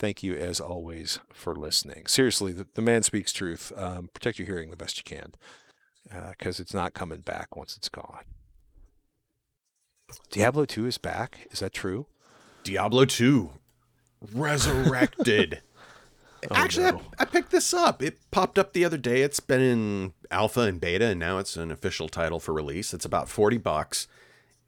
thank 0.00 0.22
you 0.22 0.34
as 0.34 0.58
always 0.58 1.20
for 1.32 1.54
listening. 1.54 2.06
Seriously, 2.06 2.52
the, 2.52 2.66
the 2.74 2.82
man 2.82 3.02
speaks 3.04 3.32
truth. 3.32 3.72
Um, 3.76 4.08
protect 4.12 4.38
your 4.38 4.46
hearing 4.46 4.70
the 4.70 4.76
best 4.76 4.96
you 4.98 5.04
can 5.04 5.34
because 6.30 6.58
uh, 6.58 6.62
it's 6.62 6.74
not 6.74 6.94
coming 6.94 7.20
back 7.20 7.54
once 7.54 7.76
it's 7.76 7.88
gone. 7.88 8.24
Diablo 10.30 10.64
2 10.64 10.86
is 10.86 10.98
back. 10.98 11.46
Is 11.52 11.60
that 11.60 11.72
true? 11.72 12.06
Diablo 12.64 13.04
2 13.04 13.50
resurrected. 14.32 15.62
oh, 16.50 16.54
Actually, 16.54 16.92
no. 16.92 17.02
I, 17.18 17.22
I, 17.22 17.24
picked 17.26 17.50
this 17.50 17.72
up. 17.72 18.02
It 18.02 18.18
popped 18.30 18.58
up 18.58 18.72
the 18.72 18.84
other 18.84 18.96
day. 18.96 19.22
It's 19.22 19.40
been 19.40 19.60
in 19.60 20.12
alpha 20.30 20.62
and 20.62 20.80
beta, 20.80 21.06
and 21.06 21.20
now 21.20 21.38
it's 21.38 21.56
an 21.56 21.70
official 21.70 22.08
title 22.08 22.40
for 22.40 22.52
release. 22.52 22.92
It's 22.92 23.04
about 23.04 23.28
40 23.28 23.58
bucks. 23.58 24.08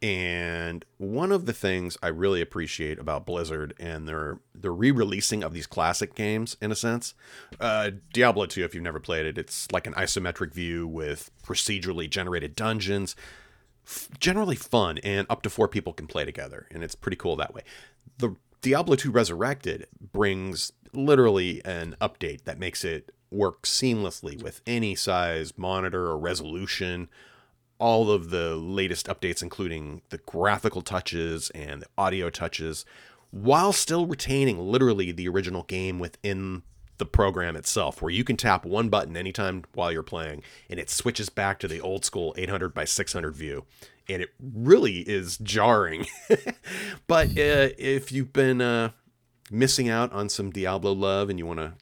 And 0.02 0.84
one 0.98 1.30
of 1.30 1.46
the 1.46 1.52
things 1.52 1.96
I 2.02 2.08
really 2.08 2.40
appreciate 2.40 2.98
about 2.98 3.24
Blizzard 3.24 3.72
and 3.78 4.08
their 4.08 4.40
the 4.52 4.72
re-releasing 4.72 5.44
of 5.44 5.52
these 5.52 5.68
classic 5.68 6.16
games, 6.16 6.56
in 6.60 6.72
a 6.72 6.74
sense, 6.76 7.14
uh, 7.60 7.92
Diablo 8.12 8.46
2, 8.46 8.64
if 8.64 8.74
you've 8.74 8.82
never 8.82 8.98
played 8.98 9.26
it, 9.26 9.38
it's 9.38 9.70
like 9.70 9.86
an 9.86 9.94
isometric 9.94 10.52
view 10.52 10.88
with 10.88 11.30
procedurally 11.44 12.10
generated 12.10 12.56
dungeons, 12.56 13.14
f- 13.86 14.08
generally 14.18 14.56
fun, 14.56 14.98
and 14.98 15.24
up 15.30 15.42
to 15.42 15.50
four 15.50 15.68
people 15.68 15.92
can 15.92 16.08
play 16.08 16.24
together, 16.24 16.66
and 16.72 16.82
it's 16.82 16.96
pretty 16.96 17.16
cool 17.16 17.36
that 17.36 17.54
way. 17.54 17.62
The 18.18 18.34
Diablo 18.60 18.96
2 18.96 19.12
Resurrected 19.12 19.86
brings 20.12 20.72
literally 20.92 21.64
an 21.64 21.96
update 22.00 22.42
that 22.44 22.58
makes 22.58 22.85
it 22.85 23.12
work 23.31 23.62
seamlessly 23.62 24.42
with 24.42 24.60
any 24.66 24.96
size 24.96 25.56
monitor 25.56 26.06
or 26.06 26.18
resolution 26.18 27.08
all 27.83 28.12
of 28.12 28.30
the 28.30 28.54
latest 28.54 29.08
updates, 29.08 29.42
including 29.42 30.02
the 30.10 30.18
graphical 30.18 30.83
touches 30.83 31.50
and 31.50 31.83
the 31.83 31.87
audio 31.98 32.30
touches, 32.30 32.85
while 33.33 33.72
still 33.72 34.06
retaining 34.06 34.56
literally 34.56 35.10
the 35.10 35.28
original 35.28 35.64
game 35.64 35.98
within 35.98 36.62
the 36.98 37.04
program 37.04 37.56
itself, 37.56 38.00
where 38.00 38.12
you 38.12 38.22
can 38.22 38.37
tap 38.37 38.64
one 38.64 38.88
button 38.88 39.16
anytime 39.16 39.64
while 39.74 39.90
you're 39.90 40.04
playing 40.04 40.44
and 40.70 40.78
it 40.78 40.88
switches 40.88 41.28
back 41.28 41.58
to 41.58 41.66
the 41.66 41.80
old 41.80 42.04
school 42.04 42.33
800 42.38 42.72
by 42.72 42.85
600 42.85 43.35
view. 43.35 43.64
And 44.08 44.22
it 44.22 44.30
really 44.40 44.98
is 44.98 45.37
jarring. 45.38 46.06
but 47.08 47.30
uh, 47.30 47.74
if 47.78 48.12
you've 48.12 48.33
been 48.33 48.60
uh, 48.60 48.90
missing 49.50 49.88
out 49.88 50.12
on 50.12 50.28
some 50.28 50.50
Diablo 50.50 50.92
love 50.92 51.28
and 51.28 51.37
you 51.37 51.46
want 51.46 51.58
to 51.58 51.72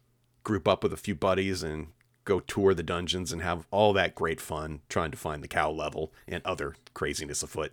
group 0.44 0.66
up 0.66 0.82
with 0.82 0.94
a 0.94 0.96
few 0.96 1.14
buddies 1.14 1.62
and 1.62 1.88
go 2.30 2.40
tour 2.40 2.74
the 2.74 2.82
dungeons 2.82 3.32
and 3.32 3.42
have 3.42 3.66
all 3.72 3.92
that 3.92 4.14
great 4.14 4.40
fun 4.40 4.80
trying 4.88 5.10
to 5.10 5.16
find 5.16 5.42
the 5.42 5.48
cow 5.48 5.70
level 5.70 6.12
and 6.28 6.40
other 6.44 6.76
craziness 6.94 7.42
afoot, 7.42 7.72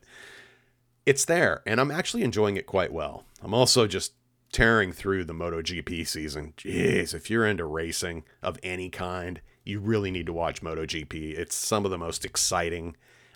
it's 1.06 1.26
there. 1.26 1.62
And 1.68 1.80
I'm 1.80 1.92
actually 1.92 2.24
enjoying 2.24 2.58
it 2.58 2.66
quite 2.66 2.92
well. 2.92 3.24
I'm 3.42 3.54
also 3.54 3.86
just 3.86 4.14
tearing 4.52 4.92
through 4.92 5.26
the 5.26 5.34
MotoGP 5.34 6.08
season. 6.08 6.54
Jeez, 6.58 7.14
if 7.14 7.30
you're 7.30 7.46
into 7.46 7.66
racing 7.66 8.24
of 8.42 8.58
any 8.64 8.90
kind, 8.90 9.42
you 9.64 9.80
really 9.80 10.10
need 10.10 10.26
to 10.26 10.34
watch 10.34 10.64
MotoGP. 10.64 11.38
It's 11.38 11.56
some 11.56 11.86
of 11.86 11.92
the 11.92 11.98
most 12.00 12.26
exciting. 12.26 12.96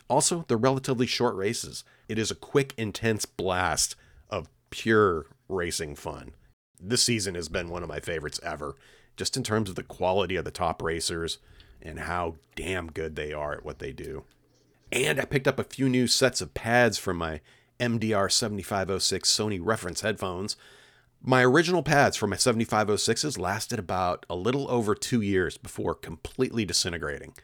Also, 0.09 0.43
they're 0.47 0.57
relatively 0.57 1.05
short 1.05 1.36
races. 1.36 1.84
It 2.09 2.17
is 2.17 2.32
a 2.32 2.36
quick, 2.36 2.74
intense 2.78 3.26
blast 3.26 3.95
of 4.28 4.49
pure 4.72 5.28
racing 5.47 5.95
fun. 5.95 6.32
This 6.80 7.03
season 7.03 7.36
has 7.36 7.47
been 7.47 7.69
one 7.69 7.84
of 7.84 7.89
my 7.89 7.99
favorites 7.99 8.39
ever, 8.41 8.76
just 9.22 9.38
in 9.38 9.43
terms 9.43 9.69
of 9.69 9.76
the 9.76 9.84
quality 9.84 10.36
of 10.36 10.45
the 10.45 10.49
top 10.49 10.82
racers 10.82 11.38
and 11.80 11.99
how 11.99 12.34
damn 12.55 12.91
good 12.91 13.15
they 13.15 13.32
are 13.32 13.53
at 13.53 13.63
what 13.63 13.78
they 13.78 13.91
do. 13.91 14.24
And 14.91 15.19
I 15.19 15.26
picked 15.26 15.47
up 15.47 15.59
a 15.59 15.63
few 15.63 15.88
new 15.88 16.07
sets 16.07 16.41
of 16.41 16.55
pads 16.55 16.97
from 16.97 17.17
my 17.17 17.39
MDR 17.80 18.32
7506 18.32 19.32
Sony 19.32 19.59
reference 19.61 20.01
headphones. 20.01 20.55
My 21.22 21.45
original 21.45 21.84
pads 21.84 22.17
for 22.17 22.26
my 22.26 22.36
7506s 22.36 23.38
lasted 23.38 23.78
about 23.78 24.26
a 24.28 24.36
little 24.36 24.67
over 24.72 24.95
two 24.95 25.22
years 25.22 25.55
before 25.55 25.93
completely 25.93 26.65
disintegrating. 26.65 27.36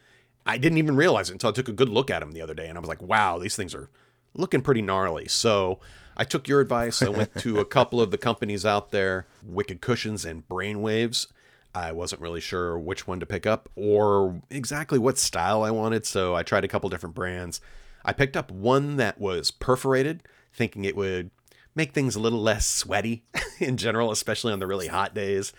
I 0.47 0.57
didn't 0.57 0.79
even 0.79 0.95
realize 0.95 1.29
it 1.29 1.33
until 1.33 1.51
I 1.51 1.53
took 1.53 1.69
a 1.69 1.73
good 1.73 1.89
look 1.89 2.09
at 2.09 2.21
them 2.21 2.31
the 2.31 2.41
other 2.41 2.55
day 2.55 2.67
and 2.67 2.75
I 2.75 2.81
was 2.81 2.89
like, 2.89 3.03
wow, 3.03 3.37
these 3.37 3.55
things 3.55 3.75
are 3.75 3.91
looking 4.33 4.63
pretty 4.63 4.81
gnarly. 4.81 5.27
So 5.27 5.79
I 6.15 6.23
took 6.23 6.47
your 6.47 6.59
advice. 6.59 7.03
I 7.03 7.09
went 7.09 7.35
to 7.35 7.59
a 7.59 7.65
couple 7.65 8.01
of 8.01 8.09
the 8.09 8.17
companies 8.17 8.65
out 8.65 8.89
there, 8.89 9.27
Wicked 9.43 9.79
Cushions 9.79 10.25
and 10.25 10.47
Brainwavz. 10.49 11.27
I 11.73 11.91
wasn't 11.91 12.21
really 12.21 12.41
sure 12.41 12.77
which 12.77 13.07
one 13.07 13.19
to 13.19 13.25
pick 13.25 13.45
up 13.45 13.69
or 13.75 14.41
exactly 14.49 14.97
what 14.97 15.17
style 15.17 15.63
I 15.63 15.71
wanted, 15.71 16.05
so 16.05 16.35
I 16.35 16.43
tried 16.43 16.63
a 16.63 16.67
couple 16.67 16.89
different 16.89 17.15
brands. 17.15 17.61
I 18.03 18.13
picked 18.13 18.37
up 18.37 18.51
one 18.51 18.97
that 18.97 19.19
was 19.19 19.51
perforated, 19.51 20.23
thinking 20.53 20.85
it 20.85 20.95
would 20.95 21.31
make 21.75 21.93
things 21.93 22.15
a 22.15 22.19
little 22.19 22.41
less 22.41 22.65
sweaty 22.65 23.25
in 23.59 23.77
general, 23.77 24.11
especially 24.11 24.53
on 24.53 24.59
the 24.59 24.67
really 24.67 24.87
hot 24.87 25.13
days. 25.13 25.53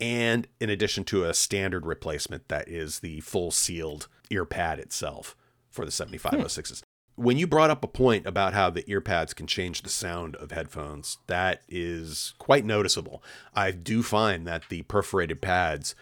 And 0.00 0.48
in 0.60 0.68
addition 0.68 1.04
to 1.04 1.24
a 1.24 1.34
standard 1.34 1.86
replacement 1.86 2.48
that 2.48 2.68
is 2.68 3.00
the 3.00 3.20
full 3.20 3.50
sealed 3.50 4.08
ear 4.30 4.44
pad 4.44 4.78
itself 4.78 5.36
for 5.70 5.84
the 5.84 5.90
7506s. 5.90 6.82
When 7.16 7.36
you 7.36 7.46
brought 7.46 7.70
up 7.70 7.84
a 7.84 7.88
point 7.88 8.26
about 8.26 8.54
how 8.54 8.70
the 8.70 8.84
ear 8.90 9.00
pads 9.00 9.34
can 9.34 9.46
change 9.46 9.82
the 9.82 9.90
sound 9.90 10.34
of 10.36 10.50
headphones, 10.50 11.18
that 11.26 11.62
is 11.68 12.32
quite 12.38 12.64
noticeable. 12.64 13.22
I 13.54 13.70
do 13.70 14.02
find 14.02 14.46
that 14.46 14.68
the 14.70 14.82
perforated 14.82 15.40
pads 15.42 15.94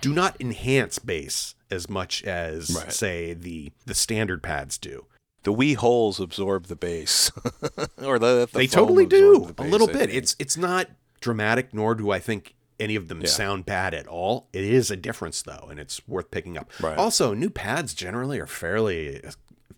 do 0.00 0.12
not 0.12 0.36
enhance 0.40 0.98
bass 0.98 1.54
as 1.70 1.88
much 1.88 2.22
as, 2.24 2.70
Right. 2.70 2.92
say, 2.92 3.32
the 3.34 3.72
the 3.86 3.94
standard 3.94 4.42
pads 4.42 4.76
do. 4.78 5.06
The 5.44 5.52
wee 5.52 5.72
holes 5.74 6.20
absorb 6.20 6.66
the 6.66 6.76
bass, 6.76 7.30
or 8.02 8.18
the, 8.18 8.46
the 8.46 8.48
they 8.52 8.66
totally 8.66 9.06
do 9.06 9.52
the 9.56 9.62
a 9.62 9.64
little 9.64 9.88
I 9.88 9.92
bit. 9.92 9.98
think. 10.10 10.14
It's 10.14 10.36
it's 10.38 10.56
not 10.58 10.88
dramatic, 11.20 11.72
nor 11.72 11.94
do 11.94 12.10
I 12.10 12.18
think 12.18 12.54
any 12.78 12.96
of 12.96 13.08
them 13.08 13.22
Yeah. 13.22 13.28
sound 13.28 13.64
bad 13.66 13.94
at 13.94 14.06
all. 14.06 14.48
It 14.52 14.64
is 14.64 14.90
a 14.90 14.96
difference 14.96 15.40
though, 15.40 15.68
and 15.70 15.80
it's 15.80 16.06
worth 16.06 16.30
picking 16.30 16.58
up. 16.58 16.70
Right. 16.80 16.98
Also, 16.98 17.32
new 17.32 17.48
pads 17.50 17.94
generally 17.94 18.38
are 18.38 18.46
fairly 18.46 19.22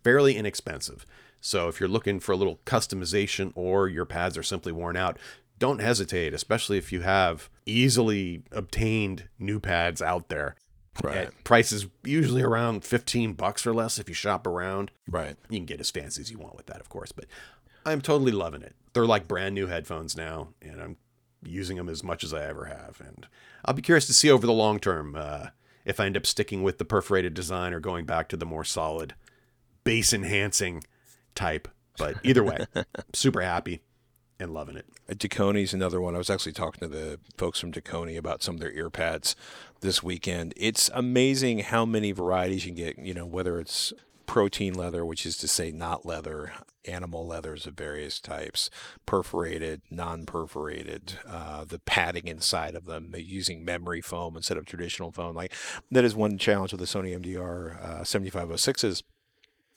fairly 0.03 0.36
inexpensive. 0.36 1.07
So 1.40 1.68
if 1.68 1.80
you're 1.80 1.88
looking 1.88 2.20
for 2.20 2.32
a 2.32 2.36
little 2.36 2.61
customization 2.64 3.53
or 3.55 3.88
your 3.88 4.05
pads 4.05 4.38
are 4.38 4.42
simply 4.42 4.72
worn 4.72 4.96
out, 4.96 5.18
don't 5.59 5.80
hesitate, 5.80 6.34
especially 6.34 6.78
if 6.78 6.92
you 6.92 7.03
have 7.03 7.48
easily 7.66 8.42
obtained 8.53 9.28
new 9.38 9.61
pads 9.61 10.00
out 10.00 10.28
there. 10.28 10.57
Right. 11.03 11.30
Prices 11.44 11.86
usually 12.05 12.42
around 12.42 12.84
15 12.84 13.32
bucks 13.32 13.66
or 13.66 13.72
less 13.72 13.98
if 13.98 14.09
you 14.09 14.14
shop 14.14 14.46
around. 14.46 14.90
right. 15.09 15.36
You 15.48 15.59
can 15.59 15.66
get 15.66 15.80
as 15.80 15.90
fancy 15.90 16.20
as 16.20 16.30
you 16.30 16.38
want 16.38 16.57
with 16.57 16.66
that, 16.66 16.80
of 16.80 16.88
course, 16.88 17.12
but 17.12 17.24
I'm 17.86 18.00
totally 18.00 18.32
loving 18.32 18.62
it. 18.62 18.74
They're 18.92 19.07
like 19.07 19.26
brand 19.26 19.55
new 19.55 19.68
headphones 19.68 20.16
now, 20.16 20.48
and 20.61 20.80
I'm 20.80 20.96
using 21.42 21.76
them 21.76 21.88
as 21.88 22.05
much 22.05 22.22
as 22.22 22.32
I 22.34 22.44
ever 22.44 22.66
have. 22.66 23.00
And 23.05 23.26
I'll 23.64 23.74
be 23.74 23.82
curious 23.82 24.07
to 24.07 24.14
see 24.14 24.30
over 24.30 24.46
the 24.46 24.53
long 24.53 24.78
term 24.78 25.16
uh, 25.16 25.46
if 25.84 25.98
I 25.98 26.07
end 26.07 26.16
up 26.16 26.26
sticking 26.26 26.62
with 26.62 26.78
the 26.78 26.84
perforated 26.84 27.34
design 27.34 27.72
or 27.72 27.80
going 27.80 28.05
back 28.05 28.28
to 28.28 28.36
the 28.36 28.46
more 28.46 28.64
solid, 28.64 29.14
bass 29.85 30.12
enhancing 30.12 30.85
type. 31.35 31.68
But 31.99 32.16
either 32.22 32.43
way, 32.43 32.66
super 33.12 33.43
happy 33.43 33.83
and 34.41 34.53
loving 34.53 34.76
it. 34.76 34.87
Dekoni's 35.09 35.74
another 35.74 36.01
one. 36.01 36.14
I 36.14 36.18
was 36.18 36.30
actually 36.30 36.53
talking 36.53 36.80
to 36.80 36.89
the 36.89 37.18
folks 37.37 37.61
from 37.61 37.72
Deconi 37.72 38.16
about 38.16 38.43
some 38.43 38.57
of 38.57 38.61
their 38.61 38.72
ear 38.72 38.91
pads 38.91 39.37
this 39.80 40.03
weekend. 40.03 40.55
It's 40.57 40.91
amazing 40.95 41.61
how 41.61 41.85
many 41.85 42.12
varieties 42.12 42.64
you 42.64 42.72
can 42.72 42.85
get, 42.85 42.99
you 42.99 43.14
know, 43.14 43.26
whether 43.26 43.61
it's 43.61 43.93
protein 44.26 44.74
leather, 44.74 45.05
which 45.05 45.26
is 45.26 45.37
to 45.39 45.49
say 45.49 45.70
not 45.70 46.07
leather, 46.07 46.53
animal 46.87 47.26
leathers 47.26 47.66
of 47.66 47.74
various 47.74 48.18
types, 48.18 48.70
perforated, 49.07 49.83
non-perforated, 49.91 51.18
uh, 51.28 51.64
the 51.64 51.78
padding 51.78 52.26
inside 52.26 52.74
of 52.74 52.87
them, 52.87 53.14
using 53.16 53.64
memory 53.64 54.01
foam 54.01 54.37
instead 54.37 54.57
of 54.57 54.64
traditional 54.64 55.12
foam. 55.12 55.37
Like 55.37 55.53
that 55.91 56.05
is 56.05 56.14
one 56.14 56.39
challenge 56.39 56.72
with 56.72 56.80
the 56.80 56.87
Sony 56.87 57.16
MDR 57.18 57.85
uh, 57.85 58.01
7506s 58.01 59.03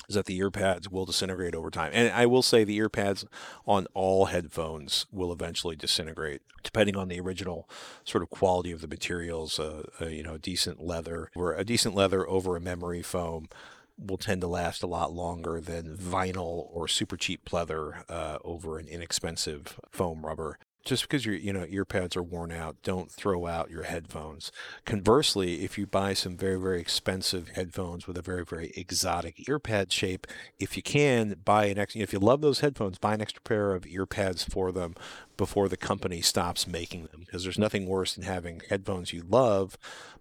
is 0.09 0.15
that 0.15 0.25
the 0.25 0.37
ear 0.37 0.51
pads 0.51 0.89
will 0.89 1.05
disintegrate 1.05 1.55
over 1.55 1.69
time. 1.69 1.91
And 1.93 2.11
I 2.13 2.25
will 2.25 2.41
say 2.41 2.63
the 2.63 2.75
ear 2.75 2.89
pads 2.89 3.25
on 3.65 3.87
all 3.93 4.25
headphones 4.25 5.05
will 5.11 5.31
eventually 5.31 5.75
disintegrate, 5.75 6.41
depending 6.63 6.95
on 6.95 7.07
the 7.07 7.19
original 7.19 7.69
sort 8.03 8.23
of 8.23 8.29
quality 8.29 8.71
of 8.71 8.81
the 8.81 8.87
materials. 8.87 9.59
Uh, 9.59 9.83
uh, 10.01 10.05
you 10.05 10.23
know, 10.23 10.37
decent 10.37 10.81
leather 10.81 11.29
or 11.35 11.53
a 11.53 11.63
decent 11.63 11.95
leather 11.95 12.27
over 12.27 12.55
a 12.55 12.61
memory 12.61 13.01
foam 13.01 13.47
will 13.97 14.17
tend 14.17 14.41
to 14.41 14.47
last 14.47 14.83
a 14.83 14.87
lot 14.87 15.13
longer 15.13 15.61
than 15.61 15.95
vinyl 15.95 16.67
or 16.71 16.87
super 16.87 17.15
cheap 17.15 17.45
pleather 17.45 18.03
uh, 18.09 18.37
over 18.43 18.77
an 18.77 18.87
inexpensive 18.87 19.79
foam 19.89 20.25
rubber. 20.25 20.57
Just 20.85 21.03
because 21.03 21.25
your 21.25 21.35
you 21.35 21.51
know 21.51 21.65
ear 21.67 21.83
pads 21.83 22.15
are 22.15 22.23
worn 22.23 22.51
out, 22.51 22.77
don't 22.83 23.11
throw 23.11 23.47
out 23.47 23.71
your 23.71 23.83
headphones. 23.83 24.51
Conversely, 24.85 25.65
if 25.65 25.77
you 25.77 25.87
buy 25.87 26.13
some 26.13 26.37
very 26.37 26.59
very 26.59 26.79
expensive 26.79 27.49
headphones 27.49 28.07
with 28.07 28.17
a 28.17 28.21
very 28.21 28.45
very 28.45 28.71
exotic 28.77 29.49
ear 29.49 29.57
pad 29.57 29.91
shape, 29.91 30.27
if 30.59 30.77
you 30.77 30.83
can 30.83 31.37
buy 31.43 31.65
an 31.65 31.79
extra, 31.79 32.01
if 32.01 32.13
you 32.13 32.19
love 32.19 32.41
those 32.41 32.59
headphones, 32.59 32.99
buy 32.99 33.15
an 33.15 33.21
extra 33.21 33.41
pair 33.41 33.73
of 33.73 33.87
ear 33.87 34.05
pads 34.05 34.43
for 34.43 34.71
them 34.71 34.93
before 35.37 35.67
the 35.67 35.77
company 35.77 36.21
stops 36.21 36.67
making 36.67 37.07
them. 37.07 37.21
Because 37.25 37.43
there's 37.43 37.59
nothing 37.59 37.87
worse 37.87 38.13
than 38.13 38.23
having 38.23 38.61
headphones 38.69 39.11
you 39.11 39.23
love, 39.27 39.77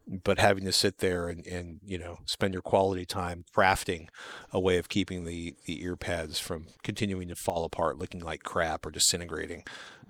but 0.07 0.39
having 0.39 0.65
to 0.65 0.73
sit 0.73 0.99
there 0.99 1.29
and, 1.29 1.47
and 1.47 1.81
you 1.85 1.99
know 1.99 2.19
spend 2.25 2.53
your 2.55 2.63
quality 2.63 3.05
time 3.05 3.45
crafting 3.55 4.09
a 4.51 4.61
way 4.61 4.79
of 4.79 4.89
keeping 4.89 5.25
the 5.25 5.55
the 5.67 5.83
ear 5.83 5.97
pads 5.97 6.39
from 6.39 6.67
continuing 6.83 7.29
to 7.29 7.37
fall 7.37 7.65
apart, 7.65 7.99
looking 7.99 8.21
like 8.21 8.43
crap 8.43 8.87
or 8.87 8.91
disintegrating 8.91 9.63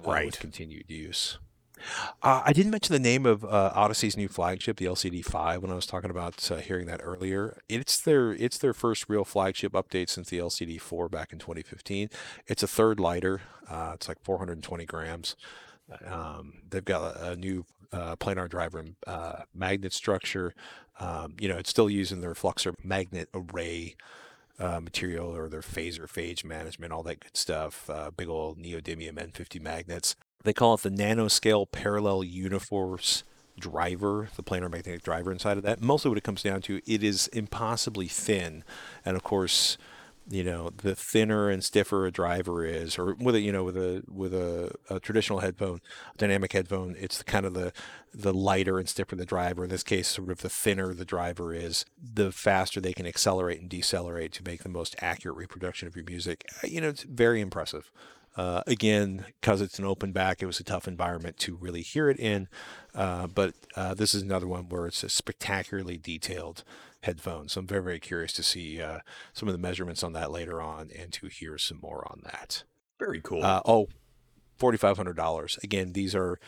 uh, 0.04 0.10
Right. 0.10 0.43
With 0.44 0.52
continued 0.52 0.90
use. 0.90 1.38
Uh, 2.22 2.42
I 2.44 2.52
didn't 2.52 2.70
mention 2.70 2.92
the 2.92 2.98
name 2.98 3.26
of 3.26 3.44
uh, 3.44 3.72
Audeze's 3.74 4.16
new 4.16 4.28
flagship, 4.28 4.76
the 4.76 4.86
LCD5, 4.86 5.60
when 5.60 5.70
I 5.70 5.74
was 5.74 5.86
talking 5.86 6.10
about 6.10 6.50
uh, 6.50 6.56
hearing 6.56 6.86
that 6.86 7.00
earlier. 7.02 7.58
It's 7.68 8.00
their 8.00 8.32
it's 8.32 8.58
their 8.58 8.72
first 8.72 9.08
real 9.08 9.24
flagship 9.24 9.72
update 9.72 10.08
since 10.08 10.30
the 10.30 10.38
LCD4 10.38 11.10
back 11.10 11.32
in 11.32 11.38
2015. 11.38 12.08
It's 12.46 12.62
a 12.62 12.68
third 12.68 13.00
lighter. 13.00 13.42
Uh, 13.68 13.92
it's 13.94 14.08
like 14.08 14.22
420 14.22 14.86
grams. 14.86 15.36
Um, 16.06 16.62
they've 16.70 16.84
got 16.84 17.16
a, 17.16 17.32
a 17.32 17.36
new 17.36 17.66
uh, 17.92 18.16
planar 18.16 18.48
driver 18.48 18.78
and 18.78 18.96
uh, 19.06 19.42
magnet 19.54 19.92
structure. 19.92 20.54
Um, 21.00 21.34
you 21.40 21.48
know, 21.48 21.56
it's 21.56 21.70
still 21.70 21.90
using 21.90 22.20
their 22.20 22.34
Fluxor 22.34 22.74
magnet 22.82 23.28
array 23.34 23.96
uh, 24.58 24.80
material 24.80 25.34
or 25.34 25.48
their 25.48 25.60
Fazor 25.60 26.08
phase 26.08 26.44
management, 26.44 26.92
all 26.92 27.02
that 27.02 27.20
good 27.20 27.36
stuff. 27.36 27.90
Uh, 27.90 28.10
big 28.10 28.28
old 28.28 28.58
neodymium 28.58 29.14
N50 29.14 29.60
magnets. 29.60 30.16
They 30.44 30.52
call 30.52 30.74
it 30.74 30.82
the 30.82 30.90
nanoscale 30.90 31.70
parallel 31.70 32.22
uniforce 32.24 33.24
driver, 33.58 34.28
the 34.36 34.42
planar 34.42 34.70
magnetic 34.70 35.02
driver 35.02 35.32
inside 35.32 35.56
of 35.56 35.62
that. 35.64 35.80
Mostly 35.80 36.10
what 36.10 36.18
it 36.18 36.24
comes 36.24 36.42
down 36.42 36.60
to, 36.62 36.80
it 36.86 37.02
is 37.02 37.28
impossibly 37.28 38.08
thin. 38.08 38.64
And 39.04 39.16
of 39.16 39.22
course, 39.22 39.78
you 40.28 40.42
know, 40.42 40.70
the 40.70 40.94
thinner 40.94 41.50
and 41.50 41.62
stiffer 41.62 42.06
a 42.06 42.10
driver 42.10 42.64
is, 42.64 42.98
or 42.98 43.14
with 43.14 43.34
a 43.34 43.40
you 43.40 43.52
know 43.52 43.62
with 43.62 43.76
a 43.76 44.02
with 44.08 44.32
a, 44.32 44.72
a 44.88 44.98
traditional 44.98 45.40
headphone, 45.40 45.80
dynamic 46.16 46.52
headphone, 46.52 46.96
it's 46.98 47.22
kind 47.22 47.44
of 47.44 47.52
the 47.52 47.72
the 48.14 48.32
lighter 48.32 48.78
and 48.78 48.88
stiffer 48.88 49.16
the 49.16 49.26
driver. 49.26 49.64
In 49.64 49.70
this 49.70 49.82
case, 49.82 50.08
sort 50.08 50.30
of 50.30 50.40
the 50.40 50.48
thinner 50.48 50.94
the 50.94 51.04
driver 51.04 51.52
is, 51.52 51.84
the 52.02 52.32
faster 52.32 52.80
they 52.80 52.94
can 52.94 53.06
accelerate 53.06 53.60
and 53.60 53.68
decelerate 53.68 54.32
to 54.32 54.42
make 54.42 54.62
the 54.62 54.68
most 54.70 54.96
accurate 55.00 55.36
reproduction 55.36 55.88
of 55.88 55.94
your 55.96 56.06
music. 56.06 56.46
You 56.62 56.80
know, 56.80 56.88
it's 56.88 57.02
very 57.02 57.42
impressive. 57.42 57.90
Uh, 58.36 58.62
again, 58.66 59.26
because 59.40 59.60
it's 59.60 59.78
an 59.78 59.84
open 59.84 60.12
back, 60.12 60.42
it 60.42 60.46
was 60.46 60.58
a 60.58 60.64
tough 60.64 60.88
environment 60.88 61.38
to 61.38 61.54
really 61.54 61.82
hear 61.82 62.08
it 62.08 62.18
in. 62.18 62.48
Uh, 62.94 63.26
but 63.26 63.54
uh, 63.76 63.94
this 63.94 64.14
is 64.14 64.22
another 64.22 64.48
one 64.48 64.68
where 64.68 64.86
it's 64.86 65.04
a 65.04 65.08
spectacularly 65.08 65.96
detailed 65.96 66.64
headphone. 67.02 67.48
So 67.48 67.60
I'm 67.60 67.66
very, 67.66 67.82
very 67.82 68.00
curious 68.00 68.32
to 68.34 68.42
see 68.42 68.80
uh, 68.80 69.00
some 69.32 69.48
of 69.48 69.52
the 69.52 69.58
measurements 69.58 70.02
on 70.02 70.12
that 70.14 70.30
later 70.30 70.60
on 70.60 70.90
and 70.98 71.12
to 71.12 71.26
hear 71.26 71.58
some 71.58 71.78
more 71.80 72.06
on 72.10 72.22
that. 72.24 72.64
Very 72.98 73.20
cool. 73.20 73.44
Uh, 73.44 73.60
oh, 73.64 73.88
$4,500. 74.58 75.62
Again, 75.62 75.92
these 75.92 76.14
are 76.14 76.38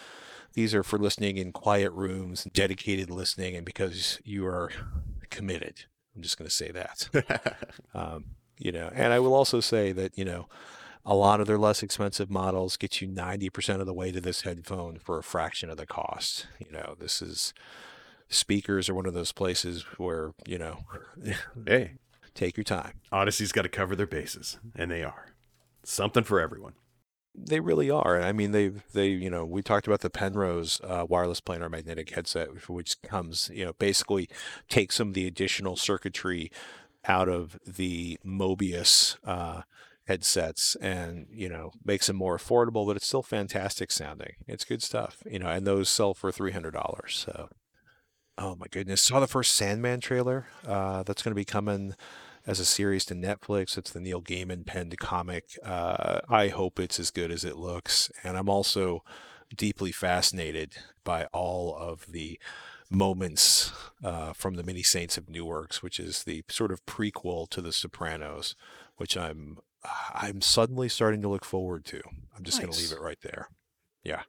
these 0.55 0.75
are 0.75 0.83
for 0.83 0.99
listening 0.99 1.37
in 1.37 1.53
quiet 1.53 1.93
rooms, 1.93 2.45
dedicated 2.45 3.11
listening, 3.11 3.55
and 3.57 3.67
because 3.67 4.19
you 4.25 4.47
are 4.47 4.71
committed. 5.29 5.85
I'm 6.15 6.23
just 6.23 6.39
going 6.39 6.49
to 6.49 6.55
say 6.55 6.71
that. 6.71 7.59
um, 7.95 8.25
you 8.59 8.73
know, 8.73 8.91
and 8.95 9.13
I 9.13 9.19
will 9.19 9.35
also 9.35 9.61
say 9.61 9.93
that 9.93 10.17
you 10.17 10.25
know 10.25 10.49
a 11.07 11.15
lot 11.15 11.41
of 11.41 11.47
their 11.47 11.57
less 11.57 11.85
expensive 11.85 12.29
models 12.29 12.77
get 12.77 13.01
you 13.01 13.07
90% 13.07 13.81
of 13.81 13.87
the 13.87 13.95
way 13.95 14.11
to 14.11 14.21
this 14.21 14.43
headphone 14.43 14.99
for 14.99 15.19
a 15.19 15.23
fraction 15.23 15.71
of 15.71 15.77
the 15.77 15.87
cost. 15.87 16.49
You 16.59 16.73
know, 16.73 16.97
this 16.99 17.23
is 17.23 17.55
speakers 18.29 18.89
are 18.89 18.95
one 18.95 19.07
of 19.07 19.15
those 19.15 19.31
places 19.31 19.85
where, 19.99 20.33
you 20.47 20.59
know, 20.59 20.81
hey, 21.67 21.93
take 22.35 22.57
your 22.57 22.65
time. 22.65 23.01
Audeze's 23.13 23.53
got 23.53 23.63
to 23.63 23.69
cover 23.69 23.95
their 23.95 24.07
bases, 24.07 24.59
and 24.75 24.91
they 24.91 25.05
are. 25.05 25.33
Something 25.85 26.25
for 26.25 26.41
everyone. 26.41 26.73
They 27.39 27.61
really 27.61 27.89
are. 27.91 28.21
I 28.21 28.33
mean, 28.33 28.51
they 28.51 28.69
they 28.93 29.09
you 29.09 29.29
know 29.29 29.45
we 29.45 29.63
talked 29.63 29.87
about 29.87 30.01
the 30.01 30.11
Penrose 30.11 30.81
uh, 30.83 31.05
wireless 31.07 31.41
planar 31.41 31.71
magnetic 31.71 32.11
headset, 32.11 32.69
which 32.69 33.01
comes 33.03 33.51
you 33.53 33.65
know 33.65 33.75
basically 33.75 34.29
takes 34.71 34.97
some 34.97 35.09
of 35.09 35.15
the 35.15 35.27
additional 35.27 35.77
circuitry 35.77 36.51
out 37.05 37.29
of 37.29 37.59
the 37.65 38.19
Mobius 38.25 39.17
uh, 39.25 39.63
headsets 40.07 40.77
and 40.81 41.27
you 41.31 41.49
know 41.49 41.73
makes 41.85 42.07
them 42.07 42.17
more 42.17 42.37
affordable 42.37 42.87
but 42.87 42.97
it's 42.97 43.07
still 43.07 43.23
fantastic 43.23 43.91
sounding. 43.91 44.35
It's 44.47 44.65
good 44.65 44.83
stuff 44.83 45.23
you 45.29 45.39
know 45.39 45.49
and 45.49 45.67
those 45.67 45.89
sell 45.89 46.15
for 46.15 46.31
$300 46.31 47.11
so. 47.11 47.49
Oh 48.39 48.55
my 48.55 48.67
goodness 48.71 49.03
saw 49.03 49.21
the 49.21 49.27
first 49.27 49.55
sandman 49.55 50.01
trailer 50.01 50.47
uh, 50.67 51.03
that's 51.03 51.23
going 51.23 51.33
to 51.33 51.37
be 51.41 51.45
coming 51.45 51.95
as 52.47 52.61
a 52.61 52.65
series 52.65 53.05
to 53.07 53.15
netflix. 53.15 53.77
It's 53.77 53.91
the 53.91 54.01
neil 54.01 54.23
gaiman 54.23 54.65
penned 54.67 54.97
comic 54.99 55.59
uh, 55.65 56.21
i 56.29 56.49
hope 56.49 56.79
it's 56.79 57.01
as 57.01 57.11
good 57.11 57.31
as 57.31 57.45
it 57.45 57.57
looks 57.57 58.11
and 58.23 58.37
i'm 58.37 58.49
also 58.49 59.03
deeply 59.55 59.93
fascinated 59.93 60.77
by 61.05 61.27
all 61.27 61.77
of 61.77 62.07
the 62.11 62.39
moments 62.91 63.73
uh, 64.05 64.33
from 64.33 64.55
the 64.55 64.63
many 64.63 64.83
saints 64.83 65.19
of 65.19 65.29
newarks 65.29 65.83
which 65.83 65.99
is 65.99 66.25
the 66.25 66.45
sort 66.49 66.71
of 66.71 66.85
prequel 66.87 67.49
to 67.49 67.61
the 67.61 67.73
sopranos 67.73 68.55
which 68.97 69.17
i'm 69.17 69.59
I'm 70.15 70.41
suddenly 70.41 70.89
starting 70.89 71.23
to 71.23 71.29
look 71.29 71.45
forward 71.45 71.85
to. 71.87 72.01
I'm 72.37 72.45
just 72.45 72.61
going 72.61 72.73
to 72.73 72.79
leave 72.79 72.93
it 72.93 73.01
right 73.01 73.19
there. 73.23 73.49
Yeah. 74.03 74.23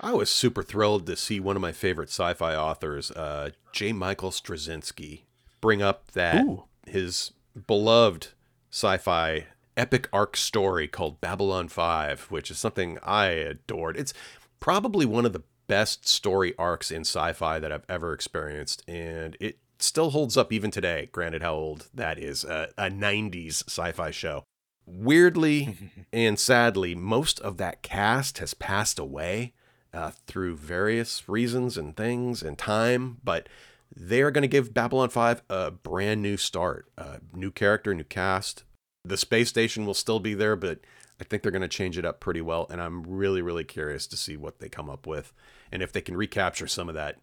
I 0.00 0.12
was 0.12 0.30
super 0.30 0.62
thrilled 0.62 1.06
to 1.06 1.16
see 1.16 1.40
one 1.40 1.56
of 1.56 1.62
my 1.62 1.72
favorite 1.72 2.08
sci-fi 2.08 2.54
authors, 2.54 3.10
uh, 3.10 3.50
J. 3.72 3.92
Michael 3.92 4.30
Straczynski, 4.30 5.22
bring 5.60 5.82
up 5.82 6.12
that 6.12 6.44
Ooh. 6.44 6.64
his 6.86 7.32
beloved 7.66 8.28
sci-fi 8.70 9.46
epic 9.76 10.08
arc 10.12 10.36
story 10.36 10.88
called 10.88 11.20
Babylon 11.20 11.68
5, 11.68 12.22
which 12.30 12.50
is 12.50 12.58
something 12.58 12.98
I 13.02 13.26
adored. 13.26 13.96
It's 13.96 14.14
probably 14.58 15.04
one 15.04 15.26
of 15.26 15.34
the 15.34 15.42
best 15.66 16.08
story 16.08 16.54
arcs 16.58 16.90
in 16.90 17.02
sci-fi 17.02 17.58
that 17.58 17.70
I've 17.70 17.86
ever 17.88 18.14
experienced, 18.14 18.82
and 18.88 19.36
it 19.38 19.58
still 19.82 20.10
holds 20.10 20.36
up 20.36 20.52
even 20.52 20.70
today. 20.70 21.08
Granted, 21.12 21.42
how 21.42 21.54
old 21.54 21.88
that 21.94 22.18
is, 22.18 22.44
uh, 22.44 22.68
a 22.76 22.90
'90s 22.90 23.64
sci-fi 23.66 24.10
show. 24.10 24.44
Weirdly 24.86 25.76
and 26.12 26.38
sadly, 26.38 26.94
most 26.94 27.40
of 27.40 27.56
that 27.58 27.82
cast 27.82 28.38
has 28.38 28.54
passed 28.54 28.98
away 28.98 29.54
uh, 29.92 30.12
through 30.26 30.56
various 30.56 31.28
reasons 31.28 31.76
and 31.76 31.96
things 31.96 32.42
and 32.42 32.56
time, 32.56 33.18
but 33.24 33.48
they 33.94 34.22
are 34.22 34.30
going 34.30 34.42
to 34.42 34.48
give 34.48 34.72
Babylon 34.72 35.08
5 35.08 35.42
a 35.50 35.70
brand 35.72 36.22
new 36.22 36.36
start. 36.36 36.86
Uh, 36.96 37.16
new 37.34 37.50
character, 37.50 37.92
new 37.92 38.04
cast. 38.04 38.62
The 39.04 39.16
space 39.16 39.48
station 39.48 39.84
will 39.84 39.94
still 39.94 40.20
be 40.20 40.34
there, 40.34 40.54
but 40.54 40.78
I 41.20 41.24
think 41.24 41.42
they're 41.42 41.50
going 41.50 41.62
to 41.62 41.68
change 41.68 41.98
it 41.98 42.04
up 42.04 42.20
pretty 42.20 42.40
well. 42.40 42.68
And 42.70 42.80
I'm 42.80 43.02
really, 43.02 43.42
really 43.42 43.64
curious 43.64 44.06
to 44.08 44.16
see 44.16 44.36
what 44.36 44.60
they 44.60 44.68
come 44.68 44.88
up 44.88 45.06
with 45.08 45.32
and 45.72 45.82
if 45.82 45.92
they 45.92 46.00
can 46.00 46.16
recapture 46.16 46.66
some 46.66 46.88
of 46.88 46.94
that, 46.94 47.18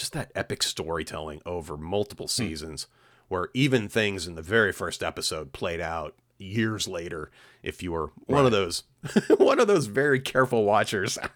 just 0.00 0.12
that 0.14 0.32
epic 0.34 0.62
storytelling 0.62 1.42
over 1.46 1.76
multiple 1.76 2.26
seasons, 2.26 2.86
where 3.28 3.50
even 3.54 3.88
things 3.88 4.26
in 4.26 4.34
the 4.34 4.42
very 4.42 4.72
first 4.72 5.02
episode 5.02 5.52
played 5.52 5.80
out 5.80 6.16
years 6.38 6.88
later 6.88 7.30
if 7.62 7.82
you 7.82 7.92
were 7.92 8.10
one 8.24 8.46
of 8.46 8.50
those 8.50 8.84
one 9.36 9.60
of 9.60 9.66
those 9.66 9.86
very 9.86 10.18
careful 10.18 10.64
watchers. 10.64 11.18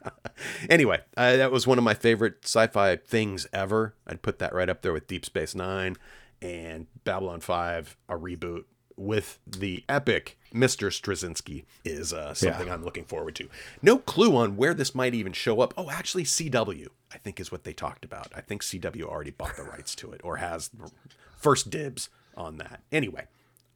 Anyway 0.68 1.00
uh, 1.16 1.36
that 1.36 1.52
was 1.52 1.64
one 1.64 1.78
of 1.78 1.84
my 1.84 1.94
favorite 1.94 2.38
sci-fi 2.42 2.96
things 2.96 3.46
ever. 3.52 3.94
I'd 4.04 4.20
put 4.20 4.40
that 4.40 4.52
right 4.52 4.68
up 4.68 4.82
there 4.82 4.92
with 4.92 5.06
deep 5.06 5.24
space 5.24 5.54
nine 5.54 5.96
and 6.42 6.86
babylon 7.04 7.40
5 7.40 7.96
a 8.08 8.16
reboot 8.16 8.64
with 8.96 9.38
the 9.46 9.84
epic 9.88 10.38
mr 10.52 10.88
straczynski 10.88 11.64
is 11.84 12.12
uh, 12.12 12.32
something 12.32 12.68
yeah. 12.68 12.74
i'm 12.74 12.84
looking 12.84 13.04
forward 13.04 13.34
to 13.34 13.48
no 13.82 13.98
clue 13.98 14.36
on 14.36 14.56
where 14.56 14.74
this 14.74 14.94
might 14.94 15.14
even 15.14 15.32
show 15.32 15.60
up 15.60 15.74
oh 15.76 15.90
actually 15.90 16.24
cw 16.24 16.86
i 17.12 17.18
think 17.18 17.40
is 17.40 17.50
what 17.50 17.64
they 17.64 17.72
talked 17.72 18.04
about 18.04 18.32
i 18.36 18.40
think 18.40 18.62
cw 18.62 19.02
already 19.02 19.30
bought 19.30 19.56
the 19.56 19.64
rights 19.64 19.94
to 19.94 20.12
it 20.12 20.20
or 20.22 20.36
has 20.36 20.70
first 21.36 21.70
dibs 21.70 22.08
on 22.36 22.56
that 22.58 22.82
anyway 22.92 23.26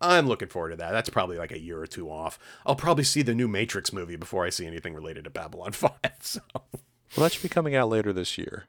I'm 0.00 0.28
looking 0.28 0.48
forward 0.48 0.70
to 0.70 0.76
that. 0.76 0.92
That's 0.92 1.10
probably 1.10 1.38
like 1.38 1.52
a 1.52 1.58
year 1.58 1.80
or 1.80 1.86
two 1.86 2.10
off. 2.10 2.38
I'll 2.64 2.76
probably 2.76 3.04
see 3.04 3.22
the 3.22 3.34
new 3.34 3.48
Matrix 3.48 3.92
movie 3.92 4.16
before 4.16 4.44
I 4.44 4.50
see 4.50 4.66
anything 4.66 4.94
related 4.94 5.24
to 5.24 5.30
Babylon 5.30 5.72
5. 5.72 5.90
So. 6.20 6.40
Well, 6.54 7.24
that 7.24 7.32
should 7.32 7.42
be 7.42 7.48
coming 7.48 7.74
out 7.74 7.88
later 7.88 8.12
this 8.12 8.38
year. 8.38 8.66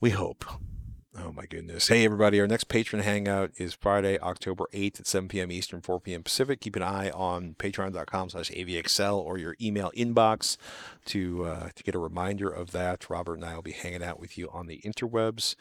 We 0.00 0.10
hope. 0.10 0.44
Oh 1.18 1.32
my 1.32 1.44
goodness. 1.44 1.88
Hey 1.88 2.04
everybody, 2.04 2.40
our 2.40 2.46
next 2.46 2.64
patron 2.64 3.02
hangout 3.02 3.50
is 3.56 3.74
Friday, 3.74 4.16
October 4.20 4.66
8th 4.72 5.00
at 5.00 5.06
7 5.08 5.28
p.m. 5.28 5.50
Eastern, 5.50 5.80
4 5.80 5.98
p.m. 6.00 6.22
Pacific. 6.22 6.60
Keep 6.60 6.76
an 6.76 6.84
eye 6.84 7.10
on 7.10 7.56
patreon.com 7.58 8.30
slash 8.30 8.48
avxl 8.52 9.18
or 9.18 9.36
your 9.36 9.56
email 9.60 9.90
inbox 9.96 10.56
to 11.06 11.46
uh, 11.46 11.68
to 11.74 11.82
get 11.82 11.96
a 11.96 11.98
reminder 11.98 12.48
of 12.48 12.70
that. 12.70 13.10
Robert 13.10 13.34
and 13.34 13.44
I 13.44 13.56
will 13.56 13.62
be 13.62 13.72
hanging 13.72 14.04
out 14.04 14.20
with 14.20 14.38
you 14.38 14.48
on 14.52 14.68
the 14.68 14.80
interwebs. 14.84 15.56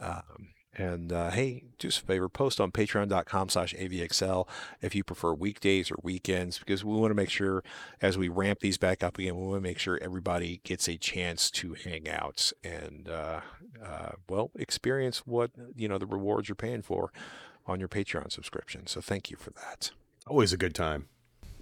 Um, 0.00 0.48
and 0.78 1.12
uh, 1.12 1.30
hey, 1.30 1.64
do 1.78 1.88
us 1.88 1.98
a 1.98 2.02
favor, 2.02 2.28
post 2.28 2.60
on 2.60 2.70
patreon.com 2.70 3.48
slash 3.48 3.74
avxl 3.74 4.48
if 4.80 4.94
you 4.94 5.04
prefer 5.04 5.34
weekdays 5.34 5.90
or 5.90 5.96
weekends, 6.02 6.58
because 6.58 6.84
we 6.84 6.94
want 6.94 7.10
to 7.10 7.14
make 7.14 7.30
sure 7.30 7.62
as 8.00 8.16
we 8.16 8.28
ramp 8.28 8.60
these 8.60 8.78
back 8.78 9.02
up 9.02 9.18
again, 9.18 9.36
we 9.36 9.46
want 9.46 9.62
to 9.62 9.68
make 9.68 9.78
sure 9.78 9.98
everybody 10.00 10.60
gets 10.64 10.88
a 10.88 10.96
chance 10.96 11.50
to 11.50 11.74
hang 11.74 12.08
out 12.08 12.52
and, 12.62 13.08
uh, 13.08 13.40
uh, 13.84 14.12
well, 14.28 14.50
experience 14.54 15.26
what, 15.26 15.50
you 15.76 15.88
know, 15.88 15.98
the 15.98 16.06
rewards 16.06 16.48
you're 16.48 16.56
paying 16.56 16.82
for 16.82 17.12
on 17.66 17.78
your 17.78 17.88
Patreon 17.88 18.32
subscription. 18.32 18.86
So 18.86 19.00
thank 19.00 19.30
you 19.30 19.36
for 19.36 19.50
that. 19.50 19.90
Always 20.26 20.52
a 20.52 20.56
good 20.56 20.74
time. 20.74 21.08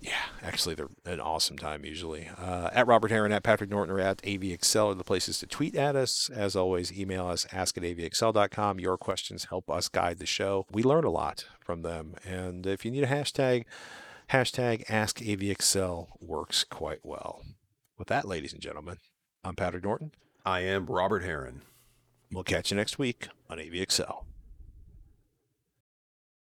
Yeah, 0.07 0.23
actually, 0.41 0.77
they're 0.77 0.89
an 1.05 1.19
awesome 1.19 1.59
time 1.59 1.85
usually. 1.85 2.29
Uh, 2.39 2.71
at 2.73 2.87
Robert 2.87 3.11
Heron, 3.11 3.33
at 3.33 3.43
Patrick 3.43 3.71
Norton, 3.71 3.93
or 3.93 3.99
at 3.99 4.23
AVXL 4.23 4.93
are 4.93 4.95
the 4.95 5.03
places 5.03 5.41
to 5.41 5.49
tweet 5.49 5.75
at 5.75 5.97
us. 5.97 6.31
As 6.33 6.55
always, 6.55 6.97
email 6.97 7.27
us, 7.27 7.45
ask 7.53 7.77
at 7.77 7.83
avxl.com. 7.83 8.79
Your 8.79 8.97
questions 8.97 9.47
help 9.47 9.69
us 9.69 9.89
guide 9.89 10.21
the 10.21 10.27
show. 10.27 10.65
We 10.71 10.85
learn 10.85 11.03
a 11.03 11.11
lot 11.11 11.47
from 11.59 11.83
them. 11.83 12.15
And 12.25 12.69
if 12.69 12.85
you 12.85 12.93
need 12.93 13.03
a 13.03 13.09
hashtag, 13.09 13.65
hashtag 14.31 14.87
AskAVXL 14.87 16.07
works 16.21 16.63
quite 16.63 17.01
well. 17.03 17.43
With 17.99 18.07
that, 18.07 18.29
ladies 18.29 18.53
and 18.53 18.63
gentlemen, 18.63 18.99
I'm 19.43 19.57
Patrick 19.57 19.83
Norton. 19.83 20.13
I 20.45 20.61
am 20.61 20.87
Robert 20.87 21.25
Heron. 21.25 21.63
We'll 22.31 22.45
catch 22.45 22.71
you 22.71 22.77
next 22.77 22.97
week 22.97 23.27
on 23.51 23.59
AVXL. 23.59 24.23